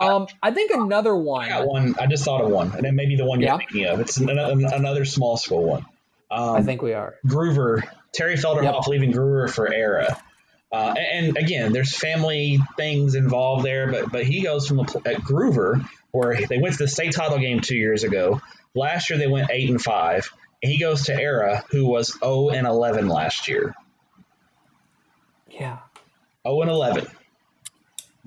Um, 0.00 0.26
I 0.42 0.52
think 0.52 0.70
another 0.70 1.14
one. 1.14 1.46
I 1.46 1.48
got 1.48 1.66
one. 1.66 1.94
I 1.98 2.06
just 2.06 2.24
thought 2.24 2.40
of 2.40 2.50
one, 2.50 2.72
and 2.72 2.84
then 2.84 2.94
maybe 2.94 3.16
the 3.16 3.24
one 3.24 3.40
you're 3.40 3.50
yeah. 3.50 3.56
thinking 3.58 3.86
of. 3.86 4.00
It's 4.00 4.16
another 4.18 5.04
small 5.04 5.36
school 5.36 5.64
one. 5.64 5.86
Um, 6.30 6.56
I 6.56 6.62
think 6.62 6.82
we 6.82 6.92
are. 6.92 7.16
Gruver, 7.26 7.82
Terry 8.12 8.36
Felderhoff 8.36 8.62
yep. 8.62 8.86
leaving 8.86 9.12
Gruver 9.12 9.50
for 9.50 9.72
Era. 9.72 10.22
Uh, 10.70 10.94
and, 10.98 11.28
and, 11.28 11.36
again, 11.38 11.72
there's 11.72 11.96
family 11.96 12.58
things 12.76 13.14
involved 13.14 13.64
there, 13.64 13.90
but 13.90 14.12
but 14.12 14.24
he 14.24 14.42
goes 14.42 14.68
from 14.68 14.80
a, 14.80 14.82
at 14.82 15.16
Gruver 15.22 15.88
where 16.10 16.46
they 16.46 16.58
went 16.58 16.76
to 16.76 16.84
the 16.84 16.88
state 16.88 17.12
title 17.12 17.38
game 17.38 17.60
two 17.60 17.76
years 17.76 18.04
ago. 18.04 18.40
Last 18.74 19.10
year 19.10 19.18
they 19.18 19.26
went 19.26 19.50
eight 19.50 19.70
and 19.70 19.80
five. 19.80 20.30
And 20.60 20.72
he 20.72 20.78
goes 20.78 21.04
to 21.04 21.14
Era, 21.14 21.64
who 21.70 21.86
was 21.86 22.14
zero 22.14 22.20
oh 22.22 22.50
and 22.50 22.66
eleven 22.66 23.06
last 23.06 23.46
year. 23.46 23.76
Yeah. 25.48 25.78
Zero 25.78 26.56
oh 26.56 26.62
and 26.62 26.70
eleven. 26.70 27.06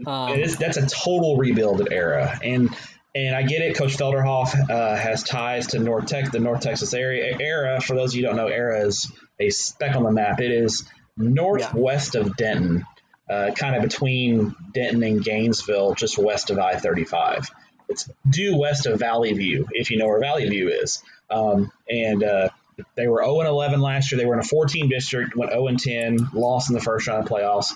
Um, 0.05 0.41
that's 0.59 0.77
a 0.77 0.87
total 0.87 1.37
rebuild 1.37 1.81
at 1.81 1.91
Era, 1.91 2.39
and 2.43 2.69
and 3.13 3.35
I 3.35 3.43
get 3.43 3.61
it. 3.61 3.75
Coach 3.75 3.97
Felderhoff 3.97 4.53
uh, 4.69 4.95
has 4.95 5.23
ties 5.23 5.67
to 5.67 5.79
North 5.79 6.07
Tech, 6.07 6.31
the 6.31 6.39
North 6.39 6.61
Texas 6.61 6.93
area. 6.93 7.37
Era, 7.39 7.81
for 7.81 7.95
those 7.95 8.13
of 8.13 8.17
you 8.17 8.23
don't 8.23 8.37
know, 8.37 8.47
Era 8.47 8.85
is 8.85 9.11
a 9.39 9.49
speck 9.49 9.95
on 9.95 10.03
the 10.03 10.11
map. 10.11 10.39
It 10.39 10.51
is 10.51 10.87
northwest 11.17 12.15
yeah. 12.15 12.21
of 12.21 12.37
Denton, 12.37 12.85
uh, 13.29 13.51
kind 13.55 13.75
of 13.75 13.81
between 13.81 14.55
Denton 14.73 15.03
and 15.03 15.23
Gainesville, 15.23 15.95
just 15.95 16.17
west 16.17 16.49
of 16.49 16.59
I 16.59 16.75
35. 16.77 17.49
It's 17.89 18.09
due 18.29 18.57
west 18.57 18.85
of 18.85 18.99
Valley 18.99 19.33
View, 19.33 19.67
if 19.71 19.91
you 19.91 19.97
know 19.97 20.07
where 20.07 20.19
Valley 20.19 20.47
View 20.47 20.69
is. 20.69 21.03
Um, 21.29 21.71
and 21.89 22.23
uh, 22.23 22.49
they 22.95 23.07
were 23.07 23.23
0 23.23 23.41
11 23.41 23.81
last 23.81 24.11
year. 24.11 24.19
They 24.19 24.25
were 24.25 24.33
in 24.33 24.39
a 24.39 24.43
14 24.43 24.87
district, 24.89 25.35
went 25.35 25.51
0 25.51 25.75
10, 25.77 26.29
lost 26.33 26.69
in 26.69 26.75
the 26.75 26.81
first 26.81 27.07
round 27.07 27.23
of 27.23 27.29
playoffs. 27.29 27.73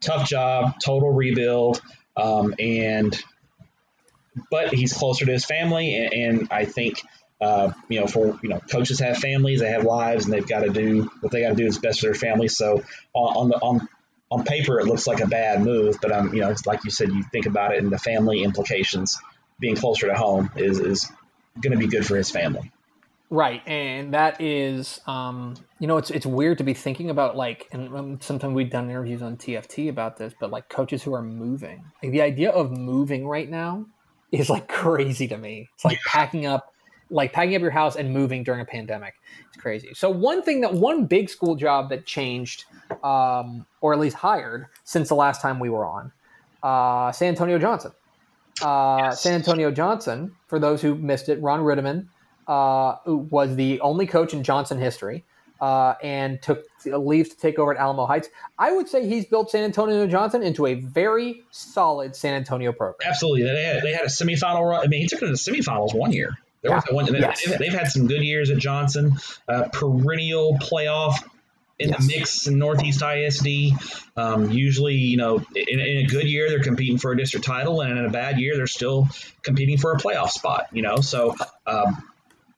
Tough 0.00 0.28
job, 0.28 0.74
total 0.84 1.10
rebuild, 1.12 1.80
um, 2.16 2.54
and 2.58 3.18
but 4.50 4.74
he's 4.74 4.92
closer 4.92 5.24
to 5.24 5.32
his 5.32 5.44
family, 5.44 5.96
and, 5.96 6.12
and 6.12 6.48
I 6.50 6.64
think 6.66 7.02
uh, 7.40 7.72
you 7.88 8.00
know, 8.00 8.06
for 8.06 8.38
you 8.42 8.48
know, 8.48 8.60
coaches 8.60 9.00
have 9.00 9.18
families, 9.18 9.60
they 9.60 9.68
have 9.68 9.84
lives, 9.84 10.24
and 10.24 10.32
they've 10.32 10.46
got 10.46 10.60
to 10.60 10.70
do 10.70 11.10
what 11.20 11.32
they 11.32 11.42
got 11.42 11.50
to 11.50 11.54
do 11.54 11.66
is 11.66 11.78
best 11.78 12.00
for 12.00 12.06
their 12.06 12.14
family. 12.14 12.48
So 12.48 12.82
on 13.12 13.48
the 13.48 13.56
on 13.56 13.88
on 14.30 14.44
paper, 14.44 14.80
it 14.80 14.86
looks 14.86 15.06
like 15.06 15.20
a 15.20 15.26
bad 15.26 15.62
move, 15.62 15.98
but 16.00 16.12
um, 16.12 16.34
you 16.34 16.40
know, 16.40 16.50
it's 16.50 16.66
like 16.66 16.84
you 16.84 16.90
said, 16.90 17.10
you 17.10 17.22
think 17.32 17.46
about 17.46 17.74
it, 17.74 17.82
and 17.82 17.92
the 17.92 17.98
family 17.98 18.42
implications 18.42 19.18
being 19.60 19.76
closer 19.76 20.06
to 20.06 20.14
home 20.14 20.50
is 20.56 20.80
is 20.80 21.10
going 21.60 21.72
to 21.72 21.78
be 21.78 21.88
good 21.88 22.06
for 22.06 22.16
his 22.16 22.30
family. 22.30 22.72
Right, 23.28 23.62
and 23.66 24.14
that 24.14 24.40
is, 24.40 25.00
um, 25.06 25.56
you 25.78 25.86
know, 25.86 25.98
it's 25.98 26.10
it's 26.10 26.26
weird 26.26 26.58
to 26.58 26.64
be 26.64 26.74
thinking 26.74 27.10
about 27.10 27.36
like, 27.36 27.68
and 27.72 27.94
um, 27.94 28.20
sometimes 28.20 28.54
we've 28.54 28.70
done 28.70 28.88
interviews 28.88 29.22
on 29.22 29.36
TFT 29.36 29.88
about 29.88 30.16
this, 30.16 30.34
but 30.38 30.50
like 30.50 30.68
coaches 30.68 31.02
who 31.02 31.14
are 31.14 31.22
moving, 31.22 31.84
like 32.02 32.12
the 32.12 32.22
idea 32.22 32.50
of 32.50 32.70
moving 32.70 33.26
right 33.26 33.50
now 33.50 33.84
is 34.32 34.48
like 34.48 34.68
crazy 34.82 35.28
to 35.28 35.36
me. 35.36 35.68
It's 35.74 35.84
like 35.84 35.98
packing 36.06 36.46
up 36.46 36.72
like 37.10 37.32
packing 37.32 37.54
up 37.54 37.62
your 37.62 37.70
house 37.70 37.96
and 37.96 38.12
moving 38.12 38.42
during 38.42 38.60
a 38.60 38.64
pandemic. 38.64 39.14
It's 39.48 39.60
crazy. 39.60 39.92
So 39.94 40.10
one 40.10 40.42
thing 40.42 40.60
that 40.62 40.72
one 40.72 41.06
big 41.06 41.28
school 41.28 41.54
job 41.54 41.88
that 41.90 42.06
changed, 42.06 42.64
um, 43.04 43.66
or 43.80 43.92
at 43.92 44.00
least 44.00 44.16
hired 44.16 44.66
since 44.84 45.08
the 45.08 45.14
last 45.14 45.40
time 45.40 45.60
we 45.60 45.70
were 45.70 45.86
on, 45.86 46.12
uh, 46.62 47.12
San 47.12 47.28
Antonio 47.28 47.58
Johnson. 47.58 47.92
Uh, 48.62 48.98
yes. 49.02 49.22
San 49.22 49.34
Antonio 49.34 49.70
Johnson, 49.70 50.32
for 50.48 50.58
those 50.58 50.80
who 50.82 50.94
missed 50.94 51.28
it, 51.28 51.40
Ron 51.40 51.60
Ritterman 51.60 52.06
uh, 52.48 52.96
was 53.06 53.54
the 53.54 53.80
only 53.80 54.06
coach 54.06 54.32
in 54.32 54.42
Johnson 54.42 54.78
history. 54.78 55.24
Uh, 55.60 55.94
and 56.02 56.42
took 56.42 56.66
leaves 56.84 57.30
to 57.30 57.36
take 57.36 57.58
over 57.58 57.72
at 57.72 57.80
Alamo 57.80 58.04
Heights. 58.04 58.28
I 58.58 58.72
would 58.72 58.88
say 58.88 59.08
he's 59.08 59.24
built 59.24 59.50
San 59.50 59.64
Antonio 59.64 60.06
Johnson 60.06 60.42
into 60.42 60.66
a 60.66 60.74
very 60.74 61.44
solid 61.50 62.14
San 62.14 62.34
Antonio 62.34 62.72
program. 62.72 63.08
Absolutely, 63.08 63.44
they 63.44 63.64
had, 63.64 63.82
they 63.82 63.92
had 63.92 64.02
a 64.02 64.08
semifinal 64.08 64.68
run. 64.68 64.84
I 64.84 64.88
mean, 64.88 65.00
he 65.00 65.08
took 65.08 65.20
them 65.20 65.28
to 65.28 65.32
the 65.32 65.50
semifinals 65.50 65.94
one 65.94 66.12
year. 66.12 66.36
Yeah. 66.62 66.80
One, 66.90 67.06
yes. 67.14 67.44
they've, 67.44 67.58
they've, 67.58 67.72
had 67.72 67.88
some 67.88 68.06
good 68.06 68.22
years 68.22 68.50
at 68.50 68.58
Johnson, 68.58 69.16
uh, 69.48 69.68
perennial 69.72 70.58
playoff 70.58 71.14
in 71.78 71.90
yes. 71.90 71.98
the 71.98 72.06
mix 72.06 72.46
in 72.46 72.58
Northeast 72.58 73.02
ISD. 73.02 73.72
Um, 74.16 74.50
usually, 74.50 74.94
you 74.94 75.16
know, 75.16 75.36
in, 75.54 75.80
in, 75.80 75.98
a 75.98 76.06
good 76.06 76.24
year, 76.24 76.48
they're 76.48 76.62
competing 76.62 76.98
for 76.98 77.12
a 77.12 77.16
district 77.16 77.44
title, 77.44 77.82
and 77.82 77.98
in 77.98 78.04
a 78.04 78.10
bad 78.10 78.40
year, 78.40 78.56
they're 78.56 78.66
still 78.66 79.08
competing 79.42 79.76
for 79.78 79.92
a 79.92 79.98
playoff 79.98 80.30
spot, 80.30 80.66
you 80.72 80.82
know. 80.82 80.96
So, 80.96 81.34
um, 81.66 82.02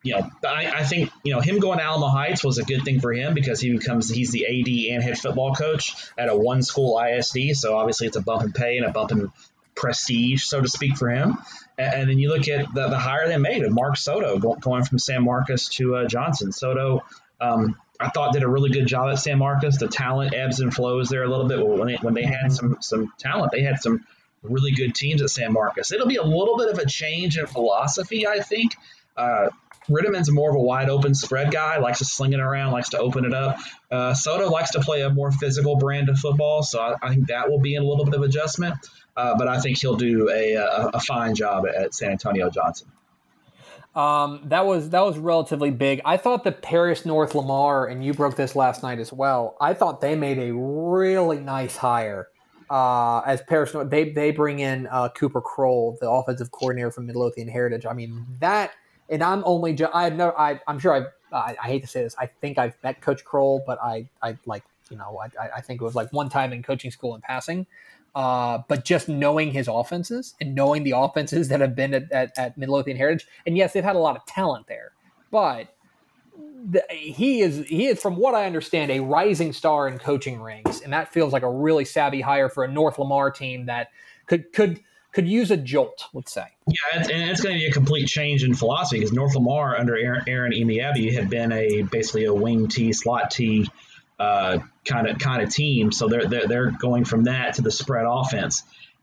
you 0.02 0.14
know, 0.14 0.30
I, 0.46 0.72
I, 0.76 0.84
think, 0.84 1.10
you 1.24 1.34
know, 1.34 1.40
him 1.40 1.58
going 1.58 1.78
to 1.78 1.84
Alamo 1.84 2.06
Heights 2.06 2.44
was 2.44 2.58
a 2.58 2.64
good 2.64 2.84
thing 2.84 3.00
for 3.00 3.12
him 3.12 3.34
because 3.34 3.60
he 3.60 3.76
becomes, 3.76 4.08
he's 4.08 4.30
the 4.30 4.46
AD 4.46 4.94
and 4.94 5.02
head 5.02 5.18
football 5.18 5.54
coach 5.54 5.94
at 6.16 6.28
a 6.28 6.36
one 6.36 6.62
school 6.62 7.00
ISD. 7.00 7.54
So 7.54 7.76
obviously 7.76 8.06
it's 8.06 8.16
a 8.16 8.22
bump 8.22 8.44
in 8.44 8.52
pay 8.52 8.78
and 8.78 8.86
a 8.86 8.92
bump 8.92 9.10
in 9.10 9.32
prestige, 9.74 10.44
so 10.44 10.60
to 10.60 10.68
speak, 10.68 10.96
for 10.96 11.08
him. 11.08 11.38
And, 11.76 11.94
and 11.94 12.10
then 12.10 12.18
you 12.18 12.28
look 12.28 12.46
at 12.48 12.72
the, 12.72 12.88
the 12.88 12.98
hire 12.98 13.28
they 13.28 13.38
made 13.38 13.64
of 13.64 13.72
Mark 13.72 13.96
Soto 13.96 14.38
going 14.38 14.84
from 14.84 14.98
San 14.98 15.24
Marcos 15.24 15.68
to 15.70 15.96
uh, 15.96 16.06
Johnson. 16.06 16.52
Soto, 16.52 17.04
um, 17.40 17.76
I 18.00 18.10
thought 18.10 18.32
did 18.32 18.44
a 18.44 18.48
really 18.48 18.70
good 18.70 18.86
job 18.86 19.10
at 19.10 19.18
San 19.18 19.38
Marcos. 19.38 19.78
The 19.78 19.88
talent 19.88 20.32
ebbs 20.32 20.60
and 20.60 20.72
flows 20.72 21.08
there 21.08 21.24
a 21.24 21.28
little 21.28 21.48
bit. 21.48 21.66
When 21.66 21.88
they, 21.88 21.96
when 21.96 22.14
they 22.14 22.24
had 22.24 22.52
some 22.52 22.78
some 22.80 23.12
talent, 23.18 23.50
they 23.50 23.62
had 23.62 23.80
some 23.80 24.06
really 24.42 24.70
good 24.70 24.94
teams 24.94 25.20
at 25.22 25.30
San 25.30 25.52
Marcos. 25.52 25.90
It'll 25.90 26.06
be 26.06 26.16
a 26.16 26.22
little 26.22 26.56
bit 26.56 26.68
of 26.68 26.78
a 26.78 26.86
change 26.86 27.36
in 27.36 27.46
philosophy, 27.46 28.26
I 28.26 28.40
think. 28.40 28.76
Uh, 29.16 29.48
Ritterman's 29.88 30.30
more 30.30 30.50
of 30.50 30.56
a 30.56 30.60
wide 30.60 30.88
open 30.88 31.14
spread 31.14 31.50
guy, 31.50 31.78
likes 31.78 31.98
to 31.98 32.04
sling 32.04 32.32
it 32.32 32.40
around, 32.40 32.72
likes 32.72 32.90
to 32.90 32.98
open 32.98 33.24
it 33.24 33.34
up. 33.34 33.58
Uh, 33.90 34.14
Soto 34.14 34.48
likes 34.48 34.70
to 34.72 34.80
play 34.80 35.02
a 35.02 35.10
more 35.10 35.32
physical 35.32 35.76
brand 35.76 36.08
of 36.08 36.18
football, 36.18 36.62
so 36.62 36.80
I, 36.80 36.94
I 37.02 37.08
think 37.10 37.28
that 37.28 37.50
will 37.50 37.60
be 37.60 37.76
a 37.76 37.82
little 37.82 38.04
bit 38.04 38.14
of 38.14 38.22
adjustment. 38.22 38.74
Uh, 39.16 39.36
but 39.36 39.48
I 39.48 39.60
think 39.60 39.78
he'll 39.78 39.96
do 39.96 40.30
a, 40.30 40.54
a, 40.54 40.90
a 40.94 41.00
fine 41.00 41.34
job 41.34 41.64
at 41.66 41.94
San 41.94 42.12
Antonio 42.12 42.50
Johnson. 42.50 42.88
Um, 43.94 44.42
that 44.44 44.64
was 44.64 44.90
that 44.90 45.00
was 45.00 45.18
relatively 45.18 45.70
big. 45.72 46.00
I 46.04 46.18
thought 46.18 46.44
that 46.44 46.62
Paris 46.62 47.04
North 47.04 47.34
Lamar, 47.34 47.86
and 47.86 48.04
you 48.04 48.14
broke 48.14 48.36
this 48.36 48.54
last 48.54 48.82
night 48.82 49.00
as 49.00 49.12
well. 49.12 49.56
I 49.60 49.74
thought 49.74 50.00
they 50.00 50.14
made 50.14 50.38
a 50.38 50.54
really 50.54 51.40
nice 51.40 51.76
hire 51.76 52.28
uh, 52.70 53.20
as 53.20 53.42
Paris 53.42 53.74
North. 53.74 53.90
They 53.90 54.10
they 54.10 54.30
bring 54.30 54.60
in 54.60 54.86
uh, 54.86 55.08
Cooper 55.08 55.40
Kroll, 55.40 55.98
the 56.00 56.08
offensive 56.08 56.52
coordinator 56.52 56.92
from 56.92 57.06
Midlothian 57.06 57.48
Heritage. 57.48 57.86
I 57.86 57.92
mean 57.92 58.24
that, 58.40 58.72
and 59.08 59.22
I'm 59.22 59.42
only 59.44 59.74
ju- 59.74 59.88
I 59.92 60.04
have 60.04 60.14
no 60.14 60.32
I 60.36 60.60
I'm 60.66 60.78
sure 60.78 60.92
I've, 60.92 61.06
I 61.32 61.56
I 61.62 61.66
hate 61.66 61.82
to 61.82 61.88
say 61.88 62.02
this. 62.02 62.16
I 62.18 62.26
think 62.26 62.58
I've 62.58 62.76
met 62.82 63.00
Coach 63.00 63.24
Kroll, 63.24 63.62
but 63.66 63.78
I 63.82 64.08
I 64.22 64.36
like 64.46 64.64
you 64.90 64.96
know 64.96 65.20
I 65.40 65.48
I 65.56 65.60
think 65.60 65.80
it 65.80 65.84
was 65.84 65.94
like 65.94 66.12
one 66.12 66.28
time 66.28 66.52
in 66.52 66.62
coaching 66.62 66.90
school 66.90 67.14
in 67.14 67.20
passing. 67.20 67.66
Uh, 68.14 68.62
but 68.68 68.84
just 68.84 69.08
knowing 69.08 69.52
his 69.52 69.68
offenses 69.68 70.34
and 70.40 70.54
knowing 70.54 70.82
the 70.82 70.92
offenses 70.92 71.48
that 71.48 71.60
have 71.60 71.76
been 71.76 71.94
at, 71.94 72.10
at, 72.10 72.36
at 72.36 72.58
Midlothian 72.58 72.96
Heritage, 72.96 73.28
and 73.46 73.56
yes, 73.56 73.74
they've 73.74 73.84
had 73.84 73.96
a 73.96 74.00
lot 74.00 74.16
of 74.16 74.24
talent 74.24 74.66
there, 74.66 74.92
but 75.30 75.68
the, 76.70 76.82
he 76.90 77.40
is 77.40 77.66
he 77.66 77.86
is 77.86 78.00
from 78.00 78.16
what 78.16 78.34
I 78.34 78.46
understand 78.46 78.90
a 78.90 79.00
rising 79.00 79.52
star 79.52 79.88
in 79.88 79.98
coaching 79.98 80.40
rings, 80.40 80.80
and 80.80 80.92
that 80.92 81.12
feels 81.12 81.32
like 81.32 81.42
a 81.42 81.50
really 81.50 81.84
savvy 81.84 82.20
hire 82.20 82.48
for 82.48 82.64
a 82.64 82.68
North 82.68 82.98
Lamar 82.98 83.30
team 83.30 83.66
that 83.66 83.88
could 84.26 84.52
could 84.52 84.80
could 85.18 85.28
use 85.28 85.50
a 85.50 85.56
jolt, 85.56 86.04
let's 86.14 86.32
say. 86.32 86.46
Yeah, 86.68 86.76
and 86.94 87.28
it's 87.28 87.40
going 87.40 87.56
to 87.56 87.58
be 87.58 87.66
a 87.66 87.72
complete 87.72 88.06
change 88.06 88.44
in 88.44 88.54
philosophy 88.54 89.00
because 89.00 89.12
North 89.12 89.34
Lamar 89.34 89.76
under 89.76 89.98
Aaron, 89.98 90.22
Aaron 90.28 90.52
Imiabi 90.52 91.12
had 91.12 91.28
been 91.28 91.50
a 91.50 91.82
basically 91.82 92.26
a 92.26 92.32
wing 92.32 92.68
T 92.68 92.92
slot 92.92 93.32
T 93.32 93.68
kind 94.20 94.62
of 95.08 95.18
kind 95.18 95.42
of 95.42 95.52
team. 95.52 95.90
So 95.90 96.06
they're, 96.06 96.26
they're 96.26 96.46
they're 96.46 96.70
going 96.70 97.04
from 97.04 97.24
that 97.24 97.54
to 97.54 97.62
the 97.62 97.72
spread 97.72 98.06
offense. 98.08 98.62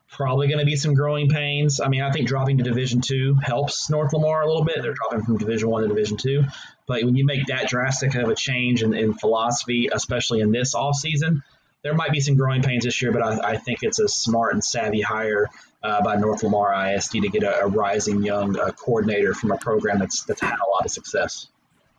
Probably 0.09 0.47
going 0.47 0.59
to 0.59 0.65
be 0.65 0.77
some 0.77 0.93
growing 0.93 1.27
pains. 1.27 1.81
I 1.81 1.89
mean, 1.89 2.01
I 2.01 2.13
think 2.13 2.29
dropping 2.29 2.59
to 2.59 2.63
Division 2.63 3.01
two 3.01 3.35
helps 3.43 3.89
North 3.89 4.13
Lamar 4.13 4.41
a 4.41 4.47
little 4.47 4.63
bit. 4.63 4.81
They're 4.81 4.93
dropping 4.93 5.25
from 5.25 5.37
Division 5.37 5.69
one 5.69 5.81
to 5.81 5.89
Division 5.89 6.15
two, 6.15 6.45
but 6.87 7.03
when 7.03 7.17
you 7.17 7.25
make 7.25 7.47
that 7.47 7.67
drastic 7.67 8.15
of 8.15 8.29
a 8.29 8.35
change 8.35 8.83
in, 8.83 8.93
in 8.93 9.15
philosophy, 9.15 9.89
especially 9.91 10.39
in 10.39 10.53
this 10.53 10.75
off 10.75 10.95
season, 10.95 11.43
there 11.85 11.93
might 11.93 12.11
be 12.11 12.19
some 12.19 12.35
growing 12.35 12.63
pains 12.63 12.83
this 12.83 12.99
year. 12.99 13.11
But 13.11 13.21
I, 13.21 13.51
I 13.51 13.57
think 13.57 13.83
it's 13.83 13.99
a 13.99 14.07
smart 14.07 14.53
and 14.53 14.63
savvy 14.63 15.01
hire 15.01 15.47
uh, 15.83 16.01
by 16.03 16.15
North 16.15 16.41
Lamar 16.41 16.73
ISD 16.73 17.11
to 17.21 17.29
get 17.29 17.43
a, 17.43 17.61
a 17.61 17.67
rising 17.67 18.23
young 18.23 18.57
uh, 18.59 18.71
coordinator 18.71 19.35
from 19.35 19.51
a 19.51 19.57
program 19.57 19.99
that's 19.99 20.23
that's 20.23 20.41
had 20.41 20.55
a 20.55 20.69
lot 20.71 20.83
of 20.83 20.91
success. 20.91 21.47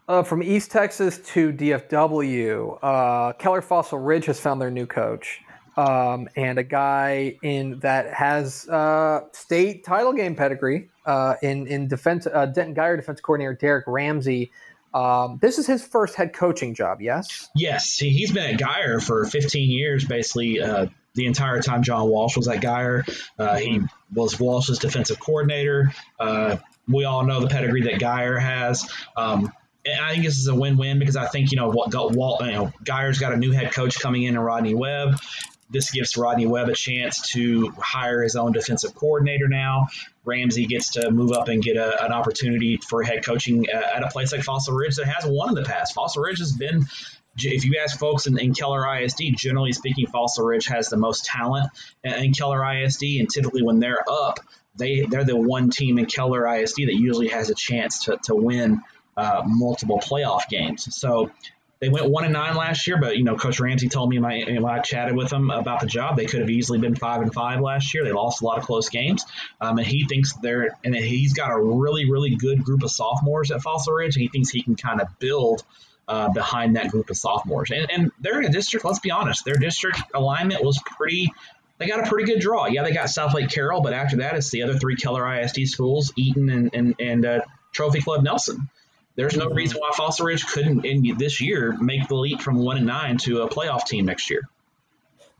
Uh, 0.09 0.25
from 0.25 0.43
East 0.43 0.73
Texas 0.73 1.19
to 1.19 1.53
DFW, 1.53 2.79
uh, 2.83 3.33
Keller 3.35 3.63
Fossil 3.63 3.99
Ridge 3.99 4.27
has 4.27 4.41
found 4.41 4.61
their 4.61 4.73
new 4.73 4.87
coach, 4.87 5.41
um, 5.77 6.29
and 6.35 6.59
a 6.59 6.65
guy 6.65 7.37
in 7.43 7.79
that 7.79 8.13
has 8.13 8.69
uh, 8.69 9.21
state 9.33 9.85
title 9.85 10.13
game 10.13 10.35
pedigree 10.35 10.89
uh, 11.07 11.35
in 11.43 11.69
in 11.69 11.87
defense. 11.87 12.27
Uh, 12.27 12.45
Denton 12.47 12.75
Guyer 12.75 12.97
defense 12.97 13.21
coordinator 13.21 13.55
Derek 13.55 13.85
Ramsey. 13.87 14.51
Um, 14.97 15.39
this 15.43 15.59
is 15.59 15.67
his 15.67 15.87
first 15.87 16.15
head 16.15 16.33
coaching 16.33 16.75
job. 16.75 17.03
Yes. 17.03 17.51
Yes, 17.55 17.99
he's 17.99 18.33
been 18.33 18.55
at 18.55 18.61
Guyer 18.61 19.03
for 19.03 19.27
15 19.27 19.71
years, 19.71 20.07
basically 20.07 20.61
uh, 20.61 20.87
the 21.15 21.27
entire 21.27 21.61
time 21.61 21.83
John 21.83 22.09
Walsh 22.09 22.37
was 22.37 22.49
at 22.49 22.63
Guyer. 22.63 23.05
he 23.59 23.83
was 24.15 24.41
Walsh's 24.41 24.79
defensive 24.79 25.21
coordinator. 25.21 25.93
we 26.89 27.05
all 27.05 27.25
know 27.27 27.41
the 27.41 27.49
pedigree 27.49 27.83
that 27.83 28.01
Guyer 28.01 28.41
has. 28.41 28.91
Um, 29.17 29.53
I 29.87 30.13
think 30.13 30.25
this 30.25 30.39
is 30.39 30.49
a 30.49 30.55
win-win 30.55 30.99
because 30.99 31.17
I 31.17 31.27
think 31.27 31.53
you 31.53 31.57
know 31.57 31.69
what 31.71 31.93
Walt, 32.15 32.45
you 32.45 32.53
know, 32.53 32.73
Guyer's 32.83 33.19
got 33.19 33.33
a 33.33 33.37
new 33.37 33.53
head 33.53 33.73
coach 33.73 34.01
coming 34.01 34.25
in, 34.25 34.35
and 34.35 34.45
Rodney 34.45 34.75
Webb. 34.75 35.19
This 35.69 35.91
gives 35.91 36.17
Rodney 36.17 36.47
Webb 36.47 36.69
a 36.69 36.75
chance 36.75 37.33
to 37.33 37.73
hire 37.79 38.23
his 38.23 38.37
own 38.37 38.53
defensive 38.53 38.95
coordinator 38.95 39.49
now. 39.49 39.89
Ramsey 40.25 40.67
gets 40.67 40.93
to 40.93 41.11
move 41.11 41.33
up 41.33 41.49
and 41.49 41.63
get 41.63 41.77
a, 41.77 42.05
an 42.05 42.13
opportunity 42.13 42.77
for 42.77 43.03
head 43.03 43.25
coaching 43.25 43.69
at 43.69 44.03
a 44.03 44.09
place 44.09 44.33
like 44.33 44.43
Fossil 44.43 44.75
Ridge 44.75 44.97
that 44.97 45.07
has 45.07 45.25
won 45.27 45.51
in 45.51 45.55
the 45.55 45.65
past. 45.65 45.95
Fossil 45.95 46.23
Ridge 46.23 46.39
has 46.39 46.53
been 46.53 46.87
if 47.39 47.65
you 47.65 47.79
ask 47.83 47.99
folks 47.99 48.27
in, 48.27 48.39
in, 48.39 48.55
Keller 48.55 48.87
ISD, 48.97 49.23
generally 49.37 49.73
speaking, 49.73 50.07
Fossil 50.07 50.45
Ridge 50.45 50.67
has 50.67 50.89
the 50.89 50.97
most 50.97 51.27
talent 51.27 51.71
in 52.03 52.33
Keller 52.33 52.65
ISD, 52.65 53.03
and 53.19 53.29
typically 53.29 53.63
when 53.63 53.79
they're 53.79 54.05
up, 54.09 54.41
they 54.77 55.03
they're 55.03 55.25
the 55.25 55.37
one 55.37 55.71
team 55.71 55.99
in 55.99 56.07
Keller 56.07 56.47
ISD 56.47 56.77
that 56.87 56.95
usually 56.95 57.29
has 57.29 57.51
a 57.51 57.55
chance 57.55 58.05
to, 58.05 58.19
to 58.25 58.35
win 58.35 58.81
uh, 59.17 59.43
multiple 59.47 59.99
playoff 59.99 60.49
games. 60.49 60.95
So 60.97 61.31
they 61.79 61.89
went 61.89 62.09
one 62.11 62.25
and 62.25 62.33
nine 62.33 62.57
last 62.57 62.87
year, 62.87 62.99
but 62.99 63.17
you 63.17 63.25
know, 63.25 63.37
Coach 63.37 63.61
Ramsey 63.61 63.89
told 63.89 64.09
me 64.09 64.19
when 64.19 64.65
I 64.65 64.79
chatted 64.81 65.15
with 65.15 65.29
them 65.29 65.51
about 65.51 65.81
the 65.81 65.87
job, 65.87 66.17
they 66.17 66.27
could 66.27 66.41
have 66.41 66.51
easily 66.51 66.79
been 66.79 66.95
five 66.95 67.21
and 67.21 67.33
five 67.33 67.61
last 67.61 67.93
year. 67.93 68.05
They 68.05 68.13
lost 68.13 68.41
a 68.41 68.45
lot 68.45 68.59
of 68.59 68.65
close 68.65 68.89
games, 68.89 69.25
um, 69.61 69.79
and 69.79 69.87
he 69.87 70.07
thinks 70.07 70.33
they're 70.35 70.77
and 70.85 70.95
he's 70.95 71.35
got 71.35 71.51
a 71.51 71.61
really 71.61 72.11
really 72.11 72.35
good 72.37 72.65
group 72.65 72.83
of 72.83 72.91
sophomores 72.91 73.51
at 73.51 73.61
Fossil 73.61 73.93
Ridge, 73.93 74.17
and 74.17 74.23
he 74.23 74.29
thinks 74.29 74.51
he 74.51 74.63
can 74.63 74.77
kind 74.77 75.01
of 75.01 75.09
build. 75.19 75.63
Uh, 76.09 76.33
behind 76.33 76.77
that 76.77 76.89
group 76.89 77.11
of 77.11 77.17
sophomores, 77.17 77.73
and, 77.73 77.91
and 77.91 78.13
they're 78.21 78.39
in 78.39 78.47
a 78.47 78.49
district. 78.49 78.85
Let's 78.85 79.01
be 79.01 79.11
honest, 79.11 79.45
their 79.45 79.57
district 79.57 80.01
alignment 80.15 80.63
was 80.63 80.81
pretty 80.97 81.33
they 81.79 81.87
got 81.87 82.07
a 82.07 82.09
pretty 82.09 82.33
good 82.33 82.41
draw. 82.41 82.67
Yeah, 82.67 82.85
they 82.85 82.93
got 82.93 83.07
Southlake 83.07 83.51
Carroll, 83.51 83.81
but 83.81 83.93
after 83.93 84.19
that, 84.19 84.35
it's 84.35 84.51
the 84.51 84.63
other 84.63 84.79
three 84.79 84.95
Keller 84.95 85.29
ISD 85.41 85.67
schools, 85.67 86.13
Eaton 86.17 86.49
and 86.49 86.71
and, 86.73 86.95
and 87.01 87.27
uh, 87.27 87.41
Trophy 87.73 88.01
Club 88.01 88.23
Nelson. 88.23 88.71
There's 89.17 89.37
no 89.37 89.49
reason 89.49 89.79
why 89.79 89.91
Fossil 89.97 90.27
Ridge 90.27 90.47
couldn't 90.47 90.85
in 90.85 91.17
this 91.17 91.41
year 91.41 91.77
make 91.81 92.07
the 92.09 92.15
leap 92.15 92.41
from 92.41 92.57
one 92.57 92.77
and 92.77 92.87
nine 92.87 93.17
to 93.19 93.43
a 93.43 93.49
playoff 93.49 93.87
team 93.87 94.05
next 94.05 94.31
year. 94.31 94.43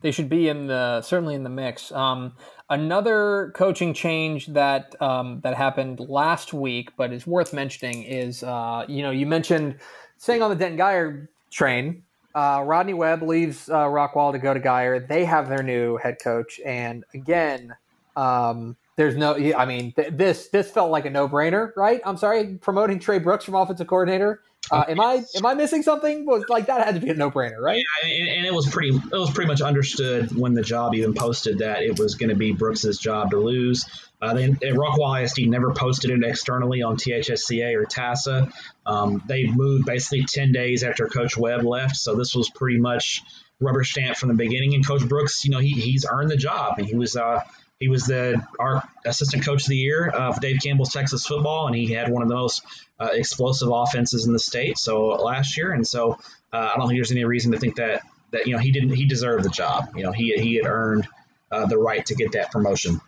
They 0.01 0.11
should 0.11 0.29
be 0.29 0.49
in 0.49 0.67
the 0.67 1.01
certainly 1.01 1.35
in 1.35 1.43
the 1.43 1.49
mix. 1.49 1.91
Um, 1.91 2.33
another 2.69 3.51
coaching 3.55 3.93
change 3.93 4.47
that 4.47 4.99
um, 5.01 5.41
that 5.41 5.55
happened 5.55 5.99
last 5.99 6.53
week, 6.53 6.91
but 6.97 7.13
is 7.13 7.25
worth 7.25 7.53
mentioning, 7.53 8.03
is 8.03 8.43
uh, 8.43 8.85
you 8.87 9.01
know 9.01 9.11
you 9.11 9.25
mentioned 9.25 9.77
staying 10.17 10.41
on 10.41 10.49
the 10.49 10.55
Denton 10.55 10.79
Guyer 10.79 11.27
train. 11.51 12.03
Uh, 12.35 12.63
Rodney 12.65 12.93
Webb 12.93 13.23
leaves 13.23 13.69
uh, 13.69 13.85
Rockwall 13.85 14.31
to 14.31 14.39
go 14.39 14.53
to 14.53 14.59
Guyer. 14.59 15.07
They 15.07 15.25
have 15.25 15.49
their 15.49 15.63
new 15.63 15.97
head 15.97 16.17
coach, 16.23 16.59
and 16.63 17.03
again, 17.13 17.75
um, 18.15 18.75
there's 18.97 19.15
no, 19.15 19.35
I 19.55 19.65
mean, 19.65 19.93
th- 19.93 20.09
this 20.11 20.49
this 20.49 20.69
felt 20.71 20.91
like 20.91 21.05
a 21.05 21.09
no 21.11 21.29
brainer, 21.29 21.71
right? 21.77 22.01
I'm 22.03 22.17
sorry, 22.17 22.55
promoting 22.55 22.99
Trey 22.99 23.19
Brooks 23.19 23.45
from 23.45 23.53
offensive 23.53 23.87
coordinator. 23.87 24.41
Uh, 24.71 24.83
am 24.89 24.99
I 24.99 25.23
am 25.35 25.45
I 25.45 25.53
missing 25.53 25.83
something? 25.83 26.25
Was 26.25 26.43
like 26.49 26.65
that 26.65 26.83
had 26.83 26.95
to 26.95 27.01
be 27.01 27.09
a 27.09 27.13
no 27.13 27.29
brainer, 27.29 27.59
right? 27.59 27.77
Yeah, 27.77 28.09
and, 28.09 28.27
and, 28.27 28.45
it 28.45 28.53
was 28.53 28.67
pretty 28.67 28.89
it 28.89 29.17
was 29.17 29.29
pretty 29.31 29.47
much 29.47 29.61
understood 29.61 30.35
when 30.35 30.55
the 30.55 30.63
job 30.63 30.95
even 30.95 31.13
posted 31.13 31.59
that 31.59 31.83
it 31.83 31.99
was 31.99 32.15
going 32.15 32.29
to 32.29 32.35
be 32.35 32.51
Brooks's 32.51 32.97
job 32.97 33.31
to 33.31 33.37
lose. 33.37 33.85
Uh, 34.19 34.33
they, 34.33 34.47
Rockwall 34.49 35.23
ISD 35.23 35.47
never 35.47 35.71
posted 35.73 36.09
it 36.09 36.23
externally 36.23 36.81
on 36.81 36.97
THSCA 36.97 37.75
or 37.75 37.85
TASA. 37.85 38.51
Um, 38.85 39.23
they 39.27 39.45
moved 39.45 39.85
basically 39.85 40.25
ten 40.25 40.51
days 40.51 40.83
after 40.83 41.07
Coach 41.07 41.37
Webb 41.37 41.63
left, 41.63 41.95
so 41.95 42.15
this 42.15 42.35
was 42.35 42.49
pretty 42.49 42.79
much 42.79 43.21
rubber 43.61 43.83
stamp 43.83 44.17
from 44.17 44.29
the 44.29 44.35
beginning. 44.35 44.73
And 44.73 44.85
Coach 44.85 45.07
Brooks, 45.07 45.45
you 45.45 45.51
know, 45.51 45.59
he, 45.59 45.71
he's 45.71 46.05
earned 46.11 46.31
the 46.31 46.37
job, 46.37 46.79
and 46.79 46.87
he 46.87 46.95
was. 46.95 47.15
Uh, 47.15 47.41
he 47.79 47.87
was 47.87 48.05
the 48.05 48.41
our 48.59 48.87
assistant 49.05 49.45
coach 49.45 49.63
of 49.63 49.69
the 49.69 49.77
year 49.77 50.11
uh, 50.13 50.31
for 50.33 50.39
Dave 50.39 50.59
Campbell's 50.63 50.91
Texas 50.91 51.25
football, 51.25 51.67
and 51.67 51.75
he 51.75 51.87
had 51.93 52.09
one 52.11 52.23
of 52.23 52.29
the 52.29 52.35
most 52.35 52.63
uh, 52.99 53.09
explosive 53.11 53.69
offenses 53.71 54.25
in 54.25 54.33
the 54.33 54.39
state. 54.39 54.77
So 54.77 55.07
last 55.07 55.57
year, 55.57 55.71
and 55.71 55.85
so 55.85 56.13
uh, 56.53 56.71
I 56.73 56.77
don't 56.77 56.87
think 56.87 56.97
there's 56.97 57.11
any 57.11 57.25
reason 57.25 57.51
to 57.51 57.59
think 57.59 57.75
that 57.75 58.01
that 58.31 58.47
you 58.47 58.53
know 58.53 58.59
he 58.59 58.71
didn't 58.71 58.91
he 58.91 59.05
deserved 59.05 59.45
the 59.45 59.49
job. 59.49 59.89
You 59.95 60.03
know 60.03 60.11
he 60.11 60.33
he 60.37 60.55
had 60.55 60.65
earned 60.65 61.07
uh, 61.51 61.65
the 61.67 61.77
right 61.77 62.05
to 62.07 62.15
get 62.15 62.31
that 62.31 62.51
promotion 62.51 62.99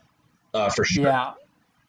uh, 0.53 0.69
for 0.69 0.83
sure. 0.83 1.05
Yeah. 1.05 1.33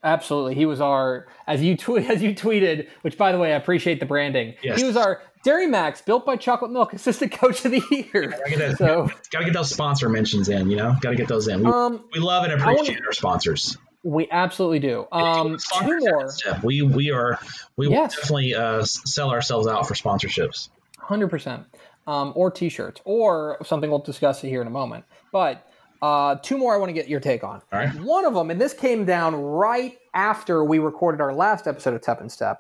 Absolutely, 0.03 0.55
he 0.55 0.65
was 0.65 0.81
our 0.81 1.27
as 1.47 1.63
you 1.63 1.77
tweet 1.77 2.09
as 2.11 2.23
you 2.23 2.35
tweeted, 2.35 2.89
which 3.03 3.19
by 3.19 3.33
the 3.33 3.39
way 3.39 3.53
I 3.53 3.57
appreciate 3.57 4.01
the 4.01 4.07
branding. 4.07 4.55
Yes. 4.63 4.81
He 4.81 4.87
was 4.87 4.97
our 4.97 5.21
Dairy 5.43 5.67
Max 5.67 6.03
built 6.03 6.27
by 6.27 6.37
Chocolate 6.37 6.71
Milk 6.71 6.93
assistant 6.93 7.33
coach 7.33 7.65
of 7.65 7.71
the 7.71 7.83
year. 7.91 8.29
Gotta 8.29 8.51
get, 8.51 8.59
that, 8.59 8.79
So 8.79 9.09
gotta 9.31 9.45
get 9.47 9.55
those 9.55 9.71
sponsor 9.71 10.09
mentions 10.09 10.49
in. 10.49 10.71
You 10.71 10.77
know, 10.77 10.95
gotta 11.01 11.17
get 11.17 11.29
those 11.29 11.49
in. 11.49 11.61
We, 11.65 11.71
um, 11.71 12.05
we 12.13 12.21
love 12.21 12.45
and 12.45 12.61
wanna- 12.61 12.73
appreciate 12.75 13.01
our 13.07 13.13
sponsors. 13.13 13.77
we 14.03 14.29
absolutely 14.31 14.81
do. 14.81 15.07
Um, 15.13 15.57
two 15.59 15.99
more, 16.01 16.29
We 16.63 16.83
we 16.83 17.11
are 17.11 17.39
we 17.77 17.89
will 17.89 18.07
definitely 18.09 18.55
uh, 18.55 18.85
sell 18.85 19.31
ourselves 19.31 19.67
out 19.67 19.87
for 19.89 19.95
sponsorships. 19.95 20.69
hundred 20.99 21.29
percent, 21.29 21.65
um, 22.07 22.33
or 22.37 22.51
T-shirts, 22.51 23.01
or 23.05 23.57
something 23.65 23.89
we'll 23.91 23.99
discuss 24.01 24.41
here 24.41 24.61
in 24.61 24.67
a 24.67 24.71
moment. 24.71 25.05
But 25.33 25.67
uh, 26.03 26.37
two 26.37 26.57
more 26.57 26.75
I 26.75 26.79
want 26.79 26.89
to 26.89 26.95
get 26.95 27.09
your 27.09 27.21
take 27.21 27.45
on. 27.45 27.61
All 27.73 27.79
right. 27.79 27.95
One 28.01 28.25
of 28.25 28.33
them, 28.35 28.51
and 28.51 28.59
this 28.61 28.73
came 28.73 29.05
down 29.05 29.35
right 29.35 29.99
after 30.15 30.65
we 30.65 30.79
recorded 30.79 31.21
our 31.21 31.35
last 31.35 31.67
episode 31.67 31.93
of 31.95 32.01
Tep 32.01 32.21
and 32.23 32.31
Stepp. 32.31 32.57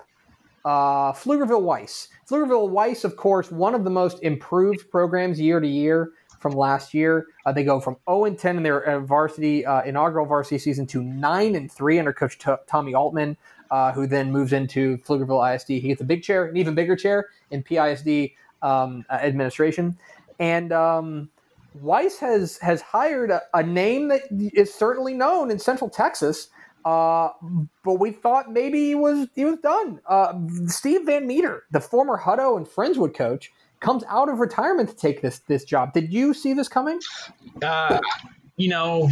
Uh, 0.64 1.12
Pflugerville 1.12 1.62
Weiss. 1.62 2.08
Pflugerville 2.28 2.68
Weiss, 2.68 3.04
of 3.04 3.16
course, 3.16 3.50
one 3.50 3.74
of 3.74 3.84
the 3.84 3.90
most 3.90 4.22
improved 4.22 4.90
programs 4.90 5.40
year 5.40 5.60
to 5.60 5.66
year 5.66 6.12
from 6.40 6.52
last 6.52 6.92
year. 6.94 7.28
Uh, 7.46 7.52
they 7.52 7.62
go 7.62 7.80
from 7.80 7.96
0 8.08 8.24
and 8.24 8.38
10 8.38 8.56
in 8.56 8.62
their 8.62 8.82
uh, 8.82 9.00
varsity 9.00 9.64
uh, 9.64 9.82
inaugural 9.82 10.26
varsity 10.26 10.58
season 10.58 10.86
to 10.88 11.02
9 11.02 11.54
and 11.54 11.70
3 11.70 11.98
under 11.98 12.12
Coach 12.12 12.38
T- 12.38 12.52
Tommy 12.66 12.94
Altman, 12.94 13.36
uh, 13.70 13.92
who 13.92 14.06
then 14.06 14.32
moves 14.32 14.52
into 14.52 14.98
Pflugerville 14.98 15.54
ISD. 15.54 15.68
He 15.68 15.80
gets 15.88 16.00
a 16.00 16.04
big 16.04 16.22
chair, 16.22 16.46
an 16.46 16.56
even 16.56 16.74
bigger 16.74 16.96
chair 16.96 17.28
in 17.50 17.62
PISD 17.62 18.34
um, 18.62 19.04
uh, 19.08 19.14
administration, 19.14 19.96
and 20.38 20.72
um, 20.72 21.30
Weiss 21.74 22.18
has 22.18 22.58
has 22.58 22.82
hired 22.82 23.30
a, 23.30 23.42
a 23.54 23.62
name 23.62 24.08
that 24.08 24.22
is 24.30 24.74
certainly 24.74 25.14
known 25.14 25.50
in 25.50 25.58
Central 25.58 25.88
Texas. 25.88 26.48
Uh, 26.84 27.30
but 27.84 27.94
we 27.94 28.12
thought 28.12 28.50
maybe 28.50 28.86
he 28.86 28.94
was 28.94 29.28
he 29.34 29.44
was 29.44 29.58
done. 29.58 30.00
Uh, 30.06 30.34
Steve 30.66 31.06
Van 31.06 31.26
Meter, 31.26 31.64
the 31.70 31.80
former 31.80 32.18
Hutto 32.18 32.56
and 32.56 32.66
Friendswood 32.66 33.14
coach, 33.14 33.50
comes 33.80 34.04
out 34.08 34.28
of 34.28 34.38
retirement 34.38 34.88
to 34.90 34.96
take 34.96 35.22
this 35.22 35.40
this 35.40 35.64
job. 35.64 35.92
Did 35.92 36.12
you 36.12 36.34
see 36.34 36.52
this 36.52 36.68
coming? 36.68 37.00
Uh, 37.62 37.98
you 38.56 38.68
know, 38.68 39.08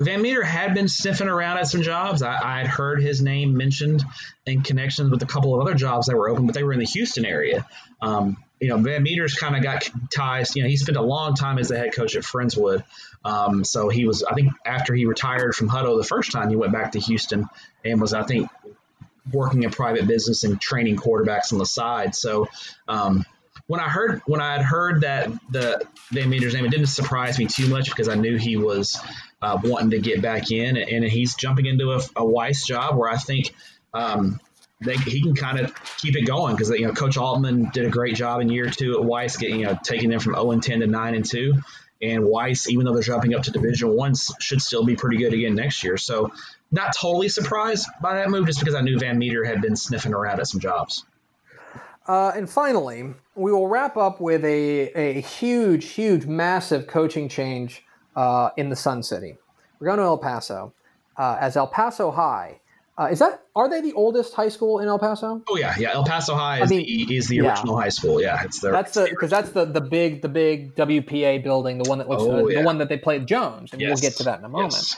Van 0.00 0.20
Meter 0.20 0.42
had 0.42 0.74
been 0.74 0.88
sniffing 0.88 1.28
around 1.28 1.58
at 1.58 1.68
some 1.68 1.82
jobs. 1.82 2.22
I, 2.22 2.58
had 2.58 2.66
heard 2.66 3.00
his 3.00 3.22
name 3.22 3.56
mentioned 3.56 4.04
in 4.44 4.62
connections 4.62 5.10
with 5.10 5.22
a 5.22 5.26
couple 5.26 5.54
of 5.54 5.62
other 5.62 5.74
jobs 5.74 6.06
that 6.06 6.16
were 6.16 6.28
open, 6.28 6.46
but 6.46 6.54
they 6.54 6.62
were 6.62 6.74
in 6.74 6.78
the 6.78 6.86
Houston 6.86 7.24
area. 7.24 7.66
Um, 8.02 8.36
you 8.60 8.68
know, 8.68 8.78
Van 8.78 9.02
Meter's 9.02 9.34
kind 9.34 9.54
of 9.54 9.62
got 9.62 9.88
ties. 10.14 10.56
You 10.56 10.62
know, 10.62 10.68
he 10.68 10.76
spent 10.76 10.96
a 10.96 11.02
long 11.02 11.34
time 11.34 11.58
as 11.58 11.68
the 11.68 11.76
head 11.76 11.94
coach 11.94 12.16
at 12.16 12.22
Friendswood. 12.22 12.84
Um, 13.24 13.64
so 13.64 13.88
he 13.88 14.06
was, 14.06 14.22
I 14.22 14.34
think, 14.34 14.52
after 14.64 14.94
he 14.94 15.04
retired 15.04 15.54
from 15.54 15.68
Hutto 15.68 15.98
the 15.98 16.06
first 16.06 16.32
time, 16.32 16.48
he 16.48 16.56
went 16.56 16.72
back 16.72 16.92
to 16.92 17.00
Houston 17.00 17.46
and 17.84 18.00
was, 18.00 18.14
I 18.14 18.22
think, 18.22 18.50
working 19.32 19.64
in 19.64 19.70
private 19.70 20.06
business 20.06 20.44
and 20.44 20.60
training 20.60 20.96
quarterbacks 20.96 21.52
on 21.52 21.58
the 21.58 21.66
side. 21.66 22.14
So 22.14 22.48
um, 22.88 23.26
when 23.66 23.80
I 23.80 23.88
heard 23.88 24.22
when 24.26 24.40
I 24.40 24.52
had 24.52 24.62
heard 24.62 25.00
that 25.02 25.30
the 25.50 25.82
Van 26.12 26.30
Meter's 26.30 26.54
name, 26.54 26.64
it 26.64 26.70
didn't 26.70 26.86
surprise 26.86 27.38
me 27.38 27.46
too 27.46 27.68
much 27.68 27.90
because 27.90 28.08
I 28.08 28.14
knew 28.14 28.36
he 28.36 28.56
was 28.56 28.98
uh, 29.42 29.58
wanting 29.62 29.90
to 29.90 29.98
get 29.98 30.22
back 30.22 30.50
in, 30.50 30.76
and 30.76 31.04
he's 31.04 31.34
jumping 31.34 31.66
into 31.66 31.92
a, 31.92 32.00
a 32.14 32.24
Weiss 32.24 32.64
job 32.64 32.96
where 32.96 33.10
I 33.10 33.16
think 33.16 33.52
um, 33.92 34.40
they, 34.80 34.96
he 34.96 35.22
can 35.22 35.34
kind 35.34 35.58
of 35.58 35.74
keep 35.98 36.16
it 36.16 36.26
going 36.26 36.54
because 36.54 36.70
you 36.70 36.86
know 36.86 36.92
Coach 36.92 37.16
Altman 37.16 37.70
did 37.72 37.86
a 37.86 37.90
great 37.90 38.14
job 38.14 38.40
in 38.40 38.48
year 38.48 38.70
two 38.70 38.94
at 38.94 39.04
Weiss, 39.04 39.36
getting 39.36 39.60
you 39.60 39.66
know 39.66 39.78
taking 39.82 40.10
them 40.10 40.20
from 40.20 40.34
zero 40.34 40.50
and 40.50 40.62
ten 40.62 40.80
to 40.80 40.86
nine 40.86 41.14
and 41.14 41.24
two, 41.24 41.54
and 42.02 42.24
Weiss, 42.24 42.68
even 42.68 42.84
though 42.84 42.92
they're 42.92 43.02
jumping 43.02 43.34
up 43.34 43.42
to 43.44 43.50
Division 43.50 43.90
One, 43.90 44.14
should 44.40 44.60
still 44.60 44.84
be 44.84 44.96
pretty 44.96 45.16
good 45.16 45.32
again 45.32 45.54
next 45.54 45.82
year. 45.82 45.96
So 45.96 46.30
not 46.70 46.94
totally 46.94 47.28
surprised 47.28 47.88
by 48.02 48.16
that 48.16 48.28
move, 48.28 48.46
just 48.46 48.58
because 48.58 48.74
I 48.74 48.82
knew 48.82 48.98
Van 48.98 49.18
Meter 49.18 49.44
had 49.44 49.62
been 49.62 49.76
sniffing 49.76 50.12
around 50.12 50.40
at 50.40 50.46
some 50.46 50.60
jobs. 50.60 51.04
Uh, 52.06 52.32
and 52.36 52.48
finally, 52.48 53.14
we 53.34 53.52
will 53.52 53.66
wrap 53.66 53.96
up 53.96 54.20
with 54.20 54.44
a, 54.44 54.90
a 54.94 55.20
huge, 55.20 55.86
huge, 55.86 56.26
massive 56.26 56.86
coaching 56.86 57.28
change 57.28 57.84
uh, 58.14 58.50
in 58.56 58.68
the 58.68 58.76
Sun 58.76 59.02
City. 59.02 59.36
We're 59.80 59.86
going 59.86 59.98
to 59.98 60.04
El 60.04 60.18
Paso, 60.18 60.72
uh, 61.16 61.36
as 61.40 61.56
El 61.56 61.66
Paso 61.66 62.10
High. 62.10 62.60
Uh, 62.98 63.08
is 63.10 63.18
that 63.18 63.42
are 63.54 63.68
they 63.68 63.82
the 63.82 63.92
oldest 63.92 64.32
high 64.32 64.48
school 64.48 64.78
in 64.78 64.88
El 64.88 64.98
Paso? 64.98 65.42
Oh 65.48 65.56
yeah, 65.56 65.74
yeah. 65.78 65.92
El 65.92 66.04
Paso 66.04 66.34
High 66.34 66.62
is, 66.62 66.70
mean, 66.70 67.06
the, 67.06 67.16
is 67.16 67.28
the 67.28 67.36
yeah. 67.36 67.50
original 67.50 67.78
high 67.78 67.90
school. 67.90 68.22
Yeah, 68.22 68.42
it's 68.42 68.60
their. 68.60 68.72
That's 68.72 68.94
the 68.94 69.06
because 69.10 69.30
that's 69.30 69.50
the 69.50 69.66
the 69.66 69.82
big 69.82 70.22
the 70.22 70.30
big 70.30 70.74
WPA 70.76 71.42
building, 71.44 71.76
the 71.76 71.88
one 71.88 71.98
that 71.98 72.08
looks 72.08 72.22
Oh, 72.22 72.46
the, 72.46 72.54
yeah. 72.54 72.64
one 72.64 72.78
that 72.78 72.88
they 72.88 72.96
played 72.96 73.26
Jones, 73.26 73.72
and 73.72 73.82
we'll 73.82 73.96
get 73.96 74.14
to 74.14 74.22
that 74.24 74.38
in 74.38 74.46
a 74.46 74.48
moment. 74.48 74.72
Yes. 74.72 74.96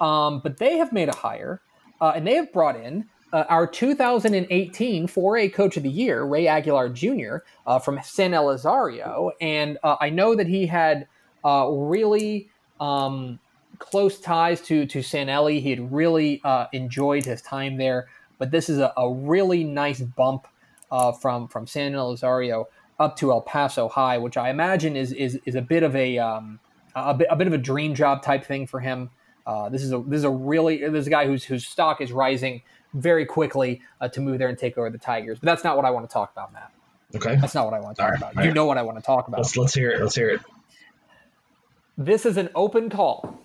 Um, 0.00 0.40
but 0.40 0.58
they 0.58 0.76
have 0.78 0.92
made 0.92 1.08
a 1.08 1.14
hire, 1.14 1.62
uh, 2.00 2.12
and 2.14 2.26
they 2.26 2.34
have 2.34 2.52
brought 2.52 2.76
in 2.76 3.06
uh, 3.32 3.44
our 3.48 3.66
2018 3.66 5.06
4A 5.06 5.52
Coach 5.52 5.76
of 5.76 5.82
the 5.82 5.90
Year, 5.90 6.22
Ray 6.22 6.46
Aguilar 6.46 6.90
Jr. 6.90 7.38
Uh, 7.66 7.78
from 7.78 8.00
San 8.02 8.32
Elizario, 8.32 9.30
and 9.40 9.78
uh, 9.82 9.96
I 9.98 10.10
know 10.10 10.34
that 10.34 10.46
he 10.46 10.66
had 10.66 11.06
uh, 11.44 11.68
really 11.70 12.50
um, 12.80 13.38
close 13.80 14.20
ties 14.20 14.60
to 14.60 14.86
to 14.86 15.02
San 15.02 15.28
Eli. 15.28 15.58
He 15.58 15.70
had 15.70 15.92
really 15.92 16.40
uh, 16.44 16.66
enjoyed 16.72 17.24
his 17.24 17.42
time 17.42 17.76
there, 17.76 18.06
but 18.38 18.52
this 18.52 18.68
is 18.68 18.78
a, 18.78 18.92
a 18.96 19.12
really 19.12 19.64
nice 19.64 20.00
bump 20.00 20.46
uh, 20.92 21.10
from 21.10 21.48
from 21.48 21.66
San 21.66 21.92
Elizario 21.92 22.66
up 23.00 23.16
to 23.16 23.32
El 23.32 23.40
Paso 23.40 23.88
High, 23.88 24.18
which 24.18 24.36
I 24.36 24.50
imagine 24.50 24.94
is 24.94 25.12
is, 25.12 25.40
is 25.44 25.56
a 25.56 25.62
bit 25.62 25.82
of 25.82 25.96
a 25.96 26.18
um, 26.18 26.60
a, 26.94 27.14
bit, 27.14 27.26
a 27.30 27.34
bit 27.34 27.48
of 27.48 27.52
a 27.52 27.58
dream 27.58 27.94
job 27.94 28.22
type 28.22 28.44
thing 28.44 28.68
for 28.68 28.78
him. 28.78 29.10
Uh, 29.46 29.68
this 29.68 29.82
is 29.82 29.92
a 29.92 29.98
this 30.06 30.18
is 30.18 30.24
a 30.24 30.30
really 30.30 30.78
this 30.78 31.00
is 31.00 31.06
a 31.08 31.10
guy 31.10 31.26
whose 31.26 31.42
whose 31.42 31.66
stock 31.66 32.00
is 32.00 32.12
rising 32.12 32.62
very 32.94 33.24
quickly 33.24 33.80
uh, 34.00 34.08
to 34.08 34.20
move 34.20 34.38
there 34.38 34.48
and 34.48 34.58
take 34.58 34.76
over 34.78 34.90
the 34.90 34.98
Tigers. 34.98 35.38
But 35.40 35.46
that's 35.46 35.64
not 35.64 35.76
what 35.76 35.86
I 35.86 35.90
want 35.90 36.08
to 36.08 36.12
talk 36.12 36.30
about, 36.32 36.52
Matt. 36.52 36.70
Okay. 37.14 37.36
That's 37.36 37.54
not 37.54 37.64
what 37.64 37.74
I 37.74 37.80
want 37.80 37.96
to 37.96 38.02
talk 38.02 38.12
right, 38.12 38.32
about. 38.32 38.44
You 38.44 38.52
know 38.52 38.66
what 38.66 38.78
I 38.78 38.82
want 38.82 38.98
to 38.98 39.02
talk 39.02 39.26
about. 39.26 39.38
Let's 39.38 39.56
let's 39.56 39.74
hear 39.74 39.90
it. 39.90 40.00
Let's 40.00 40.14
hear 40.14 40.28
it. 40.30 40.40
This 41.96 42.24
is 42.24 42.36
an 42.36 42.50
open 42.54 42.88
call 42.88 43.40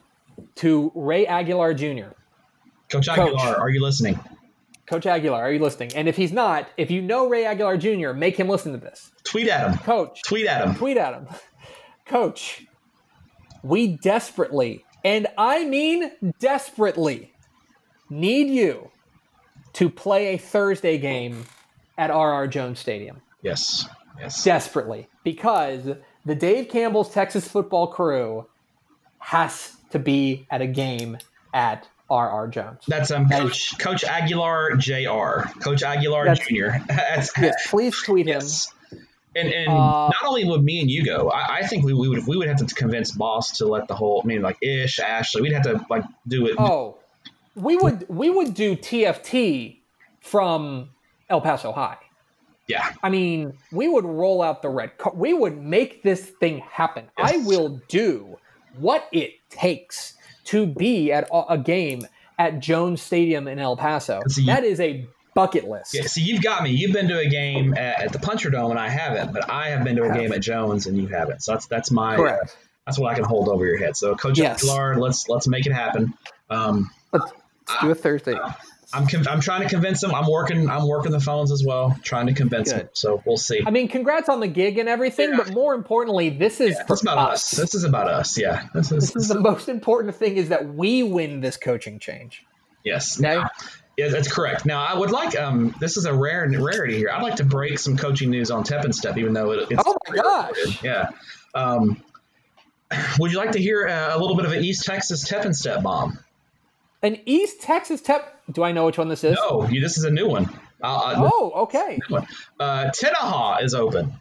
to 0.56 0.92
Ray 0.96 1.26
Aguilar 1.28 1.74
Jr. 1.74 2.10
Coach 2.90 3.08
Aguilar, 3.08 3.56
are 3.58 3.70
you 3.70 3.82
listening? 3.82 4.20
Coach 4.86 5.06
Aguilar, 5.06 5.42
are 5.42 5.52
you 5.52 5.60
listening? 5.60 5.94
And 5.96 6.08
if 6.08 6.16
he's 6.16 6.32
not, 6.32 6.68
if 6.78 6.92
you 6.92 7.02
know 7.02 7.28
Ray 7.28 7.46
Aguilar 7.46 7.78
Jr., 7.78 8.12
make 8.14 8.38
him 8.38 8.48
listen 8.48 8.72
to 8.74 8.78
this. 8.78 9.12
Tweet 9.24 9.48
at 9.48 9.72
him. 9.72 9.78
Coach, 9.80 10.22
Tweet 10.24 10.46
at 10.46 10.68
him. 10.68 10.76
tweet 10.76 10.98
at 10.98 11.14
him. 11.14 11.28
Coach, 12.06 12.68
we 13.64 13.98
desperately, 13.98 14.86
and 15.04 15.26
I 15.38 15.66
mean 15.66 16.12
desperately, 16.40 17.34
need 18.10 18.50
you 18.50 18.92
to 19.74 19.90
play 19.90 20.36
a 20.36 20.38
Thursday 20.38 21.00
game 21.00 21.46
at 21.98 22.12
RR 22.16 22.46
Jones 22.48 22.80
Stadium. 22.80 23.22
Yes. 23.42 23.88
Yes. 24.20 24.44
Desperately. 24.44 25.08
Because 25.24 25.96
the 26.26 26.36
Dave 26.36 26.70
Campbell's 26.70 27.12
Texas 27.12 27.48
football 27.48 27.88
crew 27.88 28.46
has 29.18 29.75
to 29.96 30.00
be 30.00 30.46
at 30.52 30.62
a 30.62 30.68
game 30.68 31.18
at 31.54 31.88
RR 32.12 32.48
Jones. 32.52 32.82
That's 32.88 33.10
um 33.12 33.28
That 33.30 33.42
Coach 33.42 33.78
Coach 33.80 34.04
Aguilar 34.04 34.76
Jr. 34.76 35.50
Coach 35.60 35.82
Aguilar 35.84 36.26
That's- 36.26 36.48
Jr. 36.48 36.78
That's, 36.88 37.32
Yes, 37.38 37.68
please 37.70 37.96
tweet 38.04 38.28
him. 38.28 38.36
yes. 38.42 38.72
And 39.36 39.50
and 39.52 39.68
Uh, 39.70 40.08
not 40.10 40.24
only 40.26 40.46
would 40.46 40.64
me 40.64 40.80
and 40.80 40.90
you 40.90 41.04
go, 41.04 41.30
I, 41.30 41.58
I 41.58 41.68
think 41.68 41.84
we, 41.84 41.94
we 41.94 42.08
would 42.08 42.28
we 42.28 42.38
would 42.38 42.48
have 42.48 42.58
to 42.66 42.76
convince 42.76 43.12
Boss 43.12 43.58
to 43.58 43.66
let 43.66 43.88
the 43.88 43.96
whole 43.96 44.22
I 44.24 44.28
mean 44.28 44.42
like 44.42 44.58
Ish, 44.62 45.00
Ashley, 45.00 45.42
we'd 45.42 45.54
have 45.54 45.64
to 45.64 45.86
like 45.90 46.04
do 46.28 46.46
it. 46.48 46.56
Oh, 46.60 47.00
we 47.56 47.76
would 47.78 48.06
we 48.08 48.30
would 48.30 48.54
do 48.54 48.76
TFT 48.76 49.80
from 50.22 50.90
El 51.30 51.42
Paso 51.42 51.72
High. 51.72 51.98
Yeah. 52.68 52.92
I 53.04 53.10
mean, 53.10 53.54
we 53.72 53.88
would 53.88 54.06
roll 54.06 54.42
out 54.42 54.62
the 54.64 54.70
red 54.70 54.98
car. 54.98 55.14
We 55.16 55.34
would 55.34 55.56
make 55.62 56.02
this 56.02 56.22
thing 56.40 56.60
happen. 56.60 57.06
Yes. 57.18 57.34
I 57.34 57.38
will 57.46 57.80
do 57.88 58.38
what 58.78 59.08
it 59.12 59.32
takes 59.50 60.14
to 60.46 60.66
be 60.66 61.12
at 61.12 61.28
a 61.32 61.44
a 61.54 61.58
game 61.58 62.08
at 62.38 62.60
Jones 62.60 63.02
Stadium 63.02 63.48
in 63.48 63.60
El 63.60 63.78
Paso. 63.78 64.22
See, 64.28 64.46
that 64.46 64.64
is 64.64 64.80
a 64.80 65.08
bucket 65.34 65.68
list. 65.68 65.94
Yeah, 65.94 66.04
see, 66.04 66.22
you've 66.22 66.42
got 66.44 66.64
me. 66.64 66.72
You've 66.72 66.94
been 66.94 67.08
to 67.10 67.18
a 67.20 67.28
game 67.28 67.74
at, 67.74 68.04
at 68.06 68.14
the 68.14 68.20
Puncher 68.20 68.50
Dome, 68.50 68.72
and 68.72 68.80
I 68.80 68.90
haven't. 68.90 69.34
But 69.34 69.50
I 69.50 69.70
have 69.70 69.84
been 69.84 69.96
to 69.98 70.04
a 70.04 70.14
game 70.14 70.32
at 70.32 70.42
Jones, 70.42 70.88
and 70.88 70.98
you 70.98 71.08
haven't. 71.08 71.44
So 71.44 71.54
that's 71.54 71.68
that's 71.68 71.92
my 71.92 72.16
Correct. 72.16 72.58
that's 72.86 73.00
what 73.00 73.12
I 73.12 73.16
can 73.16 73.24
hold 73.24 73.50
over 73.50 73.66
your 73.66 73.78
head. 73.78 73.96
So, 73.98 74.16
Coach 74.16 74.38
Yes. 74.38 74.64
Aguilar, 74.64 74.98
let's 74.98 75.28
let's 75.30 75.48
make 75.48 75.66
it 75.66 75.74
happen. 75.74 76.14
Um, 76.50 76.90
Let's, 77.12 77.32
let's 77.68 77.82
do 77.82 77.92
a 77.92 77.96
Thursday. 77.96 78.38
I'm 78.96 79.08
con- 79.08 79.28
I'm 79.28 79.42
trying 79.42 79.62
to 79.64 79.68
convince 79.70 80.02
him. 80.02 80.16
I'm 80.16 80.28
working 80.30 80.70
I'm 80.70 80.88
working 80.88 81.12
the 81.12 81.20
phones 81.20 81.52
as 81.52 81.64
well, 81.66 81.96
trying 82.04 82.28
to 82.28 82.34
convince 82.34 82.72
him. 82.72 82.88
So 82.94 83.22
we'll 83.26 83.38
see. 83.38 83.62
I 83.66 83.70
mean, 83.72 83.88
congrats 83.88 84.30
on 84.30 84.40
the 84.40 84.48
gig 84.48 84.78
and 84.78 84.88
everything, 84.90 85.32
Yeah. 85.32 85.38
but 85.38 85.52
more 85.54 85.74
importantly, 85.74 86.30
this 86.30 86.62
is 86.62 86.78
This 86.88 87.02
about 87.02 87.18
us. 87.18 87.54
us. 87.54 87.60
This 87.60 87.76
is 87.76 87.84
about 87.84 88.08
us. 88.10 88.38
Yeah. 88.38 88.68
This 88.74 88.92
is, 88.92 89.12
This 89.12 89.24
is 89.24 89.28
the 89.28 89.40
most 89.40 89.68
important 89.70 90.16
thing 90.16 90.38
is 90.38 90.50
that 90.50 90.74
we 90.74 91.04
win 91.04 91.42
this 91.42 91.58
coaching 91.58 92.00
change. 92.00 92.44
yes. 92.84 93.20
Okay? 93.20 93.36
Now, 93.36 93.50
yeah, 93.98 94.10
that's 94.10 94.32
correct. 94.32 94.66
Now 94.66 94.84
I 94.84 94.98
would 94.98 95.12
like 95.12 95.40
um 95.40 95.74
this 95.80 95.98
is 95.98 96.06
a 96.06 96.14
rare 96.14 96.48
rarity 96.60 96.98
here. 96.98 97.10
I'd 97.14 97.24
like 97.24 97.36
to 97.36 97.46
break 97.46 97.80
some 97.80 97.96
coaching 97.98 98.30
news 98.30 98.52
on 98.52 98.64
Tep 98.64 98.84
and 98.86 98.94
Stepp, 98.94 99.18
even 99.18 99.34
though 99.34 99.52
it, 99.52 99.68
it's 99.72 99.84
Oh 99.86 99.96
my 100.10 100.16
gosh. 100.16 100.84
yeah. 100.84 101.10
Um, 101.54 102.02
would 103.20 103.32
you 103.32 103.38
like 103.38 103.52
to 103.54 103.60
hear 103.60 103.88
uh, 103.88 104.16
a 104.16 104.20
little 104.20 104.36
bit 104.36 104.46
of 104.46 104.52
an 104.52 104.64
East 104.64 104.86
Texas 104.86 105.28
Tep 105.28 105.44
and 105.46 105.54
Stepp 105.54 105.82
bomb? 105.84 106.20
An 107.06 107.20
East 107.28 107.62
Texas 107.62 108.02
Tep. 108.02 108.42
Do 108.52 108.64
I 108.64 108.72
know 108.72 108.86
which 108.88 108.98
one 108.98 109.10
this 109.10 109.24
is? 109.24 109.36
No, 109.36 109.68
this 109.68 109.98
is 110.00 110.06
a 110.06 110.10
new 110.12 110.28
one. 110.28 110.50
Uh, 110.82 111.30
Oh, 111.32 111.52
okay. 111.56 112.00
uh, 112.60 112.90
Tenaha 112.92 113.64
is 113.64 113.76
open 113.76 114.14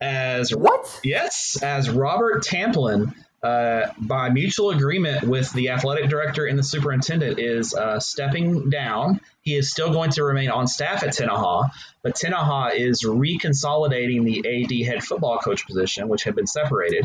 as 0.00 0.54
What? 0.54 1.00
Yes, 1.02 1.58
as 1.62 1.90
Robert 1.90 2.44
Tamplin, 2.44 3.12
uh, 3.42 3.88
by 3.98 4.30
mutual 4.30 4.70
agreement 4.70 5.24
with 5.24 5.52
the 5.52 5.70
athletic 5.70 6.08
director 6.08 6.46
and 6.46 6.56
the 6.56 6.62
superintendent, 6.62 7.40
is 7.40 7.74
uh, 7.74 7.98
stepping 7.98 8.70
down. 8.70 9.20
He 9.42 9.56
is 9.56 9.70
still 9.72 9.90
going 9.92 10.10
to 10.12 10.22
remain 10.22 10.50
on 10.50 10.68
staff 10.68 11.02
at 11.02 11.10
Tenaha, 11.10 11.70
but 12.02 12.14
Tenaha 12.14 12.72
is 12.74 13.02
reconsolidating 13.04 14.24
the 14.24 14.62
AD 14.64 14.86
head 14.86 15.02
football 15.02 15.38
coach 15.38 15.66
position, 15.66 16.08
which 16.08 16.22
had 16.22 16.36
been 16.36 16.46
separated, 16.46 17.04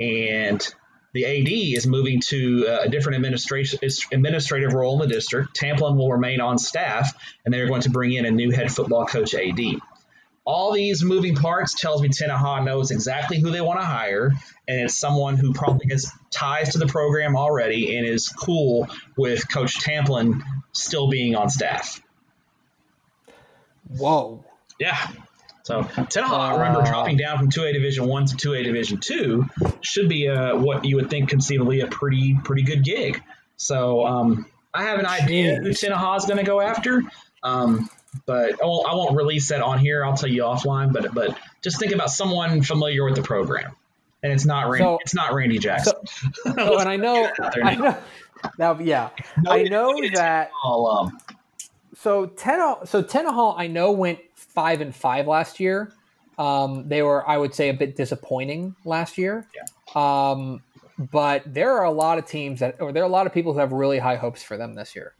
and 0.00 0.74
the 1.12 1.24
AD 1.24 1.76
is 1.76 1.86
moving 1.86 2.20
to 2.28 2.66
uh, 2.66 2.80
a 2.82 2.88
different 2.88 3.16
administration 3.16 3.80
administrative 4.12 4.72
role 4.72 5.00
in 5.00 5.08
the 5.08 5.14
district. 5.14 5.54
Tamplin 5.54 5.96
will 5.96 6.10
remain 6.10 6.40
on 6.40 6.58
staff, 6.58 7.12
and 7.44 7.52
they're 7.52 7.68
going 7.68 7.82
to 7.82 7.90
bring 7.90 8.12
in 8.12 8.24
a 8.24 8.30
new 8.30 8.50
head 8.50 8.72
football 8.72 9.06
coach 9.06 9.34
AD 9.34 9.60
all 10.44 10.72
these 10.72 11.04
moving 11.04 11.36
parts 11.36 11.74
tells 11.74 12.02
me 12.02 12.08
Tenaha 12.08 12.64
knows 12.64 12.90
exactly 12.90 13.38
who 13.38 13.50
they 13.50 13.60
want 13.60 13.80
to 13.80 13.86
hire, 13.86 14.32
and 14.66 14.80
it's 14.80 14.96
someone 14.96 15.36
who 15.36 15.52
probably 15.52 15.86
has 15.90 16.10
ties 16.30 16.72
to 16.72 16.78
the 16.78 16.86
program 16.86 17.36
already 17.36 17.96
and 17.96 18.06
is 18.06 18.28
cool 18.28 18.88
with 19.16 19.50
Coach 19.52 19.80
Tamplin 19.80 20.42
still 20.72 21.08
being 21.08 21.36
on 21.36 21.48
staff. 21.48 22.00
Whoa. 23.96 24.44
Yeah. 24.80 24.98
So 25.64 25.82
Tenaha, 25.84 26.58
remember 26.58 26.80
Uh, 26.82 26.86
dropping 26.86 27.16
down 27.16 27.38
from 27.38 27.50
2A 27.50 27.72
Division 27.72 28.06
One 28.06 28.26
to 28.26 28.36
2A 28.36 28.64
Division 28.64 28.98
Two, 28.98 29.46
should 29.80 30.08
be 30.08 30.28
uh, 30.28 30.56
what 30.56 30.84
you 30.84 30.96
would 30.96 31.08
think 31.10 31.28
conceivably 31.28 31.80
a 31.80 31.86
pretty 31.86 32.36
pretty 32.42 32.62
good 32.62 32.84
gig. 32.84 33.22
So 33.56 34.04
um, 34.06 34.46
I 34.74 34.84
have 34.84 34.98
an 34.98 35.06
idea 35.06 35.56
who. 35.56 35.70
Tenaha 35.70 36.16
is 36.18 36.24
going 36.26 36.38
to 36.38 36.44
go 36.44 36.60
after. 36.60 37.02
Um, 37.44 37.88
but 38.26 38.62
I 38.62 38.66
won't, 38.66 38.88
I 38.88 38.94
won't 38.94 39.16
release 39.16 39.48
that 39.48 39.62
on 39.62 39.78
here. 39.78 40.04
I'll 40.04 40.16
tell 40.16 40.28
you 40.28 40.42
offline. 40.42 40.92
But 40.92 41.14
but 41.14 41.38
just 41.62 41.78
think 41.78 41.92
about 41.92 42.10
someone 42.10 42.62
familiar 42.62 43.04
with 43.04 43.14
the 43.16 43.22
program, 43.22 43.74
and 44.22 44.32
it's 44.32 44.44
not 44.44 44.68
Randy, 44.68 44.84
So- 44.84 44.98
it's 45.00 45.14
not 45.14 45.32
Randy 45.32 45.58
Jackson. 45.58 45.94
So, 46.06 46.78
and 46.78 46.88
I 46.88 46.96
know, 46.96 47.14
Get 47.22 47.32
it 47.38 47.40
out 47.44 47.54
there 47.54 47.64
I 47.64 47.74
now. 47.74 47.84
know. 47.84 47.98
Now, 48.58 48.78
yeah, 48.80 49.10
I 49.48 49.62
know 49.64 49.94
that. 50.14 50.50
Um, 50.64 51.18
So 51.96 52.26
Ten, 52.26 52.58
so 52.84 53.02
Tenaha, 53.02 53.54
I 53.56 53.68
know 53.68 53.92
went 53.92 54.18
five 54.54 54.80
and 54.80 54.94
five 54.94 55.26
last 55.26 55.60
year. 55.60 55.92
Um, 56.38 56.88
they 56.88 57.02
were, 57.02 57.28
I 57.28 57.36
would 57.36 57.54
say, 57.54 57.68
a 57.68 57.74
bit 57.74 57.96
disappointing 57.96 58.74
last 58.84 59.18
year. 59.18 59.46
Yeah. 59.54 60.32
Um, 60.34 60.62
but 60.98 61.42
there 61.46 61.72
are 61.78 61.84
a 61.84 61.90
lot 61.90 62.18
of 62.18 62.26
teams 62.26 62.60
that, 62.60 62.80
or 62.80 62.92
there 62.92 63.02
are 63.02 63.06
a 63.06 63.10
lot 63.12 63.26
of 63.26 63.34
people 63.34 63.52
who 63.52 63.58
have 63.58 63.72
really 63.72 63.98
high 63.98 64.16
hopes 64.16 64.42
for 64.42 64.56
them 64.56 64.74
this 64.74 64.94
year. 64.94 65.12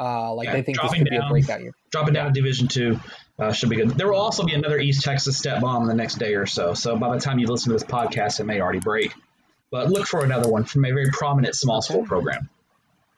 Uh, 0.00 0.32
like 0.34 0.46
Yeah, 0.46 0.52
they 0.52 0.62
think 0.62 0.78
this 0.78 0.82
dropping 0.82 1.00
could 1.04 1.10
be 1.10 1.16
a 1.16 1.20
down. 1.20 1.30
breakout 1.30 1.60
year. 1.60 1.72
dropping 1.90 2.14
down 2.14 2.26
to 2.26 2.32
Division 2.32 2.68
Two 2.68 3.00
uh, 3.38 3.52
should 3.52 3.68
be 3.68 3.76
good. 3.76 3.90
There 3.90 4.08
will 4.08 4.20
also 4.20 4.44
be 4.44 4.54
another 4.54 4.78
East 4.78 5.02
Texas 5.04 5.40
Stepp 5.40 5.60
bomb 5.60 5.82
in 5.82 5.88
the 5.88 5.94
next 5.94 6.18
day 6.18 6.34
or 6.34 6.46
so. 6.46 6.74
So 6.74 6.96
by 6.96 7.12
the 7.14 7.20
time 7.20 7.38
you 7.38 7.46
listen 7.48 7.70
to 7.70 7.74
this 7.74 7.84
podcast, 7.84 8.38
it 8.40 8.44
may 8.44 8.60
already 8.60 8.78
break. 8.80 9.12
But 9.70 9.90
look 9.90 10.06
for 10.06 10.24
another 10.24 10.48
one 10.48 10.64
from 10.64 10.84
a 10.84 10.90
very 10.90 11.10
prominent 11.12 11.54
small 11.54 11.82
school 11.82 12.04
program. 12.04 12.48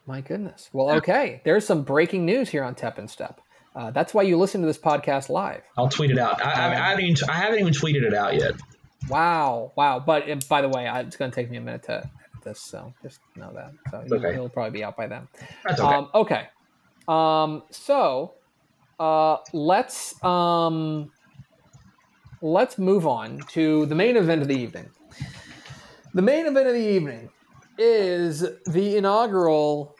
My 0.06 0.20
goodness. 0.20 0.68
Well, 0.72 0.90
okay. 0.96 1.40
There's 1.44 1.64
some 1.66 1.82
breaking 1.82 2.24
news 2.26 2.48
here 2.48 2.64
on 2.64 2.74
Tep 2.74 2.98
and 2.98 3.08
Stepp. 3.08 3.36
Uh, 3.74 3.90
that's 3.90 4.12
why 4.12 4.22
you 4.22 4.36
listen 4.36 4.60
to 4.60 4.66
this 4.66 4.78
podcast 4.78 5.28
live. 5.28 5.62
I'll 5.76 5.88
tweet 5.88 6.10
it 6.10 6.18
out. 6.18 6.44
I, 6.44 6.50
I, 6.50 6.66
I, 6.72 6.88
haven't, 6.90 7.04
even, 7.04 7.30
I 7.30 7.34
haven't 7.34 7.60
even 7.60 7.72
tweeted 7.72 8.02
it 8.02 8.14
out 8.14 8.34
yet. 8.34 8.54
Wow, 9.08 9.72
wow. 9.76 10.00
But 10.00 10.48
by 10.48 10.60
the 10.60 10.68
way, 10.68 10.86
I, 10.88 11.00
it's 11.00 11.16
going 11.16 11.30
to 11.30 11.34
take 11.34 11.50
me 11.50 11.56
a 11.56 11.60
minute 11.60 11.84
to 11.84 11.98
edit 11.98 12.10
this, 12.44 12.60
so 12.60 12.92
just 13.02 13.20
know 13.36 13.52
that. 13.54 13.72
So 13.90 14.02
you'll, 14.06 14.18
Okay. 14.18 14.34
it'll 14.34 14.48
probably 14.48 14.72
be 14.72 14.84
out 14.84 14.96
by 14.96 15.06
then. 15.06 15.28
That's 15.64 15.80
okay. 15.80 15.94
Um, 15.94 16.08
okay. 16.14 16.48
Um, 17.08 17.62
so 17.70 18.34
uh, 18.98 19.38
let's 19.52 20.22
um, 20.24 21.10
let's 22.42 22.76
move 22.78 23.06
on 23.06 23.40
to 23.50 23.86
the 23.86 23.94
main 23.94 24.16
event 24.16 24.42
of 24.42 24.48
the 24.48 24.56
evening. 24.56 24.88
The 26.12 26.22
main 26.22 26.46
event 26.46 26.66
of 26.66 26.74
the 26.74 26.90
evening 26.90 27.30
is 27.78 28.44
the 28.66 28.96
inaugural 28.96 29.96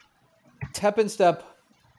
Tep 0.72 0.98
and 0.98 1.08
Stepp 1.08 1.42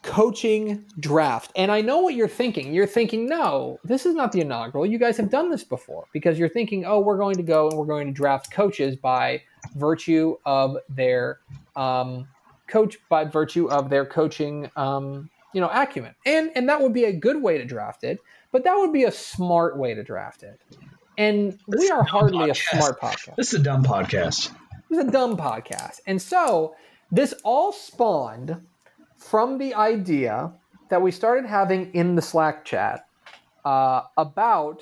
coaching 0.03 0.85
draft. 0.99 1.51
And 1.55 1.71
I 1.71 1.81
know 1.81 1.99
what 1.99 2.15
you're 2.15 2.27
thinking. 2.27 2.73
You're 2.73 2.87
thinking, 2.87 3.27
no, 3.27 3.79
this 3.83 4.05
is 4.05 4.15
not 4.15 4.31
the 4.31 4.41
inaugural. 4.41 4.85
You 4.85 4.97
guys 4.97 5.17
have 5.17 5.29
done 5.29 5.49
this 5.49 5.63
before 5.63 6.05
because 6.11 6.39
you're 6.39 6.49
thinking, 6.49 6.85
oh, 6.85 6.99
we're 6.99 7.17
going 7.17 7.35
to 7.35 7.43
go 7.43 7.69
and 7.69 7.77
we're 7.77 7.85
going 7.85 8.07
to 8.07 8.13
draft 8.13 8.51
coaches 8.51 8.95
by 8.95 9.41
virtue 9.75 10.37
of 10.45 10.77
their 10.89 11.39
um, 11.75 12.27
coach 12.67 12.97
by 13.09 13.25
virtue 13.25 13.69
of 13.69 13.89
their 13.89 14.05
coaching 14.05 14.71
um, 14.75 15.29
you 15.53 15.61
know 15.61 15.69
acumen. 15.71 16.15
And 16.25 16.51
and 16.55 16.69
that 16.69 16.81
would 16.81 16.93
be 16.93 17.05
a 17.05 17.13
good 17.13 17.41
way 17.41 17.57
to 17.57 17.65
draft 17.65 18.03
it, 18.03 18.19
but 18.51 18.63
that 18.63 18.75
would 18.75 18.93
be 18.93 19.03
a 19.03 19.11
smart 19.11 19.77
way 19.77 19.93
to 19.93 20.03
draft 20.03 20.43
it. 20.43 20.59
And 21.17 21.59
This 21.67 21.81
we 21.81 21.91
are 21.91 22.03
hardly 22.03 22.49
a 22.49 22.55
smart 22.55 22.99
podcast. 22.99 23.35
This 23.35 23.53
is 23.53 23.59
a 23.59 23.63
dumb 23.63 23.83
podcast. 23.83 24.51
It 24.89 24.95
was 24.95 25.05
a 25.05 25.11
dumb 25.11 25.37
podcast. 25.37 25.99
And 26.07 26.21
so 26.21 26.75
this 27.11 27.33
all 27.43 27.71
spawned 27.71 28.61
from 29.21 29.59
the 29.59 29.73
idea 29.75 30.51
that 30.89 31.01
we 31.01 31.11
started 31.11 31.45
having 31.45 31.93
in 31.93 32.15
the 32.15 32.21
Slack 32.21 32.65
chat 32.65 33.05
uh, 33.63 34.01
about 34.17 34.81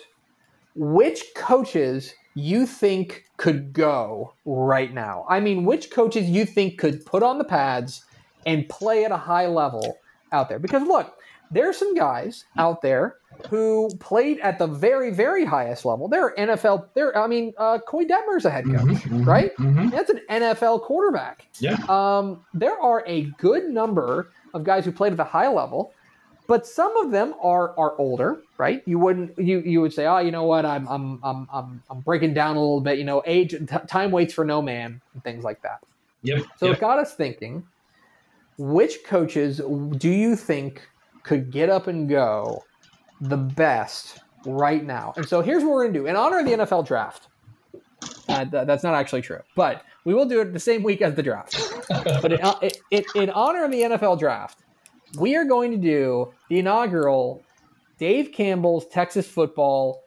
which 0.75 1.23
coaches 1.35 2.13
you 2.35 2.65
think 2.65 3.25
could 3.37 3.73
go 3.73 4.33
right 4.45 4.93
now. 4.93 5.25
I 5.29 5.39
mean, 5.39 5.65
which 5.65 5.91
coaches 5.91 6.29
you 6.29 6.45
think 6.45 6.79
could 6.79 7.05
put 7.05 7.21
on 7.21 7.37
the 7.37 7.43
pads 7.43 8.05
and 8.45 8.67
play 8.69 9.03
at 9.03 9.11
a 9.11 9.17
high 9.17 9.47
level 9.47 9.97
out 10.31 10.47
there. 10.47 10.59
Because 10.59 10.83
look, 10.83 11.18
there's 11.51 11.77
some 11.77 11.95
guys 11.95 12.45
out 12.57 12.81
there 12.81 13.15
who 13.49 13.89
played 13.99 14.39
at 14.39 14.59
the 14.59 14.67
very, 14.67 15.11
very 15.11 15.45
highest 15.45 15.85
level. 15.85 16.07
They're 16.07 16.33
NFL. 16.35 16.87
They're, 16.93 17.17
I 17.17 17.27
mean, 17.27 17.53
uh, 17.57 17.79
Koy 17.87 18.03
Detmer's 18.03 18.45
a 18.45 18.49
head 18.49 18.65
coach, 18.65 18.79
Mhm, 19.03 19.25
right? 19.25 19.55
mhm. 19.57 19.91
That's 19.91 20.09
an 20.09 20.19
NFL 20.29 20.81
quarterback. 20.81 21.47
Yeah. 21.59 21.77
Um, 21.87 22.43
there 22.53 22.77
are 22.79 23.03
a 23.07 23.23
good 23.37 23.69
number 23.69 24.31
of 24.53 24.63
guys 24.63 24.83
who 24.83 24.91
played 24.91 25.11
at 25.13 25.17
the 25.17 25.23
high 25.23 25.47
level, 25.47 25.93
but 26.47 26.65
some 26.67 26.95
of 26.97 27.11
them 27.11 27.33
are 27.41 27.77
are 27.79 27.95
older, 27.97 28.41
right? 28.57 28.81
You 28.85 28.99
wouldn't 28.99 29.37
you 29.39 29.59
you 29.61 29.79
would 29.81 29.93
say, 29.93 30.05
oh, 30.05 30.17
you 30.17 30.31
know 30.31 30.43
what? 30.43 30.65
I'm 30.65 30.87
I'm 30.87 31.19
I'm 31.23 31.47
I'm, 31.53 31.83
I'm 31.89 31.99
breaking 32.01 32.33
down 32.33 32.57
a 32.57 32.59
little 32.59 32.81
bit. 32.81 32.97
You 32.97 33.05
know, 33.05 33.21
age 33.25 33.51
t- 33.51 33.65
time 33.87 34.11
waits 34.11 34.33
for 34.33 34.43
no 34.43 34.61
man 34.61 34.99
and 35.13 35.23
things 35.23 35.43
like 35.43 35.61
that. 35.61 35.79
Yep. 36.23 36.43
So 36.57 36.65
yep. 36.65 36.75
it 36.77 36.81
got 36.81 36.99
us 36.99 37.13
thinking: 37.13 37.63
which 38.57 39.03
coaches 39.05 39.61
do 39.97 40.09
you 40.09 40.35
think 40.35 40.81
could 41.23 41.51
get 41.51 41.69
up 41.69 41.87
and 41.87 42.09
go 42.09 42.63
the 43.21 43.37
best 43.37 44.19
right 44.45 44.83
now? 44.83 45.13
And 45.15 45.27
so 45.27 45.41
here's 45.41 45.63
what 45.63 45.71
we're 45.71 45.83
going 45.83 45.93
to 45.93 45.99
do 45.99 46.05
in 46.07 46.15
honor 46.15 46.39
of 46.39 46.45
the 46.45 46.51
NFL 46.51 46.85
draft. 46.85 47.27
Uh, 48.29 48.45
th- 48.45 48.65
that's 48.65 48.83
not 48.83 48.93
actually 48.93 49.21
true, 49.21 49.41
but 49.55 49.83
we 50.05 50.13
will 50.13 50.25
do 50.25 50.39
it 50.39 50.53
the 50.53 50.59
same 50.59 50.83
week 50.83 51.01
as 51.01 51.15
the 51.15 51.23
draft. 51.23 51.59
but 51.89 52.31
in, 52.31 52.41
uh, 52.41 52.59
in, 52.91 53.03
in 53.15 53.29
honor 53.31 53.65
of 53.65 53.71
the 53.71 53.81
NFL 53.81 54.19
draft, 54.19 54.59
we 55.17 55.35
are 55.35 55.45
going 55.45 55.71
to 55.71 55.77
do 55.77 56.31
the 56.49 56.59
inaugural 56.59 57.43
Dave 57.97 58.31
Campbell's 58.31 58.87
Texas 58.87 59.27
football 59.27 60.03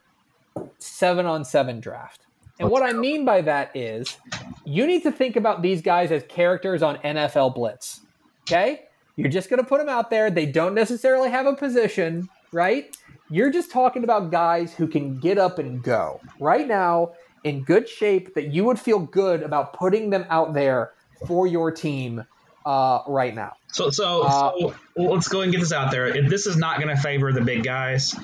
seven 0.79 1.27
on 1.27 1.45
seven 1.45 1.81
draft. 1.81 2.27
And 2.59 2.71
what 2.71 2.83
I 2.83 2.93
mean 2.93 3.25
by 3.25 3.41
that 3.43 3.75
is 3.77 4.17
you 4.65 4.87
need 4.87 5.03
to 5.03 5.13
think 5.13 5.37
about 5.37 5.63
these 5.63 5.83
guys 5.83 6.13
as 6.13 6.23
characters 6.29 6.83
on 6.83 6.97
NFL 6.99 7.55
Blitz. 7.55 8.01
Okay? 8.43 8.85
You're 9.17 9.31
just 9.31 9.51
going 9.51 9.63
to 9.63 9.69
put 9.69 9.79
them 9.79 9.89
out 9.89 10.11
there. 10.11 10.31
They 10.31 10.47
don't 10.47 10.75
necessarily 10.75 11.31
have 11.31 11.47
a 11.47 11.55
position, 11.55 12.29
right? 12.53 12.97
You're 13.31 13.51
just 13.51 13.71
talking 13.71 14.05
about 14.05 14.31
guys 14.31 14.75
who 14.75 14.87
can 14.87 15.19
get 15.19 15.39
up 15.39 15.59
and 15.59 15.83
go 15.83 16.21
right 16.41 16.67
now 16.67 17.13
in 17.45 17.63
good 17.65 17.89
shape 17.89 18.35
that 18.35 18.53
you 18.53 18.65
would 18.65 18.79
feel 18.79 19.01
good 19.01 19.43
about 19.43 19.73
putting 19.75 20.11
them 20.11 20.25
out 20.31 20.55
there 20.55 20.93
for 21.27 21.47
your 21.47 21.71
team 21.71 22.25
uh, 22.65 23.01
right 23.07 23.35
now. 23.35 23.53
So, 23.69 23.91
so, 23.91 24.23
Uh, 24.23 24.53
so 24.59 24.75
let's 24.97 25.29
go 25.29 25.41
and 25.41 25.51
get 25.51 25.61
this 25.61 25.73
out 25.73 25.91
there. 25.91 26.07
If 26.07 26.29
this 26.29 26.47
is 26.47 26.57
not 26.57 26.81
going 26.81 26.95
to 26.95 27.01
favor 27.01 27.33
the 27.33 27.41
big 27.41 27.65
guys. 27.65 28.15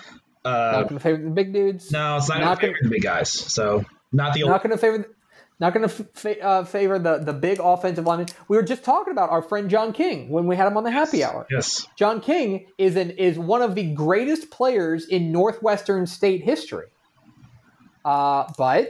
Uh, 0.44 0.70
Not 0.72 0.82
going 0.88 0.94
to 0.94 1.00
favor 1.00 1.22
the 1.22 1.30
big 1.30 1.52
dudes. 1.52 1.90
no, 1.90 2.16
it's 2.16 2.28
not, 2.28 2.40
not 2.40 2.60
going 2.60 2.72
to 2.72 2.78
favor 2.78 2.88
the 2.88 2.90
big 2.90 3.02
guys. 3.02 3.30
So, 3.30 3.84
not 4.12 4.34
the. 4.34 4.44
Not 4.44 4.62
going 4.62 4.70
to 4.70 4.78
favor. 4.78 5.06
Not 5.60 5.74
going 5.74 5.88
to 5.88 6.04
fa- 6.14 6.40
uh, 6.40 6.64
favor 6.64 6.98
the 7.00 7.18
the 7.18 7.32
big 7.32 7.58
offensive 7.60 8.04
lineman. 8.06 8.28
We 8.46 8.56
were 8.56 8.62
just 8.62 8.84
talking 8.84 9.10
about 9.12 9.30
our 9.30 9.42
friend 9.42 9.68
John 9.68 9.92
King 9.92 10.28
when 10.28 10.46
we 10.46 10.54
had 10.54 10.68
him 10.68 10.76
on 10.76 10.84
the 10.84 10.90
happy 10.92 11.24
hour. 11.24 11.46
yes. 11.50 11.86
John 11.96 12.20
King 12.20 12.66
is 12.78 12.94
an 12.96 13.10
is 13.10 13.38
one 13.38 13.60
of 13.62 13.74
the 13.74 13.92
greatest 13.92 14.50
players 14.50 15.06
in 15.06 15.32
Northwestern 15.32 16.06
State 16.06 16.44
history. 16.44 16.86
Uh, 18.04 18.50
but 18.56 18.88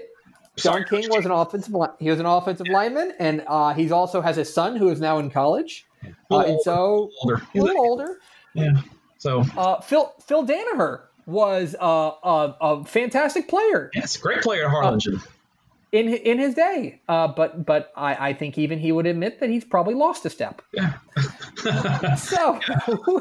John 0.57 0.85
King 0.85 1.09
was 1.09 1.25
an 1.25 1.31
offensive 1.31 1.73
li- 1.73 1.89
he 1.99 2.11
was 2.11 2.21
an 2.21 2.27
offensive 2.27 2.67
lineman, 2.69 3.13
and 3.19 3.43
uh, 3.47 3.73
he's 3.75 3.91
also 3.93 4.21
has 4.21 4.37
a 4.39 4.45
son 4.45 4.77
who 4.77 4.91
is 4.91 5.01
now 5.01 5.19
in 5.19 5.31
college, 5.31 5.87
uh, 6.31 6.41
and 6.41 6.61
so 6.63 7.11
Older. 7.23 7.43
a 7.55 7.59
little 7.59 7.81
older. 7.81 8.19
yeah. 8.55 8.73
So, 9.19 9.43
Uh, 9.57 9.81
Phil 9.81 10.13
Phil 10.27 10.47
Danaher 10.47 11.01
was 11.27 11.75
uh, 11.81 11.85
a, 12.23 12.57
a 12.61 12.85
fantastic 12.85 13.49
player 13.49 13.91
yes, 13.95 14.17
great 14.17 14.43
player 14.43 14.65
at 14.67 14.71
Harlingen. 14.71 15.21
In 15.91 16.09
in 16.09 16.39
his 16.39 16.55
day. 16.55 17.01
Uh, 17.09 17.29
but 17.29 17.65
but 17.65 17.93
I, 17.97 18.29
I 18.29 18.33
think 18.35 18.59
even 18.59 18.79
he 18.79 18.93
would 18.93 19.07
admit 19.07 19.41
that 19.41 19.49
he's 19.49 19.65
probably 19.65 19.95
lost 19.95 20.27
a 20.27 20.31
step. 20.31 20.61
yeah. 20.73 20.95
so, 22.17 22.61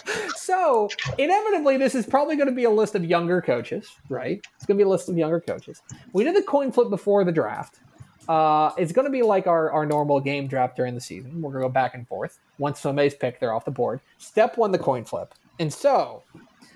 so 0.36 0.88
inevitably, 1.18 1.76
this 1.76 1.94
is 1.94 2.06
probably 2.06 2.36
going 2.36 2.48
to 2.48 2.54
be 2.54 2.64
a 2.64 2.70
list 2.70 2.94
of 2.94 3.04
younger 3.04 3.40
coaches, 3.40 3.90
right? 4.08 4.44
It's 4.56 4.66
going 4.66 4.78
to 4.78 4.84
be 4.84 4.86
a 4.86 4.88
list 4.88 5.08
of 5.08 5.16
younger 5.16 5.40
coaches. 5.40 5.82
We 6.12 6.24
did 6.24 6.36
the 6.36 6.42
coin 6.42 6.72
flip 6.72 6.90
before 6.90 7.24
the 7.24 7.32
draft. 7.32 7.80
Uh, 8.28 8.70
it's 8.78 8.92
going 8.92 9.04
to 9.04 9.10
be 9.10 9.22
like 9.22 9.46
our, 9.46 9.70
our 9.72 9.84
normal 9.84 10.20
game 10.20 10.46
draft 10.46 10.76
during 10.76 10.94
the 10.94 11.00
season. 11.00 11.42
We're 11.42 11.50
going 11.50 11.62
to 11.62 11.68
go 11.68 11.72
back 11.72 11.94
and 11.94 12.06
forth. 12.06 12.38
Once 12.58 12.80
somebody's 12.80 13.14
picked, 13.14 13.40
they're 13.40 13.52
off 13.52 13.64
the 13.64 13.72
board. 13.72 14.00
Step 14.18 14.56
one, 14.56 14.70
the 14.70 14.78
coin 14.78 15.04
flip. 15.04 15.34
And 15.58 15.72
so, 15.72 16.22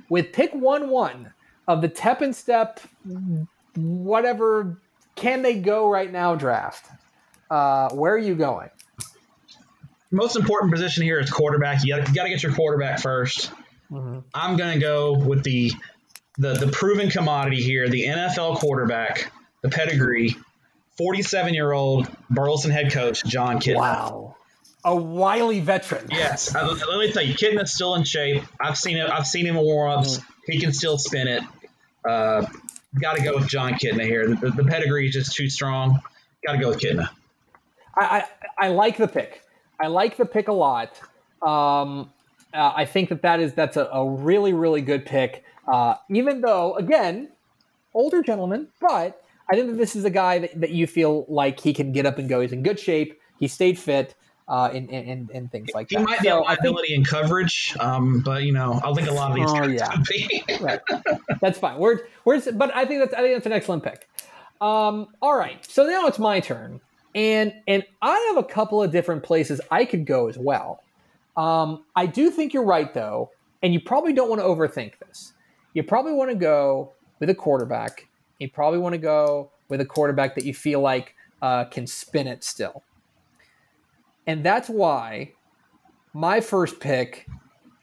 with 0.09 0.33
pick 0.33 0.53
one 0.53 0.91
one 0.91 1.33
of 1.69 1.83
the 1.83 1.89
Tep 1.89 2.21
and 2.21 2.35
Stepp, 2.35 2.79
whatever, 3.77 4.81
can 5.15 5.43
they 5.43 5.59
go 5.59 5.89
right 5.89 6.11
now 6.11 6.35
draft? 6.35 6.89
Uh, 7.51 7.91
where 7.91 8.15
are 8.15 8.19
you 8.19 8.35
going? 8.35 8.71
Most 10.11 10.37
important 10.37 10.73
position 10.73 11.03
here 11.03 11.19
is 11.19 11.31
quarterback. 11.31 11.85
You 11.85 11.97
got 11.97 12.07
to 12.07 12.29
get 12.29 12.43
your 12.43 12.53
quarterback 12.53 13.01
1st 13.01 13.51
i 13.89 13.95
mm-hmm. 13.95 14.19
I'm 14.35 14.57
going 14.57 14.75
to 14.75 14.81
go 14.81 15.15
with 15.15 15.45
the, 15.45 15.73
the 16.39 16.55
the 16.55 16.69
proven 16.69 17.09
commodity 17.09 17.63
here, 17.63 17.89
the 17.89 18.05
NFL 18.07 18.57
quarterback, 18.57 19.31
the 19.63 19.69
pedigree, 19.69 20.37
47 20.97 21.55
year 21.55 21.73
old 21.73 22.09
Burleson 22.31 22.71
head 22.71 22.93
coach 22.93 23.25
Jon 23.25 23.61
Kitna. 23.61 23.77
Wow. 23.77 24.37
A 24.85 24.95
wily 24.95 25.61
veteran. 25.61 26.07
Yes. 26.11 26.55
I, 26.55 26.65
let 26.65 26.99
me 26.99 27.11
tell 27.13 27.23
you, 27.23 27.35
Kitna's 27.35 27.73
still 27.73 27.97
in 27.97 28.05
shape. 28.05 28.45
I've 28.61 28.79
seen 28.79 28.97
it. 28.97 29.11
I've 29.11 29.27
seen 29.27 29.47
him 29.47 29.57
in 29.57 29.65
warm 29.65 29.99
ups. 29.99 30.19
Mm-hmm. 30.19 30.53
He 30.53 30.61
can 30.61 30.73
still 30.73 30.97
spin 30.97 31.27
it. 31.27 31.43
Uh, 32.09 32.47
Got 33.01 33.17
to 33.17 33.23
go 33.23 33.35
with 33.35 33.49
Jon 33.49 33.75
Kitna 33.75 34.05
here. 34.05 34.29
The, 34.29 34.51
the, 34.51 34.65
pedigree 34.65 35.07
is 35.07 35.13
just 35.13 35.35
too 35.35 35.51
strong. 35.51 36.01
Got 36.47 36.53
to 36.53 36.59
go 36.59 36.69
with 36.69 36.81
Kitna. 36.81 37.09
I, 37.99 38.25
I, 38.59 38.67
I 38.67 38.69
like 38.69 38.97
the 38.97 39.09
pick. 39.09 39.43
I 39.81 39.89
like 39.89 40.17
the 40.17 40.25
pick 40.25 40.49
a 40.49 40.53
lot. 40.53 41.01
Um, 41.43 42.11
uh, 42.55 42.73
I 42.75 42.87
think 42.87 43.11
that 43.11 43.23
that 43.23 43.41
is 43.41 43.53
that's 43.53 43.77
a, 43.77 43.85
a 43.87 44.09
really 44.09 44.53
really 44.55 44.81
good 44.81 45.05
pick. 45.05 45.45
Uh, 45.69 45.97
even 46.11 46.41
though 46.41 46.75
again, 46.77 47.31
older 47.93 48.23
gentleman, 48.23 48.69
but 48.81 49.23
I 49.51 49.55
think 49.55 49.69
that 49.69 49.77
this 49.77 49.95
is 49.95 50.05
a 50.05 50.11
guy 50.11 50.39
that, 50.39 50.61
that 50.61 50.71
you 50.71 50.87
feel 50.87 51.27
like 51.29 51.61
he 51.61 51.75
can 51.75 51.93
get 51.93 52.07
up 52.07 52.19
and 52.19 52.29
go. 52.29 52.41
He's 52.41 52.53
in 52.53 52.63
good 52.63 52.81
shape. 52.81 53.21
He 53.39 53.49
stayed 53.49 53.79
fit. 53.79 54.15
Uh, 54.49 54.71
and, 54.73 54.89
and, 54.91 55.29
and 55.31 55.51
things 55.51 55.71
like 55.75 55.89
he 55.91 55.97
that. 55.97 56.01
He 56.01 56.05
might 56.05 56.21
be 56.21 56.29
so 56.29 56.39
a 56.39 56.43
liability 56.43 56.95
think, 56.95 56.99
in 56.99 57.05
coverage, 57.05 57.75
um, 57.81 58.21
but 58.21 58.45
you 58.45 58.53
know, 58.53 58.81
I 58.85 58.93
think 58.93 59.09
a 59.09 59.13
lot 59.13 59.33
of 59.33 59.37
these. 59.37 59.51
Oh 59.51 59.67
yeah, 59.67 60.61
right. 60.61 60.81
That's 61.41 61.59
fine. 61.59 61.79
We're, 61.79 62.03
we're, 62.25 62.41
but 62.53 62.73
I 62.73 62.85
think 62.85 63.01
that's 63.01 63.13
I 63.13 63.23
think 63.23 63.35
that's 63.35 63.47
an 63.47 63.53
excellent 63.53 63.83
pick. 63.83 64.09
Um, 64.61 65.09
all 65.21 65.37
right, 65.37 65.65
so 65.67 65.85
now 65.85 66.07
it's 66.07 66.21
my 66.21 66.39
turn, 66.39 66.81
and 67.13 67.55
and 67.67 67.83
I 68.01 68.17
have 68.29 68.37
a 68.37 68.47
couple 68.47 68.81
of 68.81 68.93
different 68.93 69.25
places 69.25 69.61
I 69.73 69.85
could 69.85 70.07
go 70.07 70.29
as 70.29 70.39
well. 70.39 70.81
Um, 71.37 71.85
I 71.97 72.07
do 72.07 72.31
think 72.31 72.55
you're 72.55 72.65
right 72.65 72.95
though, 72.95 73.33
and 73.65 73.75
you 73.75 73.81
probably 73.81 74.13
don't 74.13 74.31
want 74.31 74.41
to 74.41 74.47
overthink 74.47 74.93
this. 75.09 75.33
You 75.75 75.83
probably 75.83 76.13
want 76.13 76.31
to 76.31 76.37
go 76.37 76.93
with 77.19 77.31
a 77.31 77.35
quarterback 77.35 78.07
you 78.39 78.51
probably 78.51 78.79
want 78.79 78.93
to 78.93 78.99
go 78.99 79.51
with 79.69 79.81
a 79.81 79.85
quarterback 79.85 80.35
that 80.35 80.45
you 80.45 80.55
feel 80.55 80.81
like 80.81 81.15
uh, 81.43 81.65
can 81.65 81.87
spin 81.87 82.27
it 82.27 82.45
still. 82.45 82.83
And 84.27 84.45
that's 84.45 84.69
why 84.69 85.33
my 86.13 86.41
first 86.41 86.81
pick 86.81 87.27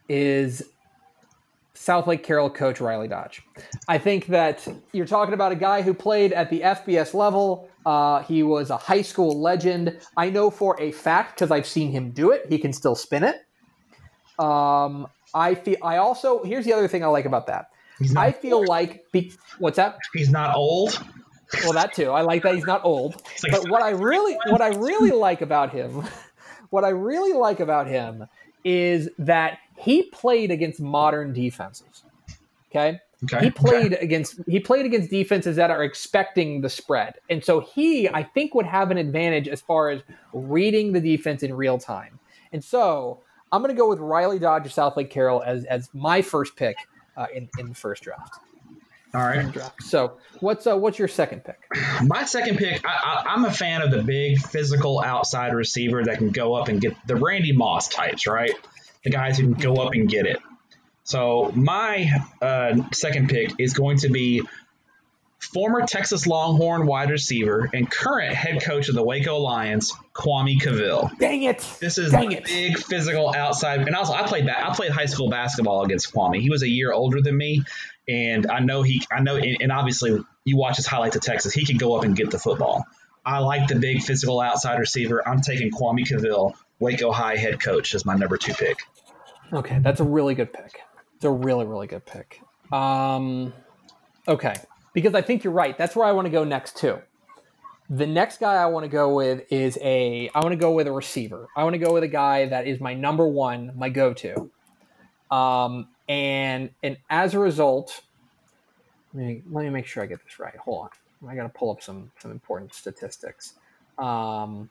is 0.09 0.63
Southlake 1.75 2.23
Carroll 2.23 2.49
coach 2.49 2.79
Riley 2.79 3.07
Dodge. 3.07 3.41
I 3.87 3.97
think 3.97 4.27
that 4.27 4.67
you're 4.91 5.05
talking 5.05 5.33
about 5.33 5.51
a 5.51 5.55
guy 5.55 5.81
who 5.81 5.93
played 5.93 6.33
at 6.33 6.49
the 6.49 6.61
FBS 6.61 7.13
level. 7.13 7.69
Uh, 7.85 8.21
he 8.23 8.43
was 8.43 8.69
a 8.69 8.77
high 8.77 9.01
school 9.01 9.41
legend. 9.41 9.99
I 10.15 10.29
know 10.29 10.49
for 10.49 10.79
a 10.79 10.91
fact 10.91 11.35
because 11.35 11.51
I've 11.51 11.67
seen 11.67 11.91
him 11.91 12.11
do 12.11 12.31
it. 12.31 12.45
He 12.49 12.57
can 12.57 12.73
still 12.73 12.95
spin 12.95 13.23
it. 13.23 13.35
Um, 14.39 15.07
I 15.33 15.55
feel. 15.55 15.77
I 15.81 15.97
also 15.97 16.43
here's 16.43 16.65
the 16.65 16.73
other 16.73 16.87
thing 16.87 17.03
I 17.03 17.07
like 17.07 17.25
about 17.25 17.47
that. 17.47 17.67
I 18.17 18.31
feel 18.31 18.57
old. 18.57 18.67
like 18.67 19.03
be, 19.11 19.31
what's 19.59 19.77
that? 19.77 19.97
He's 20.13 20.29
not 20.29 20.55
old. 20.55 20.99
Well, 21.63 21.73
that 21.73 21.93
too. 21.93 22.09
I 22.09 22.21
like 22.21 22.43
that 22.43 22.55
he's 22.55 22.65
not 22.65 22.83
old. 22.83 23.21
Like 23.43 23.51
but 23.51 23.69
what 23.69 23.83
I 23.83 23.91
really, 23.91 24.37
what 24.47 24.61
I 24.61 24.69
really 24.69 25.11
like 25.11 25.41
about 25.41 25.71
him, 25.71 26.03
what 26.73 26.83
I 26.83 26.89
really 26.89 27.33
like 27.33 27.59
about 27.59 27.85
him 27.85 28.25
is 28.63 29.07
that 29.19 29.59
he 29.77 30.09
played 30.09 30.49
against 30.49 30.81
modern 30.81 31.31
defenses. 31.31 32.03
Okay. 32.71 32.99
Okay. 33.25 33.45
He 33.45 33.51
played 33.51 33.93
okay. 33.93 34.03
against 34.03 34.39
he 34.47 34.59
played 34.59 34.83
against 34.83 35.11
defenses 35.11 35.55
that 35.57 35.69
are 35.69 35.83
expecting 35.83 36.61
the 36.61 36.69
spread. 36.69 37.13
And 37.29 37.45
so 37.45 37.59
he, 37.59 38.09
I 38.09 38.23
think, 38.23 38.55
would 38.55 38.65
have 38.65 38.89
an 38.89 38.97
advantage 38.97 39.47
as 39.47 39.61
far 39.61 39.91
as 39.91 40.01
reading 40.33 40.93
the 40.93 40.99
defense 40.99 41.43
in 41.43 41.53
real 41.53 41.77
time. 41.77 42.19
And 42.51 42.63
so 42.63 43.21
I'm 43.51 43.61
gonna 43.61 43.75
go 43.75 43.87
with 43.87 43.99
Riley 43.99 44.39
Dodge 44.39 44.65
or 44.65 44.69
Southlake 44.69 45.11
Carroll 45.11 45.43
as 45.43 45.65
as 45.65 45.91
my 45.93 46.23
first 46.23 46.55
pick 46.55 46.75
uh, 47.15 47.27
in 47.31 47.49
in 47.59 47.69
the 47.69 47.75
first 47.75 48.01
draft. 48.01 48.39
All 49.13 49.21
right. 49.21 49.53
So 49.81 50.17
what's 50.39 50.65
uh, 50.65 50.75
what's 50.75 50.97
your 50.97 51.07
second 51.07 51.43
pick? 51.43 51.59
My 52.03 52.25
second 52.25 52.57
pick, 52.57 52.81
I, 52.83 53.25
am 53.27 53.45
a 53.45 53.51
fan 53.51 53.81
of 53.81 53.91
the 53.91 54.01
big 54.01 54.39
physical 54.39 55.01
outside 55.01 55.53
receiver 55.53 56.03
that 56.05 56.17
can 56.17 56.31
go 56.31 56.55
up 56.55 56.67
and 56.67 56.81
get 56.81 56.95
the 57.05 57.15
Randy 57.15 57.51
Moss 57.51 57.89
types, 57.89 58.25
right? 58.25 58.53
The 59.03 59.11
guys 59.11 59.37
who 59.37 59.53
can 59.53 59.61
go 59.61 59.75
up 59.75 59.93
and 59.93 60.09
get 60.09 60.25
it. 60.25 60.39
So 61.03 61.51
my 61.53 62.09
uh, 62.41 62.77
second 62.91 63.29
pick 63.29 63.51
is 63.59 63.73
going 63.73 63.97
to 63.97 64.09
be 64.09 64.41
former 65.39 65.85
Texas 65.85 66.25
Longhorn 66.25 66.87
wide 66.87 67.09
receiver 67.09 67.69
and 67.73 67.89
current 67.89 68.33
head 68.33 68.63
coach 68.63 68.87
of 68.87 68.95
the 68.95 69.03
Waco 69.03 69.37
Lions, 69.37 69.93
Kwame 70.13 70.59
Cavil. 70.59 71.11
Dang 71.19 71.43
it! 71.43 71.59
This 71.79 71.97
is 71.97 72.11
Dang 72.11 72.31
it. 72.31 72.45
big 72.45 72.77
physical 72.77 73.33
outside, 73.35 73.81
and 73.81 73.95
also 73.95 74.13
I 74.13 74.23
played 74.23 74.47
I 74.47 74.73
played 74.73 74.91
high 74.91 75.05
school 75.05 75.29
basketball 75.29 75.83
against 75.83 76.13
Kwame. 76.13 76.41
He 76.41 76.49
was 76.49 76.63
a 76.63 76.69
year 76.69 76.93
older 76.93 77.21
than 77.21 77.37
me, 77.37 77.63
and 78.07 78.49
I 78.49 78.59
know 78.59 78.81
he 78.81 79.01
I 79.11 79.21
know, 79.21 79.37
and 79.37 79.71
obviously 79.71 80.23
you 80.45 80.57
watch 80.57 80.77
his 80.77 80.85
highlights 80.85 81.15
of 81.15 81.21
Texas, 81.21 81.53
he 81.53 81.65
can 81.65 81.77
go 81.77 81.95
up 81.95 82.03
and 82.03 82.15
get 82.15 82.31
the 82.31 82.39
football. 82.39 82.85
I 83.25 83.39
like 83.39 83.67
the 83.67 83.75
big 83.75 84.01
physical 84.01 84.41
outside 84.41 84.79
receiver. 84.79 85.25
I'm 85.27 85.39
taking 85.39 85.71
Kwame 85.71 86.05
Cavil, 86.05 86.55
Waco 86.79 87.11
High 87.11 87.37
head 87.37 87.61
coach, 87.61 87.95
as 87.95 88.05
my 88.05 88.15
number 88.15 88.37
two 88.37 88.53
pick. 88.53 88.79
Okay, 89.51 89.79
that's 89.79 89.99
a 90.01 90.03
really 90.03 90.35
good 90.35 90.51
pick. 90.51 90.81
It's 91.15 91.25
a 91.25 91.31
really 91.31 91.65
really 91.65 91.87
good 91.87 92.05
pick. 92.05 92.41
Um, 92.71 93.53
okay, 94.27 94.55
because 94.93 95.13
I 95.13 95.21
think 95.21 95.43
you're 95.43 95.53
right. 95.53 95.77
That's 95.77 95.95
where 95.95 96.05
I 96.05 96.11
want 96.11 96.25
to 96.25 96.31
go 96.31 96.43
next 96.43 96.77
too. 96.77 96.99
The 97.89 98.07
next 98.07 98.39
guy 98.39 98.55
I 98.55 98.65
want 98.67 98.85
to 98.85 98.89
go 98.89 99.13
with 99.13 99.43
is 99.51 99.77
a 99.81 100.29
I 100.33 100.39
want 100.39 100.51
to 100.51 100.57
go 100.57 100.71
with 100.71 100.87
a 100.87 100.91
receiver. 100.91 101.47
I 101.55 101.63
want 101.63 101.75
to 101.75 101.79
go 101.79 101.93
with 101.93 102.03
a 102.03 102.07
guy 102.07 102.47
that 102.47 102.65
is 102.65 102.79
my 102.79 102.93
number 102.93 103.27
one, 103.27 103.73
my 103.75 103.89
go-to. 103.89 104.49
Um, 105.29 105.89
and 106.07 106.69
and 106.81 106.97
as 107.09 107.33
a 107.33 107.39
result, 107.39 108.01
let 109.13 109.25
me 109.25 109.43
let 109.51 109.63
me 109.63 109.69
make 109.69 109.85
sure 109.85 110.03
I 110.03 110.05
get 110.05 110.23
this 110.23 110.39
right. 110.39 110.55
Hold 110.57 110.89
on, 111.23 111.29
I 111.29 111.35
got 111.35 111.43
to 111.43 111.49
pull 111.49 111.71
up 111.71 111.81
some 111.81 112.11
some 112.19 112.31
important 112.31 112.73
statistics. 112.73 113.53
Um, 113.97 114.69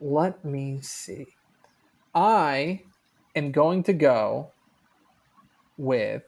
let 0.00 0.44
me 0.44 0.80
see. 0.80 1.26
I 2.14 2.82
am 3.34 3.52
going 3.52 3.82
to 3.84 3.92
go 3.92 4.52
with 5.76 6.24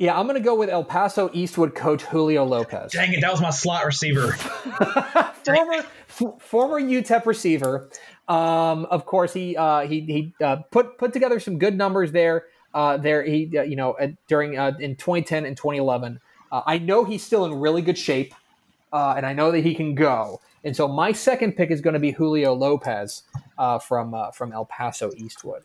yeah, 0.00 0.18
I'm 0.18 0.26
going 0.26 0.38
to 0.38 0.44
go 0.44 0.54
with 0.54 0.70
El 0.70 0.82
Paso 0.82 1.28
Eastwood 1.34 1.74
coach 1.74 2.02
Julio 2.04 2.42
Lopez. 2.44 2.90
Dang 2.90 3.12
it, 3.12 3.20
that 3.20 3.30
was 3.30 3.42
my 3.42 3.50
slot 3.50 3.84
receiver. 3.84 4.32
former 5.44 5.84
f- 6.08 6.40
former 6.40 6.80
UTEP 6.80 7.26
receiver. 7.26 7.90
Um, 8.26 8.86
of 8.86 9.04
course, 9.04 9.34
he 9.34 9.58
uh, 9.58 9.80
he 9.80 10.00
he 10.00 10.34
uh, 10.42 10.56
put 10.70 10.96
put 10.96 11.12
together 11.12 11.38
some 11.38 11.58
good 11.58 11.76
numbers 11.76 12.12
there. 12.12 12.46
Uh, 12.72 12.96
there, 12.96 13.22
he 13.22 13.52
uh, 13.58 13.62
you 13.62 13.76
know 13.76 13.94
during 14.26 14.56
uh, 14.56 14.72
in 14.80 14.96
2010 14.96 15.44
and 15.44 15.54
2011. 15.54 16.18
Uh, 16.50 16.62
I 16.64 16.78
know 16.78 17.04
he's 17.04 17.22
still 17.22 17.44
in 17.44 17.52
really 17.52 17.82
good 17.82 17.98
shape, 17.98 18.34
and 18.94 19.26
I 19.26 19.34
know 19.34 19.52
that 19.52 19.60
he 19.60 19.74
can 19.74 19.94
go. 19.94 20.40
And 20.64 20.74
so 20.74 20.88
my 20.88 21.12
second 21.12 21.56
pick 21.56 21.70
is 21.70 21.82
going 21.82 21.94
to 21.94 22.00
be 22.00 22.12
Julio 22.12 22.54
Lopez 22.54 23.24
from 23.86 24.16
from 24.32 24.52
El 24.52 24.64
Paso 24.64 25.10
Eastwood. 25.18 25.64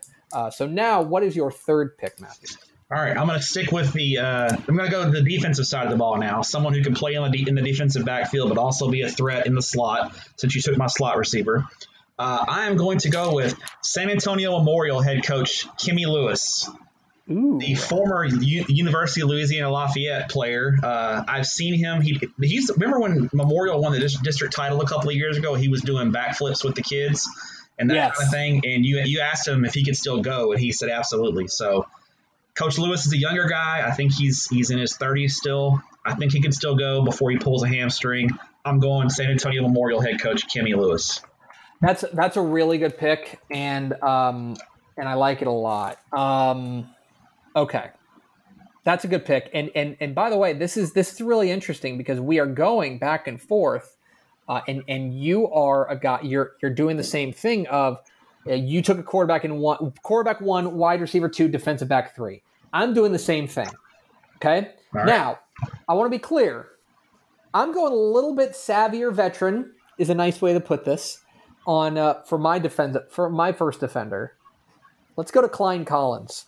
so 0.51 0.67
now, 0.67 1.01
what 1.01 1.23
is 1.23 1.37
your 1.37 1.53
third 1.53 1.97
pick, 1.97 2.19
Matthew? 2.19 2.57
All 2.91 3.01
right, 3.01 3.17
I'm 3.17 3.25
going 3.25 3.39
to 3.39 3.45
stick 3.45 3.71
with 3.71 3.93
the. 3.93 4.19
Uh, 4.19 4.55
I'm 4.55 4.75
going 4.75 4.89
to 4.89 4.91
go 4.91 5.05
to 5.05 5.09
the 5.09 5.23
defensive 5.23 5.65
side 5.65 5.85
of 5.85 5.91
the 5.91 5.97
ball 5.97 6.17
now. 6.17 6.43
Someone 6.43 6.75
who 6.75 6.83
can 6.83 6.93
play 6.93 7.15
on 7.15 7.31
the 7.31 7.37
de- 7.37 7.49
in 7.49 7.55
the 7.55 7.63
defensive 7.63 8.05
backfield, 8.05 8.49
but 8.49 8.59
also 8.59 8.91
be 8.91 9.01
a 9.01 9.09
threat 9.09 9.47
in 9.47 9.55
the 9.55 9.61
slot. 9.61 10.15
Since 10.35 10.55
you 10.55 10.61
took 10.61 10.77
my 10.77 10.85
slot 10.85 11.17
receiver, 11.17 11.67
uh, 12.19 12.45
I 12.47 12.67
am 12.67 12.77
going 12.77 12.99
to 12.99 13.09
go 13.09 13.33
with 13.33 13.57
San 13.81 14.11
Antonio 14.11 14.59
Memorial 14.59 15.01
head 15.01 15.25
coach 15.25 15.67
Kimmy 15.79 16.05
Lewis, 16.05 16.69
Ooh. 17.31 17.57
the 17.59 17.73
former 17.73 18.23
U- 18.23 18.65
University 18.67 19.21
of 19.21 19.29
Louisiana 19.29 19.71
Lafayette 19.71 20.29
player. 20.29 20.77
Uh, 20.83 21.23
I've 21.27 21.47
seen 21.47 21.73
him. 21.73 22.01
He 22.01 22.21
he's 22.39 22.69
remember 22.69 22.99
when 22.99 23.31
Memorial 23.33 23.81
won 23.81 23.93
the 23.93 24.19
district 24.21 24.55
title 24.55 24.79
a 24.81 24.87
couple 24.87 25.09
of 25.09 25.15
years 25.15 25.37
ago. 25.37 25.55
He 25.55 25.69
was 25.69 25.81
doing 25.81 26.11
backflips 26.11 26.63
with 26.63 26.75
the 26.75 26.83
kids 26.83 27.27
and 27.79 27.89
that 27.89 27.95
yes. 27.95 28.17
kind 28.17 28.27
of 28.27 28.31
thing. 28.31 28.61
And 28.63 28.85
you 28.85 29.01
you 29.03 29.21
asked 29.21 29.47
him 29.47 29.65
if 29.65 29.73
he 29.73 29.83
could 29.83 29.97
still 29.97 30.21
go, 30.21 30.51
and 30.51 30.61
he 30.61 30.71
said 30.71 30.89
absolutely. 30.89 31.47
So 31.47 31.87
Coach 32.55 32.77
Lewis 32.77 33.05
is 33.05 33.13
a 33.13 33.17
younger 33.17 33.47
guy. 33.47 33.85
I 33.85 33.91
think 33.91 34.13
he's 34.13 34.47
he's 34.47 34.69
in 34.69 34.79
his 34.79 34.97
30s 34.97 35.31
still. 35.31 35.81
I 36.05 36.15
think 36.15 36.31
he 36.31 36.41
can 36.41 36.53
still 36.53 36.75
go 36.75 37.03
before 37.03 37.29
he 37.31 37.37
pulls 37.37 37.63
a 37.63 37.67
hamstring. 37.67 38.29
I'm 38.63 38.79
going 38.79 39.09
San 39.09 39.29
Antonio 39.29 39.61
Memorial 39.61 40.01
head 40.01 40.21
coach 40.21 40.47
Kimmy 40.47 40.75
Lewis. 40.75 41.21
That's 41.81 42.05
that's 42.13 42.37
a 42.37 42.41
really 42.41 42.77
good 42.77 42.97
pick, 42.97 43.39
and 43.51 43.93
um, 44.01 44.55
and 44.97 45.09
I 45.09 45.15
like 45.15 45.41
it 45.41 45.47
a 45.47 45.51
lot. 45.51 45.99
Um, 46.13 46.89
okay, 47.55 47.89
that's 48.85 49.03
a 49.03 49.07
good 49.09 49.25
pick. 49.25 49.49
And 49.53 49.69
and 49.75 49.97
and 49.99 50.15
by 50.15 50.29
the 50.29 50.37
way, 50.37 50.53
this 50.53 50.77
is 50.77 50.93
this 50.93 51.13
is 51.13 51.21
really 51.21 51.51
interesting 51.51 51.97
because 51.97 52.21
we 52.21 52.39
are 52.39 52.45
going 52.45 52.97
back 52.99 53.27
and 53.27 53.41
forth, 53.41 53.97
uh, 54.47 54.61
and 54.67 54.83
and 54.87 55.19
you 55.19 55.49
are 55.49 55.89
a 55.91 55.99
guy. 55.99 56.21
You're 56.23 56.53
you're 56.61 56.73
doing 56.73 56.95
the 56.95 57.03
same 57.03 57.33
thing 57.33 57.67
of 57.67 57.99
you 58.45 58.81
took 58.81 58.99
a 58.99 59.03
quarterback 59.03 59.45
in 59.45 59.57
one 59.57 59.91
quarterback 60.03 60.41
one, 60.41 60.75
wide 60.77 61.01
receiver 61.01 61.29
two, 61.29 61.47
defensive 61.47 61.87
back 61.87 62.15
three. 62.15 62.43
I'm 62.73 62.93
doing 62.93 63.11
the 63.11 63.19
same 63.19 63.47
thing. 63.47 63.69
Okay. 64.37 64.71
Right. 64.91 65.05
Now, 65.05 65.39
I 65.87 65.93
want 65.93 66.07
to 66.07 66.17
be 66.17 66.21
clear. 66.21 66.67
I'm 67.53 67.73
going 67.73 67.93
a 67.93 67.95
little 67.95 68.35
bit 68.35 68.51
savvier 68.51 69.13
veteran 69.13 69.71
is 69.97 70.09
a 70.09 70.15
nice 70.15 70.41
way 70.41 70.53
to 70.53 70.59
put 70.59 70.83
this 70.83 71.21
on 71.65 71.97
uh, 71.97 72.21
for 72.23 72.37
my 72.37 72.59
defend 72.59 72.97
for 73.09 73.29
my 73.29 73.51
first 73.51 73.79
defender. 73.79 74.33
Let's 75.15 75.31
go 75.31 75.41
to 75.41 75.49
Klein 75.49 75.85
Collins, 75.85 76.45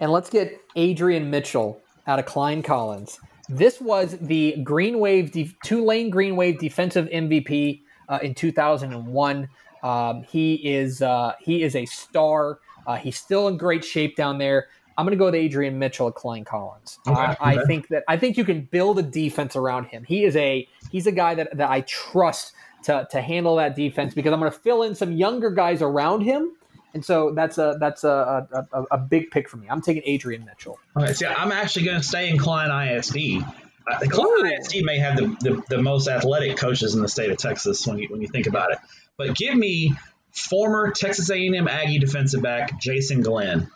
and 0.00 0.10
let's 0.10 0.30
get 0.30 0.58
Adrian 0.74 1.30
Mitchell 1.30 1.80
out 2.06 2.18
of 2.18 2.24
Klein 2.24 2.62
Collins. 2.62 3.20
This 3.48 3.80
was 3.80 4.16
the 4.20 4.56
Green 4.64 4.98
Wave 4.98 5.30
de- 5.30 5.54
Tulane 5.62 6.10
Green 6.10 6.34
Wave 6.34 6.58
defensive 6.58 7.06
MVP 7.10 7.82
uh, 8.08 8.18
in 8.22 8.34
2001. 8.34 9.48
Um, 9.82 10.22
he 10.24 10.54
is 10.54 11.02
uh, 11.02 11.32
he 11.40 11.62
is 11.62 11.76
a 11.76 11.86
star. 11.86 12.58
Uh, 12.86 12.96
he's 12.96 13.16
still 13.16 13.48
in 13.48 13.56
great 13.56 13.84
shape 13.84 14.16
down 14.16 14.38
there. 14.38 14.68
I'm 14.98 15.04
going 15.04 15.12
to 15.12 15.18
go 15.18 15.26
with 15.26 15.34
Adrian 15.34 15.78
Mitchell 15.78 16.08
at 16.08 16.14
Klein 16.14 16.44
Collins. 16.44 16.98
Okay, 17.06 17.20
Uh, 17.20 17.34
I 17.38 17.56
okay. 17.56 17.66
think 17.66 17.88
that 17.88 18.04
I 18.08 18.16
think 18.16 18.36
you 18.36 18.44
can 18.44 18.62
build 18.62 18.98
a 18.98 19.02
defense 19.02 19.54
around 19.54 19.86
him. 19.86 20.04
He 20.04 20.24
is 20.24 20.36
a 20.36 20.66
he's 20.90 21.06
a 21.06 21.12
guy 21.12 21.34
that, 21.34 21.56
that 21.56 21.70
I 21.70 21.82
trust 21.82 22.52
to, 22.84 23.06
to 23.10 23.20
handle 23.20 23.56
that 23.56 23.74
defense 23.76 24.14
because 24.14 24.32
I'm 24.32 24.40
going 24.40 24.50
to 24.50 24.58
fill 24.58 24.82
in 24.82 24.94
some 24.94 25.12
younger 25.12 25.50
guys 25.50 25.82
around 25.82 26.22
him, 26.22 26.52
and 26.94 27.04
so 27.04 27.32
that's 27.32 27.58
a 27.58 27.76
that's 27.78 28.04
a, 28.04 28.66
a, 28.72 28.82
a, 28.92 28.98
big 28.98 29.30
pick 29.30 29.48
for 29.48 29.56
me. 29.58 29.66
I'm 29.68 29.82
taking 29.82 30.02
Adrian 30.06 30.44
Mitchell. 30.44 30.78
Okay, 30.96 31.12
see, 31.12 31.26
I'm 31.26 31.52
actually 31.52 31.84
going 31.84 32.00
to 32.00 32.06
stay 32.06 32.30
in 32.30 32.38
Klein 32.38 32.70
ISD. 32.70 33.44
Uh, 33.88 33.98
Klein 34.08 34.46
Ooh. 34.46 34.58
ISD 34.58 34.82
may 34.82 34.98
have 34.98 35.16
the, 35.16 35.26
the, 35.40 35.62
the 35.68 35.82
most 35.82 36.08
athletic 36.08 36.56
coaches 36.56 36.94
in 36.94 37.02
the 37.02 37.08
state 37.08 37.30
of 37.30 37.36
Texas 37.36 37.86
when 37.86 37.98
you 37.98 38.08
when 38.08 38.22
you 38.22 38.28
think 38.28 38.46
about 38.46 38.72
it. 38.72 38.78
But 39.16 39.34
give 39.36 39.54
me 39.54 39.94
former 40.32 40.90
Texas 40.92 41.30
A&M 41.30 41.68
Aggie 41.68 41.98
defensive 41.98 42.42
back 42.42 42.78
Jason 42.80 43.22
Glenn 43.22 43.70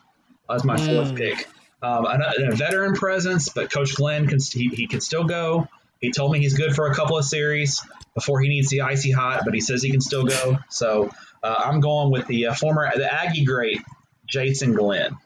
as 0.48 0.64
my 0.64 0.76
fourth 0.76 1.12
Mm. 1.12 1.16
pick. 1.16 1.48
Um, 1.82 2.04
a, 2.04 2.18
a 2.50 2.54
veteran 2.54 2.94
presence, 2.94 3.48
but 3.48 3.72
Coach 3.72 3.94
Glenn 3.94 4.26
can 4.26 4.38
he, 4.52 4.68
he 4.68 4.86
can 4.86 5.00
still 5.00 5.24
go. 5.24 5.66
He 6.00 6.10
told 6.12 6.30
me 6.32 6.38
he's 6.38 6.54
good 6.54 6.74
for 6.74 6.86
a 6.86 6.94
couple 6.94 7.16
of 7.16 7.24
series 7.24 7.80
before 8.14 8.40
he 8.40 8.48
needs 8.50 8.68
the 8.68 8.82
icy 8.82 9.10
hot, 9.10 9.42
but 9.46 9.54
he 9.54 9.60
says 9.60 9.82
he 9.82 9.90
can 9.90 10.02
still 10.02 10.24
go. 10.24 10.58
So 10.68 11.10
uh, 11.42 11.54
I'm 11.64 11.80
going 11.80 12.10
with 12.10 12.26
the 12.26 12.48
uh, 12.48 12.54
former 12.54 12.90
the 12.94 13.10
Aggie 13.10 13.46
great 13.46 13.80
Jason 14.28 14.74
Glenn. 14.74 15.16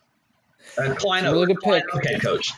Uh, 0.78 0.94
Klein, 0.94 1.24
a 1.26 1.32
really 1.32 1.46
good 1.46 1.58
Klein 1.58 1.82
pick. 1.82 1.94
Okay, 1.96 2.18
coach. 2.20 2.52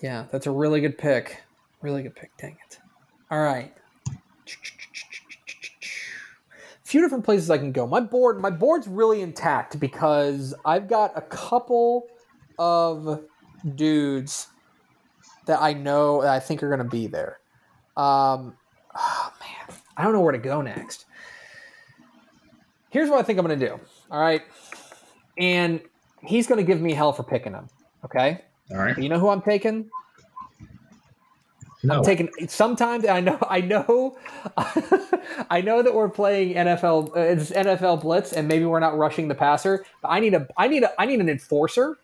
Yeah, 0.00 0.26
that's 0.30 0.46
a 0.46 0.50
really 0.52 0.80
good 0.80 0.96
pick. 0.96 1.42
Really 1.82 2.04
good 2.04 2.14
pick. 2.14 2.30
Dang 2.38 2.56
it. 2.68 2.78
All 3.32 3.40
right. 3.42 3.72
Few 6.88 7.02
different 7.02 7.22
places 7.22 7.50
I 7.50 7.58
can 7.58 7.70
go. 7.70 7.86
My 7.86 8.00
board, 8.00 8.40
my 8.40 8.48
board's 8.48 8.88
really 8.88 9.20
intact 9.20 9.78
because 9.78 10.54
I've 10.64 10.88
got 10.88 11.12
a 11.14 11.20
couple 11.20 12.06
of 12.58 13.24
dudes 13.74 14.46
that 15.44 15.60
I 15.60 15.74
know 15.74 16.22
that 16.22 16.30
I 16.30 16.40
think 16.40 16.62
are 16.62 16.68
going 16.68 16.78
to 16.78 16.84
be 16.84 17.06
there. 17.06 17.40
Um, 17.94 18.56
oh 18.96 19.32
man, 19.38 19.76
I 19.98 20.02
don't 20.02 20.14
know 20.14 20.22
where 20.22 20.32
to 20.32 20.38
go 20.38 20.62
next. 20.62 21.04
Here's 22.88 23.10
what 23.10 23.18
I 23.18 23.22
think 23.22 23.38
I'm 23.38 23.46
going 23.46 23.60
to 23.60 23.66
do. 23.66 23.78
All 24.10 24.20
right, 24.20 24.40
and 25.36 25.82
he's 26.22 26.46
going 26.46 26.58
to 26.58 26.64
give 26.64 26.80
me 26.80 26.94
hell 26.94 27.12
for 27.12 27.22
picking 27.22 27.52
him. 27.52 27.68
Okay, 28.02 28.40
All 28.70 28.78
right. 28.78 28.96
you 28.96 29.10
know 29.10 29.18
who 29.18 29.28
I'm 29.28 29.42
taking? 29.42 29.90
No. 31.82 31.98
I'm 31.98 32.04
taking 32.04 32.28
sometimes 32.48 33.06
I 33.06 33.20
know 33.20 33.38
I 33.48 33.60
know 33.60 34.18
I 35.50 35.60
know 35.60 35.82
that 35.82 35.94
we're 35.94 36.08
playing 36.08 36.54
NFL 36.54 37.16
uh, 37.16 37.20
it's 37.20 37.50
NFL 37.50 38.02
blitz 38.02 38.32
and 38.32 38.48
maybe 38.48 38.64
we're 38.64 38.80
not 38.80 38.98
rushing 38.98 39.28
the 39.28 39.34
passer, 39.34 39.84
but 40.02 40.08
I 40.08 40.20
need 40.20 40.34
a 40.34 40.48
I 40.56 40.66
need 40.66 40.82
a 40.82 41.00
I 41.00 41.06
need 41.06 41.20
an 41.20 41.28
enforcer. 41.28 41.98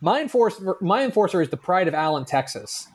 My 0.00 0.22
enforcer 0.22 0.76
my 0.80 1.04
enforcer 1.04 1.42
is 1.42 1.50
the 1.50 1.56
pride 1.56 1.86
of 1.86 1.94
Allen, 1.94 2.24
Texas. 2.24 2.88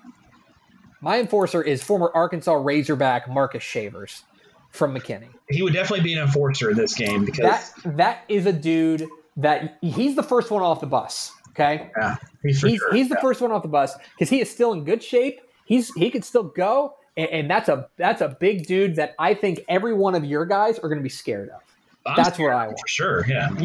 My 1.00 1.20
enforcer 1.20 1.62
is 1.62 1.84
former 1.84 2.12
Arkansas 2.14 2.54
Razorback 2.54 3.28
Marcus 3.28 3.64
Shavers 3.64 4.24
from 4.72 4.96
McKinney. 4.96 5.30
he 5.50 5.62
would 5.62 5.74
definitely 5.74 6.04
be 6.04 6.14
an 6.14 6.20
enforcer 6.20 6.72
in 6.72 6.78
this 6.78 6.94
game 6.94 7.26
because 7.26 7.44
That 7.44 7.98
that 7.98 8.24
is 8.30 8.46
a 8.46 8.54
dude 8.54 9.08
that 9.38 9.78
he's 9.82 10.16
the 10.16 10.24
first 10.24 10.50
one 10.50 10.64
off 10.64 10.80
the 10.80 10.88
bus. 10.88 11.34
Okay, 11.50 11.92
yeah, 11.98 12.16
he's 12.42 12.62
he's, 12.62 12.80
sure. 12.80 12.94
he's 12.94 13.10
the 13.10 13.18
first 13.22 13.42
one 13.42 13.52
off 13.52 13.62
the 13.62 13.68
bus 13.68 13.96
because 14.16 14.30
he 14.30 14.40
is 14.42 14.50
still 14.50 14.74
in 14.74 14.86
good 14.86 15.04
shape. 15.04 15.42
He's 15.72 15.94
he 15.94 16.10
could 16.10 16.26
still 16.26 16.44
go, 16.44 16.96
and, 17.16 17.30
and 17.30 17.50
that's 17.50 17.70
a 17.70 17.88
that's 17.96 18.20
a 18.20 18.28
big 18.28 18.68
dude 18.68 18.98
that 18.98 19.16
I 19.18 19.34
think 19.34 19.62
every 19.70 19.94
one 19.94 20.16
of 20.16 20.26
your 20.26 20.46
guys 20.46 20.78
are 20.78 20.90
going 20.90 20.98
to 20.98 21.04
be 21.04 21.08
scared 21.08 21.48
of. 21.48 21.62
I'm 22.06 22.18
that's 22.18 22.34
scared 22.34 22.54
what 22.54 22.62
I 22.62 22.68
want. 22.68 22.80
for 22.82 22.88
sure. 22.90 23.26
Yeah. 23.26 23.50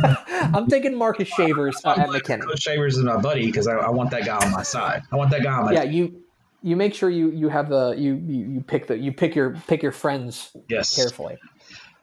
Yeah, 0.00 0.50
I'm 0.54 0.68
taking 0.68 0.94
Marcus 0.94 1.26
Shavers 1.26 1.74
uh, 1.84 1.96
at 1.98 2.06
glad 2.06 2.22
McKinney. 2.22 2.42
Coach 2.46 2.62
Shavers 2.62 2.96
is 2.96 3.02
my 3.02 3.16
buddy 3.16 3.46
because 3.46 3.66
I, 3.66 3.74
I 3.74 3.90
want 3.90 4.12
that 4.12 4.24
guy 4.24 4.36
on 4.36 4.52
my 4.52 4.62
side. 4.62 5.02
I 5.10 5.16
want 5.16 5.32
that 5.32 5.42
guy 5.42 5.52
on 5.52 5.64
my 5.64 5.72
Yeah, 5.72 5.82
you 5.82 6.22
you 6.62 6.76
make 6.76 6.94
sure 6.94 7.10
you 7.10 7.32
you 7.32 7.48
have 7.48 7.68
the 7.68 7.96
you 7.98 8.14
you, 8.14 8.44
you 8.52 8.60
pick 8.60 8.86
the 8.86 8.96
you 8.96 9.12
pick 9.12 9.34
your 9.34 9.56
pick 9.66 9.82
your 9.82 9.90
friends 9.90 10.52
yes. 10.68 10.94
carefully. 10.94 11.38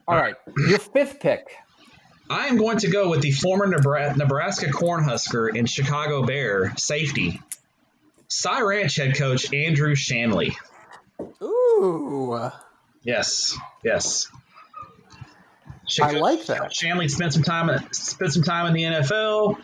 All 0.05 0.17
right, 0.17 0.35
your 0.67 0.79
fifth 0.79 1.21
pick. 1.21 1.47
I 2.29 2.47
am 2.47 2.57
going 2.57 2.79
to 2.79 2.89
go 2.89 3.09
with 3.09 3.21
the 3.21 3.31
former 3.31 3.67
Nebraska 3.67 4.65
Cornhusker 4.65 5.57
and 5.57 5.69
Chicago 5.69 6.25
Bear 6.25 6.75
safety, 6.75 7.39
Cy 8.37 8.61
Ranch 8.61 8.95
head 8.97 9.15
coach 9.17 9.53
Andrew 9.53 9.95
Shanley. 9.95 10.55
Ooh, 11.41 12.49
Yes, 13.03 13.55
yes. 13.83 14.27
I 16.01 16.11
like 16.13 16.45
that. 16.47 16.73
Shanley 16.73 17.07
spent 17.07 17.33
some 17.33 17.43
time 17.43 17.69
spent 17.93 18.33
some 18.33 18.43
time 18.43 18.65
in 18.67 18.73
the 18.73 18.83
NFL, 18.83 19.57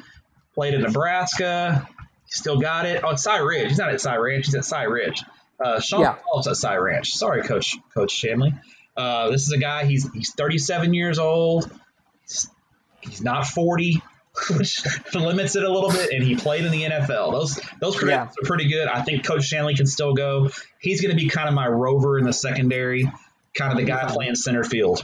played 0.53 0.76
at 0.76 0.82
Nebraska, 0.82 1.88
still 2.28 2.59
got 2.59 2.86
it. 2.86 3.01
Oh, 3.03 3.09
it's 3.11 3.24
Cy 3.24 3.39
Ridge. 3.39 3.69
He's 3.69 3.78
not 3.80 3.89
at 3.89 3.99
Cy 3.99 4.15
Ranch. 4.17 4.45
He's 4.45 4.55
at 4.55 4.63
Cy 4.65 4.84
Ridge. 4.84 5.24
Uh, 5.59 5.80
Sean 5.80 6.01
Yeah. 6.01 6.15
Phillips 6.32 6.47
at 6.47 6.55
Cy 6.57 6.76
Ranch. 6.78 7.09
Sorry, 7.11 7.41
Coach 7.41 7.76
Coach 7.93 8.11
Shanley. 8.11 8.53
Uh, 8.95 9.32
this 9.32 9.47
is 9.47 9.51
a 9.51 9.57
guy. 9.57 9.86
He's 9.86 10.09
he's 10.13 10.32
37 10.36 10.93
years 10.93 11.17
old. 11.17 11.69
He's 13.01 13.22
not 13.22 13.47
40, 13.47 14.01
which 14.49 14.84
limits 15.15 15.55
it 15.55 15.63
a 15.63 15.71
little 15.71 15.91
bit. 15.91 16.11
And 16.11 16.23
he 16.23 16.36
played 16.36 16.65
in 16.65 16.71
the 16.71 16.84
NFL. 16.84 17.32
Those 17.32 17.59
those 17.79 17.97
credentials 17.97 18.36
are 18.38 18.45
pretty 18.45 18.69
good. 18.69 18.88
I 18.88 19.01
think 19.01 19.25
Coach 19.25 19.43
Shanley 19.43 19.75
can 19.75 19.88
still 19.88 20.13
go. 20.13 20.49
He's 20.79 21.01
going 21.01 21.15
to 21.15 21.21
be 21.21 21.29
kind 21.29 21.47
of 21.47 21.53
my 21.53 21.67
rover 21.67 22.17
in 22.17 22.25
the 22.25 22.34
secondary, 22.34 23.11
kind 23.53 23.71
of 23.71 23.77
the 23.77 23.86
guy 23.86 24.05
playing 24.07 24.36
center 24.36 24.63
field. 24.63 25.03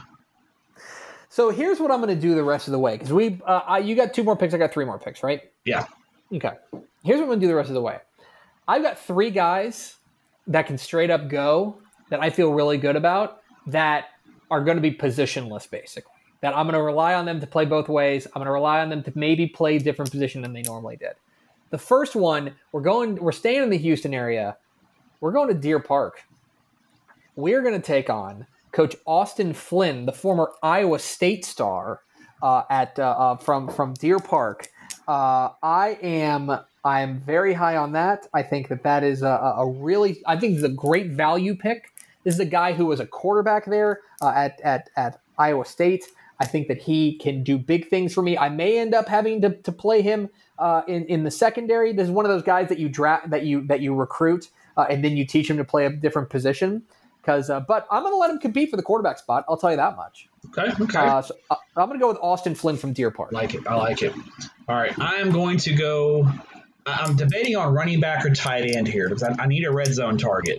So 1.29 1.49
here's 1.49 1.79
what 1.79 1.91
I'm 1.91 2.01
going 2.01 2.15
to 2.15 2.19
do 2.21 2.35
the 2.35 2.43
rest 2.43 2.67
of 2.67 2.71
the 2.71 2.79
way 2.79 2.93
because 2.93 3.13
we 3.13 3.39
uh, 3.45 3.61
I, 3.67 3.79
you 3.79 3.95
got 3.95 4.13
two 4.13 4.23
more 4.23 4.35
picks. 4.35 4.53
I 4.53 4.57
got 4.57 4.73
three 4.73 4.85
more 4.85 4.97
picks, 4.97 5.23
right? 5.23 5.41
Yeah. 5.65 5.85
Okay. 6.33 6.53
Here's 7.03 7.19
what 7.19 7.23
I'm 7.23 7.29
going 7.29 7.39
to 7.39 7.45
do 7.45 7.47
the 7.47 7.55
rest 7.55 7.69
of 7.69 7.75
the 7.75 7.81
way. 7.81 7.99
I've 8.67 8.81
got 8.81 8.99
three 8.99 9.29
guys 9.29 9.95
that 10.47 10.67
can 10.67 10.77
straight 10.77 11.09
up 11.09 11.29
go 11.29 11.77
that 12.09 12.21
I 12.21 12.29
feel 12.29 12.51
really 12.51 12.77
good 12.77 12.95
about 12.95 13.41
that 13.67 14.05
are 14.49 14.63
going 14.63 14.77
to 14.77 14.81
be 14.81 14.91
positionless, 14.91 15.69
basically. 15.69 16.11
That 16.41 16.55
I'm 16.55 16.65
going 16.65 16.75
to 16.75 16.81
rely 16.81 17.15
on 17.15 17.25
them 17.25 17.39
to 17.39 17.47
play 17.47 17.65
both 17.65 17.89
ways. 17.89 18.27
I'm 18.27 18.39
going 18.39 18.45
to 18.45 18.51
rely 18.51 18.81
on 18.81 18.89
them 18.89 19.03
to 19.03 19.11
maybe 19.15 19.47
play 19.47 19.79
different 19.79 20.11
position 20.11 20.41
than 20.41 20.53
they 20.53 20.61
normally 20.61 20.95
did. 20.95 21.13
The 21.71 21.77
first 21.77 22.15
one, 22.15 22.53
we're 22.71 22.81
going, 22.81 23.15
we're 23.15 23.31
staying 23.31 23.63
in 23.63 23.69
the 23.69 23.77
Houston 23.77 24.13
area. 24.13 24.57
We're 25.19 25.31
going 25.31 25.47
to 25.47 25.53
Deer 25.53 25.79
Park. 25.79 26.23
We're 27.35 27.61
going 27.61 27.73
to 27.73 27.85
take 27.85 28.09
on 28.09 28.45
Coach 28.71 28.95
Austin 29.05 29.53
Flynn, 29.53 30.05
the 30.05 30.11
former 30.11 30.51
Iowa 30.61 30.99
State 30.99 31.43
star 31.43 32.01
uh, 32.41 32.63
at 32.69 32.99
uh, 32.99 33.15
uh, 33.17 33.35
from 33.37 33.67
from 33.69 33.93
Deer 33.93 34.19
Park. 34.19 34.69
Uh, 35.07 35.49
I 35.63 35.97
am 36.01 36.51
I 36.83 37.01
am 37.01 37.19
very 37.19 37.53
high 37.53 37.77
on 37.77 37.93
that. 37.93 38.27
I 38.33 38.43
think 38.43 38.67
that 38.69 38.83
that 38.83 39.03
is 39.03 39.23
a, 39.23 39.27
a 39.57 39.67
really 39.67 40.21
I 40.25 40.37
think 40.37 40.55
it's 40.55 40.63
a 40.63 40.69
great 40.69 41.11
value 41.11 41.55
pick. 41.55 41.91
This 42.23 42.35
is 42.35 42.39
a 42.39 42.45
guy 42.45 42.73
who 42.73 42.85
was 42.85 42.99
a 42.99 43.07
quarterback 43.07 43.65
there 43.65 44.01
uh, 44.21 44.33
at, 44.35 44.59
at 44.61 44.89
at 44.95 45.21
Iowa 45.37 45.65
State. 45.65 46.05
I 46.39 46.45
think 46.45 46.67
that 46.67 46.79
he 46.81 47.17
can 47.17 47.43
do 47.43 47.57
big 47.57 47.89
things 47.89 48.13
for 48.13 48.21
me. 48.21 48.37
I 48.37 48.49
may 48.49 48.77
end 48.77 48.93
up 48.93 49.07
having 49.07 49.41
to, 49.41 49.49
to 49.61 49.71
play 49.71 50.01
him 50.01 50.29
uh, 50.59 50.83
in 50.87 51.05
in 51.05 51.23
the 51.23 51.31
secondary. 51.31 51.93
This 51.93 52.05
is 52.05 52.11
one 52.11 52.25
of 52.25 52.29
those 52.31 52.43
guys 52.43 52.69
that 52.69 52.79
you 52.79 52.89
draft 52.89 53.29
that 53.31 53.43
you 53.43 53.65
that 53.67 53.81
you 53.81 53.95
recruit 53.95 54.49
uh, 54.77 54.85
and 54.89 55.03
then 55.03 55.17
you 55.17 55.25
teach 55.25 55.49
him 55.49 55.57
to 55.57 55.63
play 55.65 55.85
a 55.85 55.89
different 55.89 56.29
position. 56.29 56.83
Because, 57.21 57.49
uh, 57.49 57.59
but 57.59 57.85
I'm 57.91 58.03
going 58.03 58.13
to 58.13 58.17
let 58.17 58.29
him 58.29 58.39
compete 58.39 58.69
for 58.69 58.77
the 58.77 58.83
quarterback 58.83 59.17
spot. 59.17 59.43
I'll 59.49 59.57
tell 59.57 59.71
you 59.71 59.75
that 59.75 59.97
much. 59.97 60.29
Okay. 60.57 60.71
Okay. 60.81 60.97
Uh, 60.99 61.21
so 61.21 61.35
I- 61.51 61.57
I'm 61.75 61.87
going 61.89 61.99
to 61.99 62.03
go 62.03 62.07
with 62.07 62.19
Austin 62.21 62.55
Flynn 62.55 62.77
from 62.77 62.93
Deer 62.93 63.11
Park. 63.11 63.33
like 63.33 63.53
it. 63.53 63.67
I 63.67 63.75
like 63.75 64.01
it. 64.01 64.13
All 64.69 64.75
right. 64.77 64.97
I 64.97 65.15
am 65.15 65.31
going 65.31 65.57
to 65.57 65.73
go. 65.73 66.25
I'm 66.85 67.17
debating 67.17 67.57
on 67.57 67.73
running 67.73 67.99
back 67.99 68.23
or 68.25 68.29
tight 68.33 68.63
end 68.63 68.87
here 68.87 69.09
because 69.09 69.23
I, 69.23 69.35
I 69.39 69.45
need 69.47 69.65
a 69.65 69.71
red 69.71 69.93
zone 69.93 70.17
target. 70.17 70.57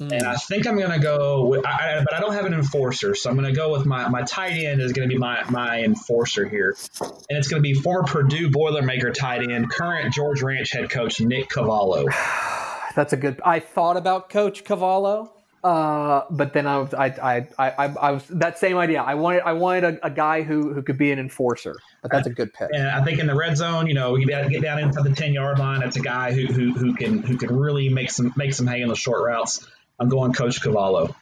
Mm. 0.00 0.12
And 0.12 0.22
I 0.24 0.36
think 0.36 0.66
I'm 0.66 0.76
going 0.76 0.90
to 0.90 0.98
go, 0.98 1.46
with, 1.46 1.64
I, 1.64 2.02
but 2.04 2.14
I 2.14 2.20
don't 2.20 2.34
have 2.34 2.44
an 2.44 2.52
enforcer, 2.52 3.14
so 3.14 3.30
I'm 3.30 3.36
going 3.36 3.48
to 3.48 3.56
go 3.58 3.72
with 3.72 3.86
my, 3.86 4.08
my 4.08 4.22
tight 4.22 4.52
end 4.52 4.80
is 4.82 4.92
going 4.92 5.08
to 5.08 5.12
be 5.12 5.18
my, 5.18 5.42
my 5.48 5.82
enforcer 5.82 6.46
here. 6.46 6.76
And 7.00 7.38
it's 7.38 7.48
going 7.48 7.62
to 7.62 7.66
be 7.66 7.74
former 7.74 8.06
Purdue 8.06 8.50
Boilermaker 8.50 9.14
tight 9.14 9.50
end, 9.50 9.70
current 9.70 10.12
George 10.12 10.42
Ranch 10.42 10.70
head 10.72 10.90
coach 10.90 11.20
Nick 11.20 11.48
Cavallo. 11.48 12.06
That's 12.94 13.12
a 13.12 13.16
good. 13.16 13.40
I 13.44 13.60
thought 13.60 13.96
about 13.96 14.30
Coach 14.30 14.64
Cavallo, 14.64 15.32
uh, 15.62 16.24
but 16.30 16.52
then 16.52 16.66
I 16.66 16.78
was 16.78 16.94
I, 16.94 17.06
I, 17.06 17.46
I, 17.58 17.86
I, 17.86 18.10
was 18.12 18.26
that 18.28 18.58
same 18.58 18.78
idea. 18.78 19.02
I 19.02 19.14
wanted 19.16 19.42
I 19.42 19.52
wanted 19.52 19.84
a, 19.84 20.06
a, 20.06 20.10
guy 20.10 20.42
who, 20.42 20.72
who 20.72 20.80
could 20.82 20.96
be 20.96 21.10
an 21.10 21.18
enforcer. 21.18 21.76
But 22.02 22.12
that's 22.12 22.26
a 22.26 22.30
good 22.30 22.54
pick. 22.54 22.68
And 22.72 22.86
I 22.86 23.04
think 23.04 23.18
in 23.18 23.26
the 23.26 23.34
red 23.34 23.56
zone, 23.56 23.86
you 23.86 23.94
know, 23.94 24.16
you 24.16 24.26
got 24.26 24.42
to 24.42 24.48
get 24.48 24.62
down 24.62 24.78
inside 24.78 25.04
the 25.04 25.14
ten 25.14 25.34
yard 25.34 25.58
line. 25.58 25.82
It's 25.82 25.96
a 25.96 26.00
guy 26.00 26.32
who, 26.32 26.46
who 26.46 26.72
who 26.72 26.94
can 26.94 27.18
who 27.22 27.36
can 27.36 27.54
really 27.54 27.88
make 27.88 28.10
some 28.10 28.32
make 28.36 28.54
some 28.54 28.66
hay 28.66 28.80
in 28.80 28.88
the 28.88 28.94
short 28.94 29.24
routes. 29.24 29.66
I'm 29.98 30.08
going 30.08 30.32
Coach 30.32 30.62
Cavallo. 30.62 31.14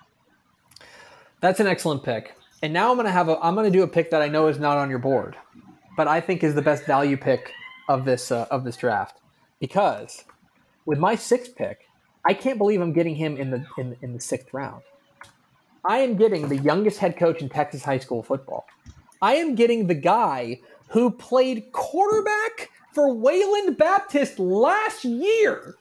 That's 1.40 1.60
an 1.60 1.66
excellent 1.66 2.02
pick. 2.02 2.34
And 2.62 2.72
now 2.72 2.90
I'm 2.90 2.96
going 2.96 3.06
to 3.06 3.12
have 3.12 3.28
a 3.28 3.38
I'm 3.44 3.54
going 3.54 3.70
to 3.70 3.76
do 3.76 3.82
a 3.82 3.88
pick 3.88 4.10
that 4.10 4.22
I 4.22 4.28
know 4.28 4.48
is 4.48 4.58
not 4.58 4.78
on 4.78 4.90
your 4.90 4.98
board, 4.98 5.36
but 5.96 6.08
I 6.08 6.20
think 6.20 6.42
is 6.42 6.54
the 6.54 6.62
best 6.62 6.84
value 6.84 7.16
pick 7.16 7.52
of 7.88 8.04
this 8.04 8.32
uh, 8.32 8.46
of 8.50 8.64
this 8.64 8.76
draft 8.76 9.20
because 9.60 10.24
with 10.86 10.98
my 10.98 11.14
sixth 11.14 11.54
pick, 11.54 11.86
I 12.24 12.34
can't 12.34 12.58
believe 12.58 12.80
I'm 12.80 12.92
getting 12.92 13.14
him 13.14 13.36
in 13.36 13.50
the 13.50 13.66
in, 13.78 13.96
in 14.00 14.14
the 14.14 14.20
sixth 14.20 14.52
round. 14.52 14.82
I 15.84 15.98
am 15.98 16.16
getting 16.16 16.48
the 16.48 16.56
youngest 16.56 16.98
head 16.98 17.16
coach 17.18 17.42
in 17.42 17.50
Texas 17.50 17.84
high 17.84 17.98
school 17.98 18.22
football. 18.22 18.66
I 19.20 19.34
am 19.34 19.54
getting 19.54 19.86
the 19.86 19.94
guy 19.94 20.60
who 20.88 21.10
played 21.10 21.72
quarterback 21.72 22.70
for 22.94 23.12
Wayland 23.12 23.76
Baptist 23.76 24.38
last 24.38 25.04
year. 25.04 25.76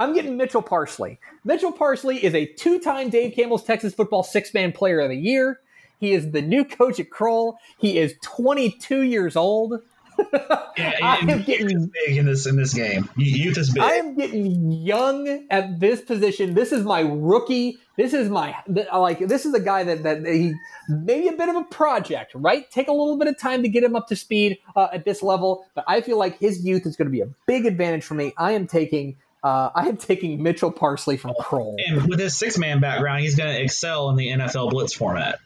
I'm 0.00 0.14
getting 0.14 0.38
Mitchell 0.38 0.62
Parsley. 0.62 1.20
Mitchell 1.44 1.72
Parsley 1.72 2.24
is 2.24 2.34
a 2.34 2.46
two 2.46 2.80
time 2.80 3.10
Dave 3.10 3.34
Campbell's 3.34 3.64
Texas 3.64 3.92
football 3.92 4.22
six 4.22 4.54
man 4.54 4.72
player 4.72 5.00
of 5.00 5.10
the 5.10 5.16
year. 5.16 5.60
He 5.98 6.12
is 6.12 6.30
the 6.30 6.40
new 6.40 6.64
coach 6.64 6.98
at 6.98 7.10
Crowell. 7.10 7.58
He 7.78 7.98
is 7.98 8.14
22 8.22 9.02
years 9.02 9.36
old. 9.36 9.82
yeah, 10.32 10.96
I 11.02 11.18
am 11.20 11.42
getting 11.42 11.92
big 12.06 12.16
in 12.16 12.24
this 12.24 12.46
in 12.46 12.56
this 12.56 12.72
game. 12.72 13.10
Youth 13.16 13.58
is 13.58 13.74
big. 13.74 13.82
I 13.82 13.92
am 13.92 14.14
getting 14.14 14.72
young 14.72 15.46
at 15.50 15.80
this 15.80 16.00
position. 16.00 16.54
This 16.54 16.72
is 16.72 16.82
my 16.82 17.00
rookie. 17.00 17.76
This 17.96 18.14
is 18.14 18.30
my 18.30 18.56
like. 18.66 19.18
This 19.18 19.44
is 19.44 19.52
a 19.52 19.60
guy 19.60 19.84
that 19.84 20.02
that 20.02 20.26
he 20.26 20.54
maybe 20.88 21.28
a 21.28 21.32
bit 21.32 21.50
of 21.50 21.56
a 21.56 21.64
project, 21.64 22.32
right? 22.34 22.70
Take 22.70 22.88
a 22.88 22.92
little 22.92 23.18
bit 23.18 23.28
of 23.28 23.38
time 23.38 23.62
to 23.62 23.68
get 23.68 23.84
him 23.84 23.94
up 23.94 24.08
to 24.08 24.16
speed 24.16 24.58
uh, 24.74 24.88
at 24.94 25.04
this 25.04 25.22
level, 25.22 25.66
but 25.74 25.84
I 25.86 26.00
feel 26.00 26.18
like 26.18 26.38
his 26.38 26.64
youth 26.64 26.86
is 26.86 26.96
going 26.96 27.06
to 27.06 27.12
be 27.12 27.20
a 27.20 27.28
big 27.46 27.66
advantage 27.66 28.04
for 28.04 28.14
me. 28.14 28.32
I 28.38 28.52
am 28.52 28.66
taking 28.66 29.16
uh, 29.42 29.70
I 29.74 29.88
am 29.88 29.96
taking 29.96 30.42
Mitchell 30.42 30.70
Parsley 30.70 31.16
from 31.16 31.34
Crowell. 31.38 31.76
And 31.78 32.08
with 32.08 32.20
his 32.20 32.36
six 32.36 32.58
man 32.58 32.80
background, 32.80 33.22
he's 33.22 33.36
going 33.36 33.54
to 33.54 33.62
excel 33.62 34.10
in 34.10 34.16
the 34.16 34.28
NFL 34.28 34.70
blitz 34.70 34.92
format. 34.92 35.38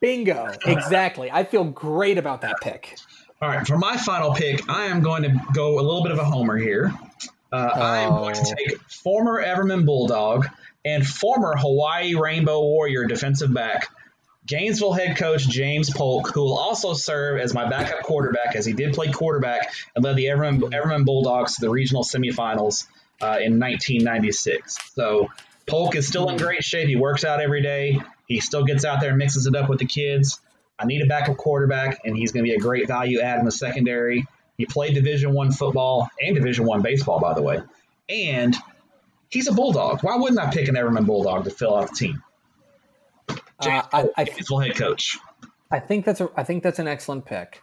Bingo. 0.00 0.52
Exactly. 0.66 1.30
I 1.30 1.44
feel 1.44 1.64
great 1.64 2.18
about 2.18 2.42
that 2.42 2.56
pick. 2.60 2.96
All 3.40 3.48
right. 3.48 3.66
For 3.66 3.78
my 3.78 3.96
final 3.96 4.32
pick, 4.32 4.68
I 4.68 4.86
am 4.86 5.00
going 5.00 5.22
to 5.24 5.40
go 5.54 5.78
a 5.78 5.82
little 5.82 6.02
bit 6.02 6.12
of 6.12 6.18
a 6.18 6.24
homer 6.24 6.56
here. 6.56 6.92
Uh, 7.52 7.70
oh. 7.74 7.80
I 7.80 7.98
am 7.98 8.10
going 8.10 8.34
to 8.34 8.40
oh. 8.40 8.54
take 8.56 8.80
former 8.90 9.42
Everman 9.42 9.84
Bulldog 9.84 10.46
and 10.84 11.06
former 11.06 11.54
Hawaii 11.56 12.14
Rainbow 12.14 12.60
Warrior 12.60 13.06
defensive 13.06 13.52
back, 13.52 13.88
Gainesville 14.46 14.92
head 14.92 15.16
coach 15.16 15.48
James 15.48 15.90
Polk, 15.90 16.32
who 16.34 16.42
will 16.42 16.58
also 16.58 16.94
serve 16.94 17.40
as 17.40 17.54
my 17.54 17.68
backup 17.68 18.02
quarterback, 18.02 18.56
as 18.56 18.66
he 18.66 18.72
did 18.72 18.94
play 18.94 19.12
quarterback 19.12 19.72
and 19.94 20.04
led 20.04 20.16
the 20.16 20.26
Everman, 20.26 20.60
Everman 20.60 21.04
Bulldogs 21.04 21.56
to 21.56 21.60
the 21.60 21.70
regional 21.70 22.02
semifinals 22.02 22.86
uh, 23.22 23.38
in 23.40 23.58
1996. 23.58 24.94
So 24.94 25.28
Polk 25.66 25.94
is 25.94 26.06
still 26.06 26.28
in 26.28 26.36
great 26.36 26.64
shape. 26.64 26.88
He 26.88 26.96
works 26.96 27.24
out 27.24 27.40
every 27.40 27.62
day. 27.62 28.00
He 28.26 28.40
still 28.40 28.64
gets 28.64 28.84
out 28.84 29.00
there 29.00 29.10
and 29.10 29.18
mixes 29.18 29.46
it 29.46 29.54
up 29.54 29.68
with 29.68 29.78
the 29.78 29.86
kids. 29.86 30.40
I 30.78 30.86
need 30.86 31.02
a 31.02 31.06
backup 31.06 31.36
quarterback, 31.36 32.00
and 32.04 32.16
he's 32.16 32.32
going 32.32 32.44
to 32.44 32.48
be 32.48 32.54
a 32.54 32.58
great 32.58 32.88
value 32.88 33.20
add 33.20 33.38
in 33.38 33.44
the 33.44 33.52
secondary. 33.52 34.26
He 34.58 34.66
played 34.66 34.94
Division 34.94 35.32
One 35.32 35.52
football 35.52 36.08
and 36.20 36.34
Division 36.34 36.66
One 36.66 36.82
baseball, 36.82 37.20
by 37.20 37.34
the 37.34 37.42
way, 37.42 37.60
and 38.08 38.56
he's 39.28 39.48
a 39.48 39.52
bulldog. 39.52 40.02
Why 40.02 40.16
wouldn't 40.16 40.40
I 40.40 40.50
pick 40.50 40.68
an 40.68 40.74
Everman 40.74 41.06
Bulldog 41.06 41.44
to 41.44 41.50
fill 41.50 41.76
out 41.76 41.90
the 41.90 41.94
team? 41.94 42.22
James 43.62 43.84
uh, 43.92 44.08
I, 44.16 44.22
I, 44.22 44.62
head 44.64 44.76
coach. 44.76 45.18
I 45.70 45.78
think 45.78 46.04
that's 46.04 46.20
a, 46.20 46.28
I 46.36 46.42
think 46.42 46.62
that's 46.62 46.78
an 46.78 46.88
excellent 46.88 47.24
pick. 47.24 47.62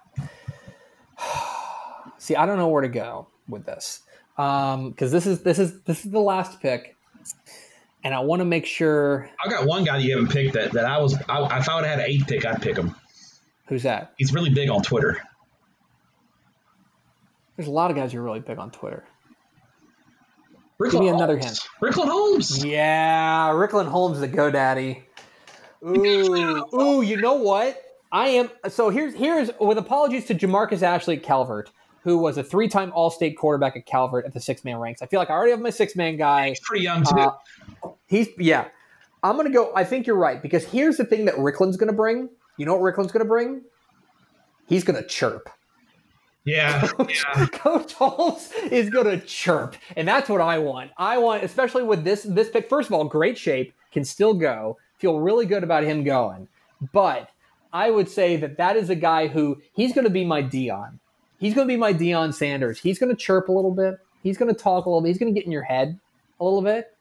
See, 2.18 2.36
I 2.36 2.46
don't 2.46 2.58
know 2.58 2.70
where 2.70 2.82
to 2.82 2.90
go 2.90 3.28
with 3.48 3.66
this 3.66 4.02
because 4.40 4.74
um, 4.76 4.94
this 5.12 5.26
is 5.26 5.42
this 5.42 5.60
is 5.60 5.82
this 5.82 6.06
is 6.06 6.12
the 6.12 6.20
last 6.20 6.62
pick, 6.62 6.96
and 8.06 8.16
I 8.16 8.22
want 8.22 8.40
to 8.40 8.46
make 8.46 8.66
sure. 8.66 9.30
I 9.44 9.50
got 9.50 9.66
one 9.66 9.84
guy 9.84 9.98
that 9.98 10.04
you 10.04 10.16
haven't 10.16 10.32
picked 10.32 10.54
that 10.54 10.72
that 10.72 10.86
I 10.86 10.98
was. 10.98 11.16
I, 11.28 11.58
if 11.58 11.68
I 11.68 11.76
would 11.76 11.84
have 11.84 12.00
had 12.00 12.00
an 12.00 12.06
eighth 12.06 12.28
pick, 12.28 12.46
I'd 12.46 12.62
pick 12.62 12.78
him. 12.78 12.96
Who's 13.68 13.84
that? 13.84 14.14
He's 14.18 14.34
really 14.34 14.50
big 14.50 14.70
on 14.70 14.82
Twitter. 14.82 15.22
There's 17.58 17.68
a 17.68 17.72
lot 17.72 17.92
of 17.92 17.98
guys 17.98 18.14
who 18.14 18.20
are 18.20 18.24
really 18.24 18.40
big 18.40 18.58
on 18.58 18.72
Twitter. 18.72 19.04
Ricklan 20.80 20.92
Give 20.92 21.02
me 21.02 21.08
another 21.10 21.38
hint. 21.38 21.60
Ricklan 21.82 22.08
Holmes. 22.08 22.64
Yeah, 22.64 23.50
Ricklan 23.50 23.88
Holmes, 23.88 24.22
the 24.22 24.30
GoDaddy. 24.30 25.04
Ooh, 25.86 26.66
ooh, 26.74 27.02
you 27.02 27.18
know 27.18 27.34
what? 27.34 27.78
I 28.10 28.30
am 28.30 28.50
so 28.70 28.90
here's 28.90 29.14
here's 29.16 29.52
with 29.60 29.78
apologies 29.78 30.26
to 30.28 30.36
Jamarcus 30.36 30.82
Ashley 30.82 31.18
Calvert 31.18 31.70
who 32.04 32.18
was 32.18 32.38
a 32.38 32.44
three-time 32.44 32.92
All-State 32.94 33.38
quarterback 33.38 33.76
at 33.76 33.86
Calvert 33.86 34.26
at 34.26 34.34
the 34.34 34.40
six-man 34.40 34.78
ranks. 34.78 35.02
I 35.02 35.06
feel 35.06 35.20
like 35.20 35.30
I 35.30 35.34
already 35.34 35.52
have 35.52 35.60
my 35.60 35.70
six-man 35.70 36.18
guy. 36.18 36.50
He's 36.50 36.60
pretty 36.60 36.84
young 36.84 37.04
too. 37.04 37.18
Uh, 37.18 37.90
he's 38.08 38.30
yeah. 38.38 38.68
I'm 39.22 39.36
gonna 39.36 39.50
go. 39.50 39.72
I 39.76 39.84
think 39.84 40.08
you're 40.08 40.16
right 40.16 40.42
because 40.42 40.64
here's 40.66 40.98
the 40.98 41.06
thing 41.06 41.26
that 41.26 41.36
Ricklan's 41.36 41.78
gonna 41.78 41.94
bring. 41.94 42.30
You 42.58 42.66
know 42.66 42.76
what 42.76 42.94
Ricklan's 42.94 43.12
gonna 43.12 43.26
bring? 43.26 43.62
He's 44.68 44.84
gonna 44.84 45.04
chirp. 45.04 45.50
Yeah, 46.46 46.88
Coach, 46.88 47.26
yeah. 47.36 47.46
Coach 47.48 47.94
Holmes 47.94 48.52
is 48.72 48.90
gonna 48.90 49.20
chirp, 49.20 49.76
and 49.98 50.08
that's 50.08 50.30
what 50.30 50.42
I 50.42 50.58
want. 50.60 50.92
I 50.98 51.18
want, 51.18 51.44
especially 51.44 51.84
with 51.84 52.04
this 52.04 52.24
this 52.24 52.50
pick. 52.50 52.70
First 52.70 52.90
of 52.90 52.94
all, 52.94 53.04
great 53.04 53.38
shape, 53.38 53.74
can 53.92 54.06
still 54.06 54.34
go. 54.34 54.78
Feel 54.98 55.20
really 55.20 55.46
good 55.46 55.64
about 55.64 55.84
him 55.84 56.04
going, 56.04 56.48
but 56.94 57.30
I 57.72 57.92
would 57.92 58.10
say 58.10 58.36
that 58.38 58.58
that 58.58 58.76
is 58.76 58.90
a 58.90 58.96
guy 58.96 59.28
who 59.28 59.62
he's 59.74 59.94
going 59.94 60.06
to 60.06 60.12
be 60.12 60.26
my 60.26 60.42
Deion. 60.42 61.00
He's 61.40 61.54
going 61.54 61.68
to 61.68 61.72
be 61.72 61.78
my 61.78 61.94
Deion 61.94 62.34
Sanders. 62.34 62.80
He's 62.80 63.00
going 63.00 63.10
to 63.10 63.16
chirp 63.16 63.50
a 63.50 63.52
little 63.52 63.74
bit. 63.74 63.96
He's 64.22 64.38
going 64.38 64.54
to 64.54 64.60
talk 64.60 64.86
a 64.86 64.90
little 64.90 65.02
bit. 65.02 65.10
He's 65.10 65.18
going 65.18 65.34
to 65.34 65.40
get 65.40 65.46
in 65.46 65.52
your 65.52 65.64
head 65.64 66.00
a 66.40 66.44
little 66.44 66.62
bit. 66.62 66.94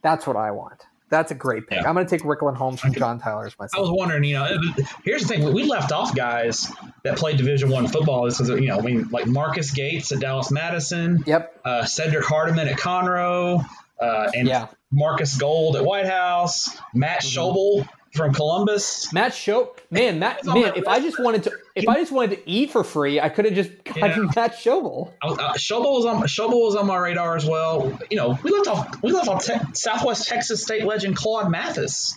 That's 0.00 0.26
what 0.26 0.36
I 0.36 0.50
want. 0.50 0.82
That's 1.10 1.30
a 1.30 1.34
great 1.34 1.66
pick. 1.66 1.82
Yeah. 1.82 1.88
I'm 1.88 1.94
going 1.94 2.06
to 2.06 2.10
take 2.10 2.24
Ricklan 2.24 2.56
Holmes 2.56 2.80
from 2.80 2.94
John 2.94 3.18
Tyler's 3.18 3.52
as 3.52 3.58
myself. 3.58 3.78
I 3.78 3.80
was 3.82 3.90
wondering, 3.90 4.24
you 4.24 4.36
know, 4.36 4.58
here's 5.04 5.22
the 5.22 5.28
thing: 5.28 5.52
we 5.52 5.64
left 5.64 5.92
off 5.92 6.16
guys 6.16 6.72
that 7.04 7.18
played 7.18 7.36
Division 7.36 7.68
One 7.68 7.86
football 7.86 8.26
because 8.26 8.48
you 8.48 8.68
know, 8.68 8.78
I 8.78 8.80
mean, 8.80 9.08
like 9.10 9.26
Marcus 9.26 9.72
Gates 9.72 10.10
at 10.10 10.20
Dallas 10.20 10.50
Madison. 10.50 11.22
Yep. 11.26 11.60
Uh, 11.66 11.84
Cedric 11.84 12.24
Hardiman 12.24 12.66
at 12.66 12.78
Conroe. 12.78 13.62
Uh, 14.00 14.30
and 14.34 14.48
yeah. 14.48 14.68
Marcus 14.90 15.36
Gold 15.36 15.76
at 15.76 15.84
White 15.84 16.06
House. 16.06 16.74
Matt 16.94 17.22
mm-hmm. 17.22 17.40
Schobel 17.40 17.88
from 18.12 18.32
Columbus. 18.32 19.12
Matt 19.12 19.34
Show, 19.34 19.74
man, 19.90 20.18
Matt, 20.18 20.44
man. 20.44 20.72
If 20.76 20.86
I 20.86 21.00
just 21.00 21.18
wanted 21.18 21.44
to, 21.44 21.52
if 21.74 21.88
I 21.88 21.96
just 21.96 22.12
wanted 22.12 22.36
to 22.36 22.50
eat 22.50 22.70
for 22.70 22.84
free, 22.84 23.20
I 23.20 23.28
could 23.28 23.46
have 23.46 23.54
just 23.54 23.84
gotten 23.84 24.24
yeah. 24.24 24.30
Matt 24.36 24.56
Schobel. 24.56 25.12
Uh, 25.22 25.54
Schobel 25.54 25.92
was 25.92 26.04
on 26.04 26.22
Schobel 26.22 26.64
was 26.64 26.76
on 26.76 26.86
my 26.86 26.96
radar 26.96 27.36
as 27.36 27.46
well. 27.46 27.98
You 28.10 28.18
know, 28.18 28.38
we 28.42 28.50
left 28.50 28.68
off 28.68 29.02
we 29.02 29.12
left 29.12 29.28
off 29.28 29.44
te- 29.44 29.74
Southwest 29.74 30.28
Texas 30.28 30.62
State 30.62 30.84
legend 30.84 31.16
Claude 31.16 31.50
Mathis. 31.50 32.16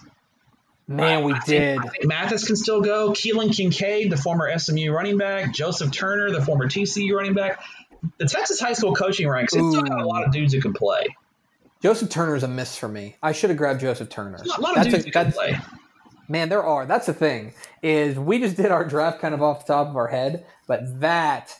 Man, 0.88 1.24
we 1.24 1.34
I 1.34 1.40
did. 1.46 1.80
Think, 1.80 1.86
I 1.86 1.90
think 1.90 2.06
Mathis 2.06 2.46
can 2.46 2.56
still 2.56 2.82
go. 2.82 3.10
Keelan 3.12 3.56
Kincaid, 3.56 4.12
the 4.12 4.18
former 4.18 4.56
SMU 4.58 4.92
running 4.92 5.18
back. 5.18 5.52
Joseph 5.52 5.92
Turner, 5.92 6.30
the 6.32 6.46
former 6.46 6.68
TCU 6.68 7.16
running 7.16 7.34
back. 7.34 7.64
The 8.20 8.28
Texas 8.28 8.60
high 8.60 8.74
school 8.74 8.94
coaching 8.94 9.28
ranks, 9.28 9.56
it's 9.56 9.68
still 9.68 9.82
got 9.82 10.00
a 10.00 10.06
lot 10.06 10.24
of 10.24 10.32
dudes 10.32 10.54
who 10.54 10.62
can 10.62 10.74
play. 10.74 11.08
Joseph 11.82 12.10
Turner 12.10 12.36
is 12.36 12.44
a 12.44 12.48
miss 12.48 12.78
for 12.78 12.88
me. 12.88 13.16
I 13.24 13.32
should 13.32 13.50
have 13.50 13.58
grabbed 13.58 13.82
Joseph 13.82 14.10
Turner. 14.10 14.36
A 14.36 14.62
lot 14.62 14.78
of 14.78 14.84
that's 14.84 14.90
dudes 14.90 15.06
a, 15.06 15.08
who 15.08 15.12
can 15.12 15.32
play. 15.32 15.58
Man, 16.28 16.50
there 16.50 16.64
are. 16.64 16.86
That's 16.86 17.06
the 17.06 17.14
thing 17.14 17.54
is 17.82 18.18
we 18.18 18.40
just 18.40 18.58
did 18.58 18.72
our 18.72 18.84
draft 18.86 19.20
kind 19.20 19.34
of 19.34 19.42
off 19.44 19.66
the 19.66 19.74
top 19.74 19.88
of 19.88 19.96
our 19.96 20.08
head, 20.08 20.46
but 20.68 21.00
that, 21.00 21.56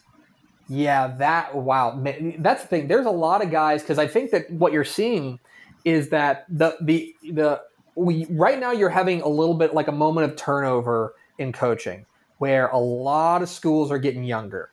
yeah, 0.68 1.16
that 1.18 1.56
wow, 1.56 1.96
man, 1.96 2.38
that's 2.40 2.64
the 2.64 2.68
thing. 2.68 2.88
There's 2.88 3.06
a 3.06 3.12
lot 3.12 3.44
of 3.44 3.52
guys 3.52 3.82
because 3.82 4.00
I 4.00 4.08
think 4.08 4.32
that 4.32 4.50
what 4.50 4.74
you're 4.74 4.84
seeing 4.84 5.40
is 5.84 6.10
that 6.10 6.46
the 6.50 6.76
the 6.82 7.16
the 7.32 7.62
we 7.96 8.26
right 8.30 8.60
now 8.60 8.72
you're 8.72 8.90
having 8.90 9.22
a 9.22 9.28
little 9.28 9.54
bit 9.54 9.74
like 9.74 9.88
a 9.88 9.92
moment 9.92 10.30
of 10.30 10.36
turnover 10.36 11.14
in 11.38 11.54
coaching 11.54 12.06
where 12.40 12.68
a 12.68 12.78
lot 12.78 13.42
of 13.42 13.50
schools 13.50 13.92
are 13.92 14.00
getting 14.00 14.24
younger. 14.24 14.72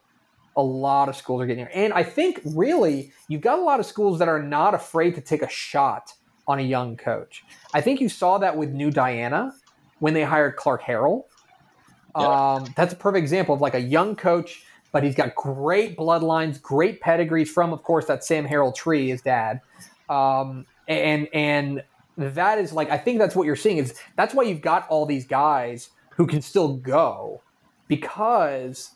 A 0.57 0.63
lot 0.63 1.09
of 1.09 1.17
schools 1.17 1.43
are 1.43 1.47
getting 1.47 1.61
younger. 1.61 1.75
And 1.75 1.93
I 1.93 2.03
think 2.03 2.41
really 2.45 3.13
you've 3.29 3.41
got 3.41 3.59
a 3.59 3.63
lot 3.63 3.79
of 3.79 3.87
schools 3.87 4.19
that 4.19 4.29
are 4.29 4.43
not 4.43 4.75
afraid 4.75 5.15
to 5.15 5.21
take 5.21 5.43
a 5.43 5.49
shot 5.49 6.15
on 6.47 6.59
a 6.59 6.63
young 6.63 6.97
coach. 6.97 7.45
I 7.73 7.81
think 7.81 8.01
you 8.01 8.09
saw 8.09 8.39
that 8.39 8.57
with 8.57 8.71
New 8.71 8.91
Diana 8.91 9.53
when 10.03 10.15
they 10.15 10.25
hired 10.25 10.57
Clark 10.57 10.83
Harrell. 10.83 11.27
Yeah. 12.19 12.55
Um, 12.55 12.67
that's 12.75 12.93
a 12.93 12.97
perfect 12.97 13.23
example 13.23 13.55
of 13.55 13.61
like 13.61 13.75
a 13.75 13.81
young 13.81 14.17
coach, 14.17 14.65
but 14.91 15.05
he's 15.05 15.15
got 15.15 15.37
great 15.37 15.97
bloodlines, 15.97 16.61
great 16.61 17.01
pedigrees 17.01 17.49
from, 17.49 17.73
of 17.73 17.85
course, 17.85 18.07
that 18.07 18.25
Sam 18.25 18.45
Harrell 18.45 18.75
tree, 18.75 19.11
his 19.11 19.23
dad. 19.23 19.61
Um, 20.09 20.67
and 20.89 21.29
and 21.33 21.85
that 22.19 22.59
is 22.59 22.73
like 22.73 22.91
I 22.91 22.99
think 22.99 23.21
that's 23.21 23.37
what 23.37 23.47
you're 23.47 23.55
seeing 23.55 23.77
is 23.77 23.95
that's 24.17 24.35
why 24.35 24.43
you've 24.43 24.61
got 24.61 24.89
all 24.89 25.07
these 25.07 25.25
guys 25.25 25.91
who 26.11 26.27
can 26.27 26.43
still 26.43 26.77
go 26.77 27.41
because 27.87 28.91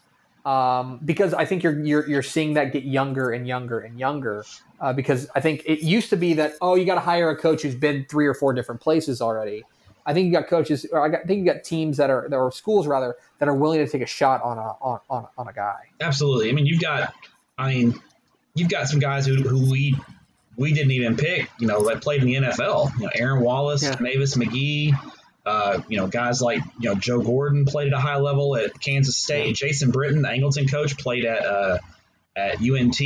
um, 0.45 0.99
because 1.05 1.35
I 1.35 1.45
think 1.45 1.63
you're, 1.63 1.81
you're 1.85 2.09
you're 2.09 2.23
seeing 2.25 2.55
that 2.55 2.73
get 2.73 2.83
younger 2.83 3.31
and 3.31 3.47
younger 3.47 3.79
and 3.79 3.97
younger. 3.97 4.45
Uh, 4.81 4.93
because 4.93 5.29
I 5.37 5.41
think 5.41 5.63
it 5.65 5.83
used 5.83 6.11
to 6.11 6.17
be 6.17 6.35
that 6.35 6.55
oh 6.61 6.75
you 6.75 6.85
got 6.85 6.97
to 6.97 7.01
hire 7.01 7.31
a 7.31 7.37
coach 7.37 7.63
who's 7.63 7.77
been 7.77 8.07
three 8.11 8.27
or 8.27 8.35
four 8.35 8.53
different 8.53 8.81
places 8.81 9.23
already. 9.23 9.63
I 10.07 10.15
think 10.15 10.27
you 10.27 10.33
got 10.33 10.47
coaches, 10.47 10.87
or 10.91 11.05
I, 11.05 11.09
got, 11.09 11.21
I 11.23 11.25
think 11.25 11.45
you 11.45 11.53
got 11.53 11.65
teams 11.65 11.97
that 11.97 12.11
are, 12.11 12.33
are 12.33 12.53
schools 12.53 12.87
rather 12.87 13.17
that 13.41 13.49
are 13.49 13.55
willing 13.55 13.85
to 13.85 13.91
take 13.91 14.03
a 14.03 14.07
shot 14.07 14.41
on 14.43 14.57
a 14.57 14.77
on, 14.81 15.01
on, 15.11 15.27
on 15.37 15.49
a 15.49 15.53
guy. 15.53 15.81
Absolutely. 16.01 16.49
I 16.49 16.53
mean, 16.53 16.65
you've 16.65 16.81
got, 16.81 17.13
I 17.59 17.75
mean, 17.75 18.01
you've 18.55 18.71
got 18.71 18.87
some 18.87 19.01
guys 19.01 19.27
who, 19.27 19.35
who 19.35 19.71
we 19.71 19.97
we 20.57 20.73
didn't 20.73 20.93
even 20.93 21.17
pick, 21.17 21.51
you 21.59 21.67
know, 21.67 21.87
that 21.89 22.01
played 22.01 22.23
in 22.23 22.29
the 22.29 22.35
NFL. 22.35 22.95
You 22.99 23.05
know, 23.05 23.11
Aaron 23.15 23.43
Wallace, 23.43 23.83
yeah. 23.83 23.97
Mavis 24.01 24.37
McGee, 24.37 24.95
uh, 25.45 25.81
you 25.89 25.99
know, 25.99 26.07
guys 26.07 26.41
like 26.41 26.61
you 26.81 26.89
know 26.89 26.95
Joe 26.95 27.21
Gordon 27.21 27.65
played 27.65 27.89
at 27.89 27.93
a 27.93 28.01
high 28.01 28.19
level 28.19 28.57
at 28.57 28.79
Kansas 28.81 29.17
State. 29.17 29.57
Jason 29.57 29.91
Britton, 29.91 30.23
the 30.23 30.29
Angleton 30.29 30.71
coach, 30.71 30.97
played 30.97 31.25
at 31.25 31.45
uh, 31.45 31.79
at 32.35 32.61
UNT. 32.61 33.01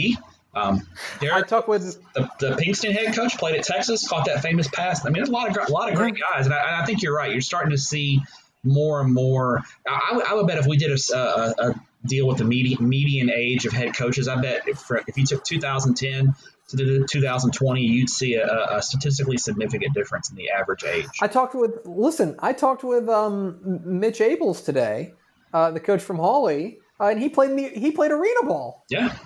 Um, 0.55 0.87
Derek, 1.21 1.45
I 1.45 1.47
talked 1.47 1.69
with 1.69 1.97
the, 2.15 2.29
the 2.41 2.51
Pinkston 2.57 2.93
head 2.93 3.15
coach, 3.15 3.39
played 3.39 3.57
at 3.57 3.65
Texas, 3.65 4.09
caught 4.09 4.27
that 4.27 4.43
famous 4.43 4.67
pass. 4.69 5.05
I 5.05 5.09
mean, 5.09 5.15
there's 5.15 5.29
a 5.29 5.33
lot 5.33 5.49
of 5.49 5.69
a 5.69 5.73
lot 5.73 5.91
of 5.91 5.95
great 5.97 6.17
guys, 6.19 6.47
and 6.47 6.55
I, 6.55 6.83
I 6.83 6.87
think 6.87 7.03
you're 7.03 7.15
right. 7.15 7.31
You're 7.31 7.41
starting 7.41 7.71
to 7.71 7.79
see 7.79 8.21
more 8.65 9.01
and 9.01 9.15
more. 9.15 9.63
I, 9.87 10.23
I 10.29 10.35
would 10.35 10.47
bet 10.47 10.59
if 10.59 10.67
we 10.67 10.77
did 10.77 10.91
a, 10.91 11.17
a, 11.17 11.55
a 11.71 11.75
deal 12.05 12.27
with 12.27 12.39
the 12.39 12.45
median, 12.45 12.89
median 12.89 13.31
age 13.31 13.67
of 13.67 13.73
head 13.73 13.97
coaches, 13.97 14.29
I 14.29 14.41
bet 14.41 14.69
if, 14.69 14.91
if 15.07 15.17
you 15.17 15.27
took 15.27 15.45
2010 15.45 16.35
to 16.77 17.07
2020, 17.07 17.81
you'd 17.81 18.11
see 18.11 18.35
a, 18.35 18.67
a, 18.71 18.83
statistically 18.83 19.39
significant 19.39 19.95
difference 19.95 20.31
in 20.31 20.37
the 20.37 20.51
average 20.51 20.85
age. 20.85 21.07
I 21.21 21.27
talked 21.27 21.55
with, 21.55 21.81
listen, 21.85 22.37
I 22.39 22.53
talked 22.53 22.85
with 22.85 23.09
um, 23.09 23.81
Mitch 23.85 24.21
Abels 24.21 24.65
today, 24.65 25.15
uh, 25.53 25.71
the 25.73 25.81
coach 25.81 26.03
from 26.03 26.17
Hawley, 26.17 26.79
uh, 27.01 27.07
and 27.07 27.21
he 27.21 27.29
played 27.29 27.57
the, 27.57 27.69
he 27.69 27.91
played 27.91 28.13
arena 28.13 28.43
ball. 28.45 28.85
Yeah. 28.89 29.17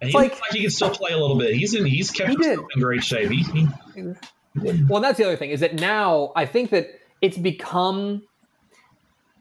And 0.00 0.10
he 0.10 0.16
like, 0.16 0.40
like 0.40 0.52
he 0.52 0.62
can 0.62 0.70
still 0.70 0.90
play 0.90 1.12
a 1.12 1.18
little 1.18 1.38
bit. 1.38 1.54
He's 1.54 1.74
in 1.74 1.84
he's 1.84 2.10
kept 2.10 2.30
he 2.30 2.34
himself 2.34 2.66
in 2.74 2.80
great 2.80 3.02
shape. 3.02 3.30
He, 3.30 3.42
he, 3.94 4.84
well, 4.88 5.00
that's 5.00 5.18
the 5.18 5.24
other 5.24 5.36
thing 5.36 5.50
is 5.50 5.60
that 5.60 5.74
now 5.74 6.32
I 6.36 6.46
think 6.46 6.70
that 6.70 6.88
it's 7.20 7.36
become 7.36 8.22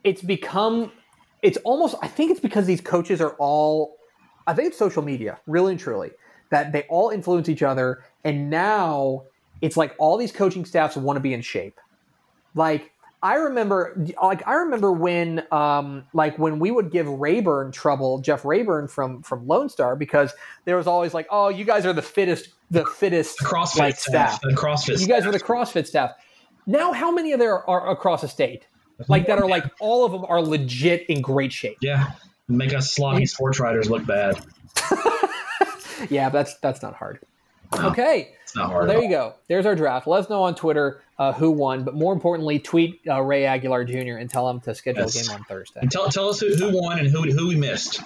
it's 0.04 0.22
become 0.22 0.92
it's 1.42 1.58
almost 1.64 1.96
I 2.02 2.08
think 2.08 2.32
it's 2.32 2.40
because 2.40 2.66
these 2.66 2.82
coaches 2.82 3.22
are 3.22 3.36
all 3.38 3.98
I 4.48 4.54
think 4.54 4.70
it's 4.70 4.78
social 4.78 5.04
media, 5.04 5.40
really 5.46 5.74
and 5.74 5.80
truly, 5.80 6.12
that 6.52 6.72
they 6.72 6.84
all 6.84 7.10
influence 7.10 7.50
each 7.50 7.64
other, 7.64 8.04
and 8.24 8.50
now 8.50 9.24
it's 9.62 9.78
like 9.78 9.94
all 9.98 10.18
these 10.18 10.32
coaching 10.32 10.66
staffs 10.66 10.96
want 10.96 11.18
to 11.18 11.22
be 11.22 11.34
in 11.34 11.42
shape. 11.42 11.80
Like 12.56 12.92
I 13.24 13.36
remember, 13.36 14.06
like 14.22 14.48
I 14.48 14.56
remember 14.56 14.92
when, 14.92 15.44
um, 15.52 16.06
like 16.14 16.38
when 16.38 16.60
we 16.60 16.70
would 16.70 16.92
give 16.92 17.08
Rayburn 17.08 17.72
trouble, 17.72 18.20
Jeff 18.20 18.46
Rayburn 18.46 18.88
from 18.88 19.24
from 19.24 19.48
Lone 19.48 19.70
Star, 19.70 19.96
because 19.96 20.34
there 20.66 20.78
was 20.78 20.86
always 20.86 21.14
like, 21.14 21.28
oh, 21.32 21.50
you 21.50 21.66
guys 21.66 21.86
are 21.86 21.94
the 21.94 22.02
fittest, 22.02 22.50
the 22.70 22.86
fittest 22.86 23.40
the 23.40 23.46
CrossFit 23.46 23.80
like, 23.80 23.96
staff, 23.96 24.36
staff. 24.36 24.42
The 24.42 24.56
CrossFit. 24.56 25.02
You 25.02 25.08
guys 25.08 25.24
staff. 25.24 25.26
are 25.26 25.32
the 25.32 25.44
CrossFit 25.44 25.88
staff. 25.88 26.12
Now, 26.68 26.92
how 26.92 27.12
many 27.12 27.32
of 27.32 27.40
there 27.40 27.68
are 27.68 27.90
across 27.90 28.22
the 28.22 28.28
state? 28.28 28.68
Like 29.08 29.28
that 29.28 29.40
are 29.40 29.48
like 29.48 29.66
all 29.80 30.06
of 30.06 30.12
them 30.12 30.26
are 30.28 30.42
legit 30.42 31.06
in 31.08 31.22
great 31.22 31.54
shape. 31.54 31.78
Yeah, 31.82 32.12
make 32.48 32.74
us 32.74 32.94
sloppy 32.94 33.26
sports 33.26 33.60
riders 33.60 33.90
look 33.90 34.06
bad. 34.06 34.44
yeah, 36.10 36.30
that's 36.30 36.58
that's 36.58 36.82
not 36.82 36.96
hard. 36.96 37.20
No, 37.76 37.90
okay. 37.90 38.34
It's 38.44 38.56
not 38.56 38.68
hard. 38.68 38.88
Well, 38.88 38.96
there 38.96 39.04
you 39.04 39.10
go. 39.10 39.36
There's 39.48 39.66
our 39.66 39.76
draft. 39.76 40.08
Let 40.08 40.24
us 40.24 40.30
know 40.30 40.44
on 40.44 40.56
Twitter 40.56 41.02
uh, 41.20 41.34
who 41.34 41.52
won, 41.52 41.84
but 41.84 41.96
more 41.96 42.14
importantly, 42.14 42.60
tweet 42.60 43.02
uh, 43.08 43.22
Ray 43.22 43.46
Aguilar 43.46 43.84
Jr. 43.86 44.18
and 44.18 44.30
tell 44.30 44.50
him 44.50 44.60
to 44.62 44.74
schedule 44.74 45.04
yes. 45.04 45.16
a 45.16 45.24
game 45.24 45.36
on 45.36 45.44
Thursday. 45.46 45.82
And 45.82 45.92
tell, 45.92 46.08
tell 46.10 46.30
us 46.30 46.40
who, 46.40 46.56
who 46.56 46.82
won 46.82 47.00
and 47.00 47.08
who, 47.10 47.24
who 47.24 47.48
we 47.48 47.56
missed. 47.56 48.02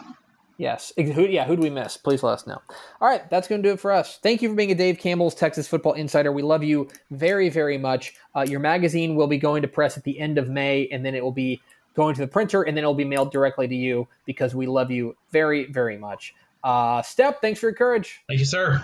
Yes. 0.58 0.94
Who, 0.96 1.24
yeah, 1.24 1.46
who 1.46 1.56
do 1.56 1.62
we 1.62 1.70
miss? 1.72 1.98
Please 1.98 2.22
let 2.22 2.34
us 2.34 2.46
know. 2.46 2.62
All 3.02 3.08
right, 3.08 3.28
that's 3.30 3.48
going 3.48 3.64
to 3.64 3.70
do 3.70 3.74
it 3.74 3.80
for 3.80 3.92
us. 3.92 4.20
Thank 4.22 4.42
you 4.42 4.50
for 4.50 4.56
being 4.56 4.72
a 4.72 4.76
Dave 4.76 5.00
Campbell's 5.00 5.34
Texas 5.34 5.68
Football 5.68 5.94
Insider. 5.94 6.32
We 6.32 6.44
love 6.44 6.64
you 6.64 6.88
very, 7.10 7.50
very 7.50 7.80
much. 7.80 8.14
Uh, 8.36 8.42
your 8.42 8.60
magazine 8.60 9.16
will 9.16 9.28
be 9.28 9.40
going 9.40 9.64
to 9.64 9.68
press 9.68 9.98
at 9.98 10.04
the 10.04 10.20
end 10.20 10.38
of 10.38 10.50
May, 10.50 10.88
and 10.92 11.04
then 11.06 11.16
it 11.16 11.24
will 11.24 11.32
be 11.32 11.62
going 11.96 12.14
to 12.16 12.22
the 12.22 12.28
printer, 12.28 12.62
and 12.62 12.78
then 12.78 12.84
it 12.84 12.88
will 12.88 12.94
be 12.94 13.06
mailed 13.06 13.32
directly 13.32 13.68
to 13.68 13.76
you 13.76 14.08
because 14.26 14.54
we 14.54 14.68
love 14.68 14.92
you 14.92 15.16
very, 15.32 15.66
very 15.66 15.98
much. 15.98 16.36
Uh, 16.64 17.02
Stepp, 17.02 17.42
thanks 17.42 17.60
for 17.60 17.68
your 17.68 17.76
courage. 17.76 18.22
Thank 18.28 18.40
you, 18.40 18.46
sir. 18.46 18.84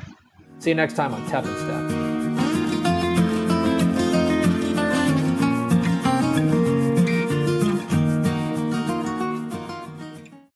See 0.59 0.71
you 0.71 0.75
next 0.75 0.93
time 0.93 1.13
on 1.13 1.25
Tep 1.27 1.45
and 1.45 1.55
Stepp. 1.55 2.16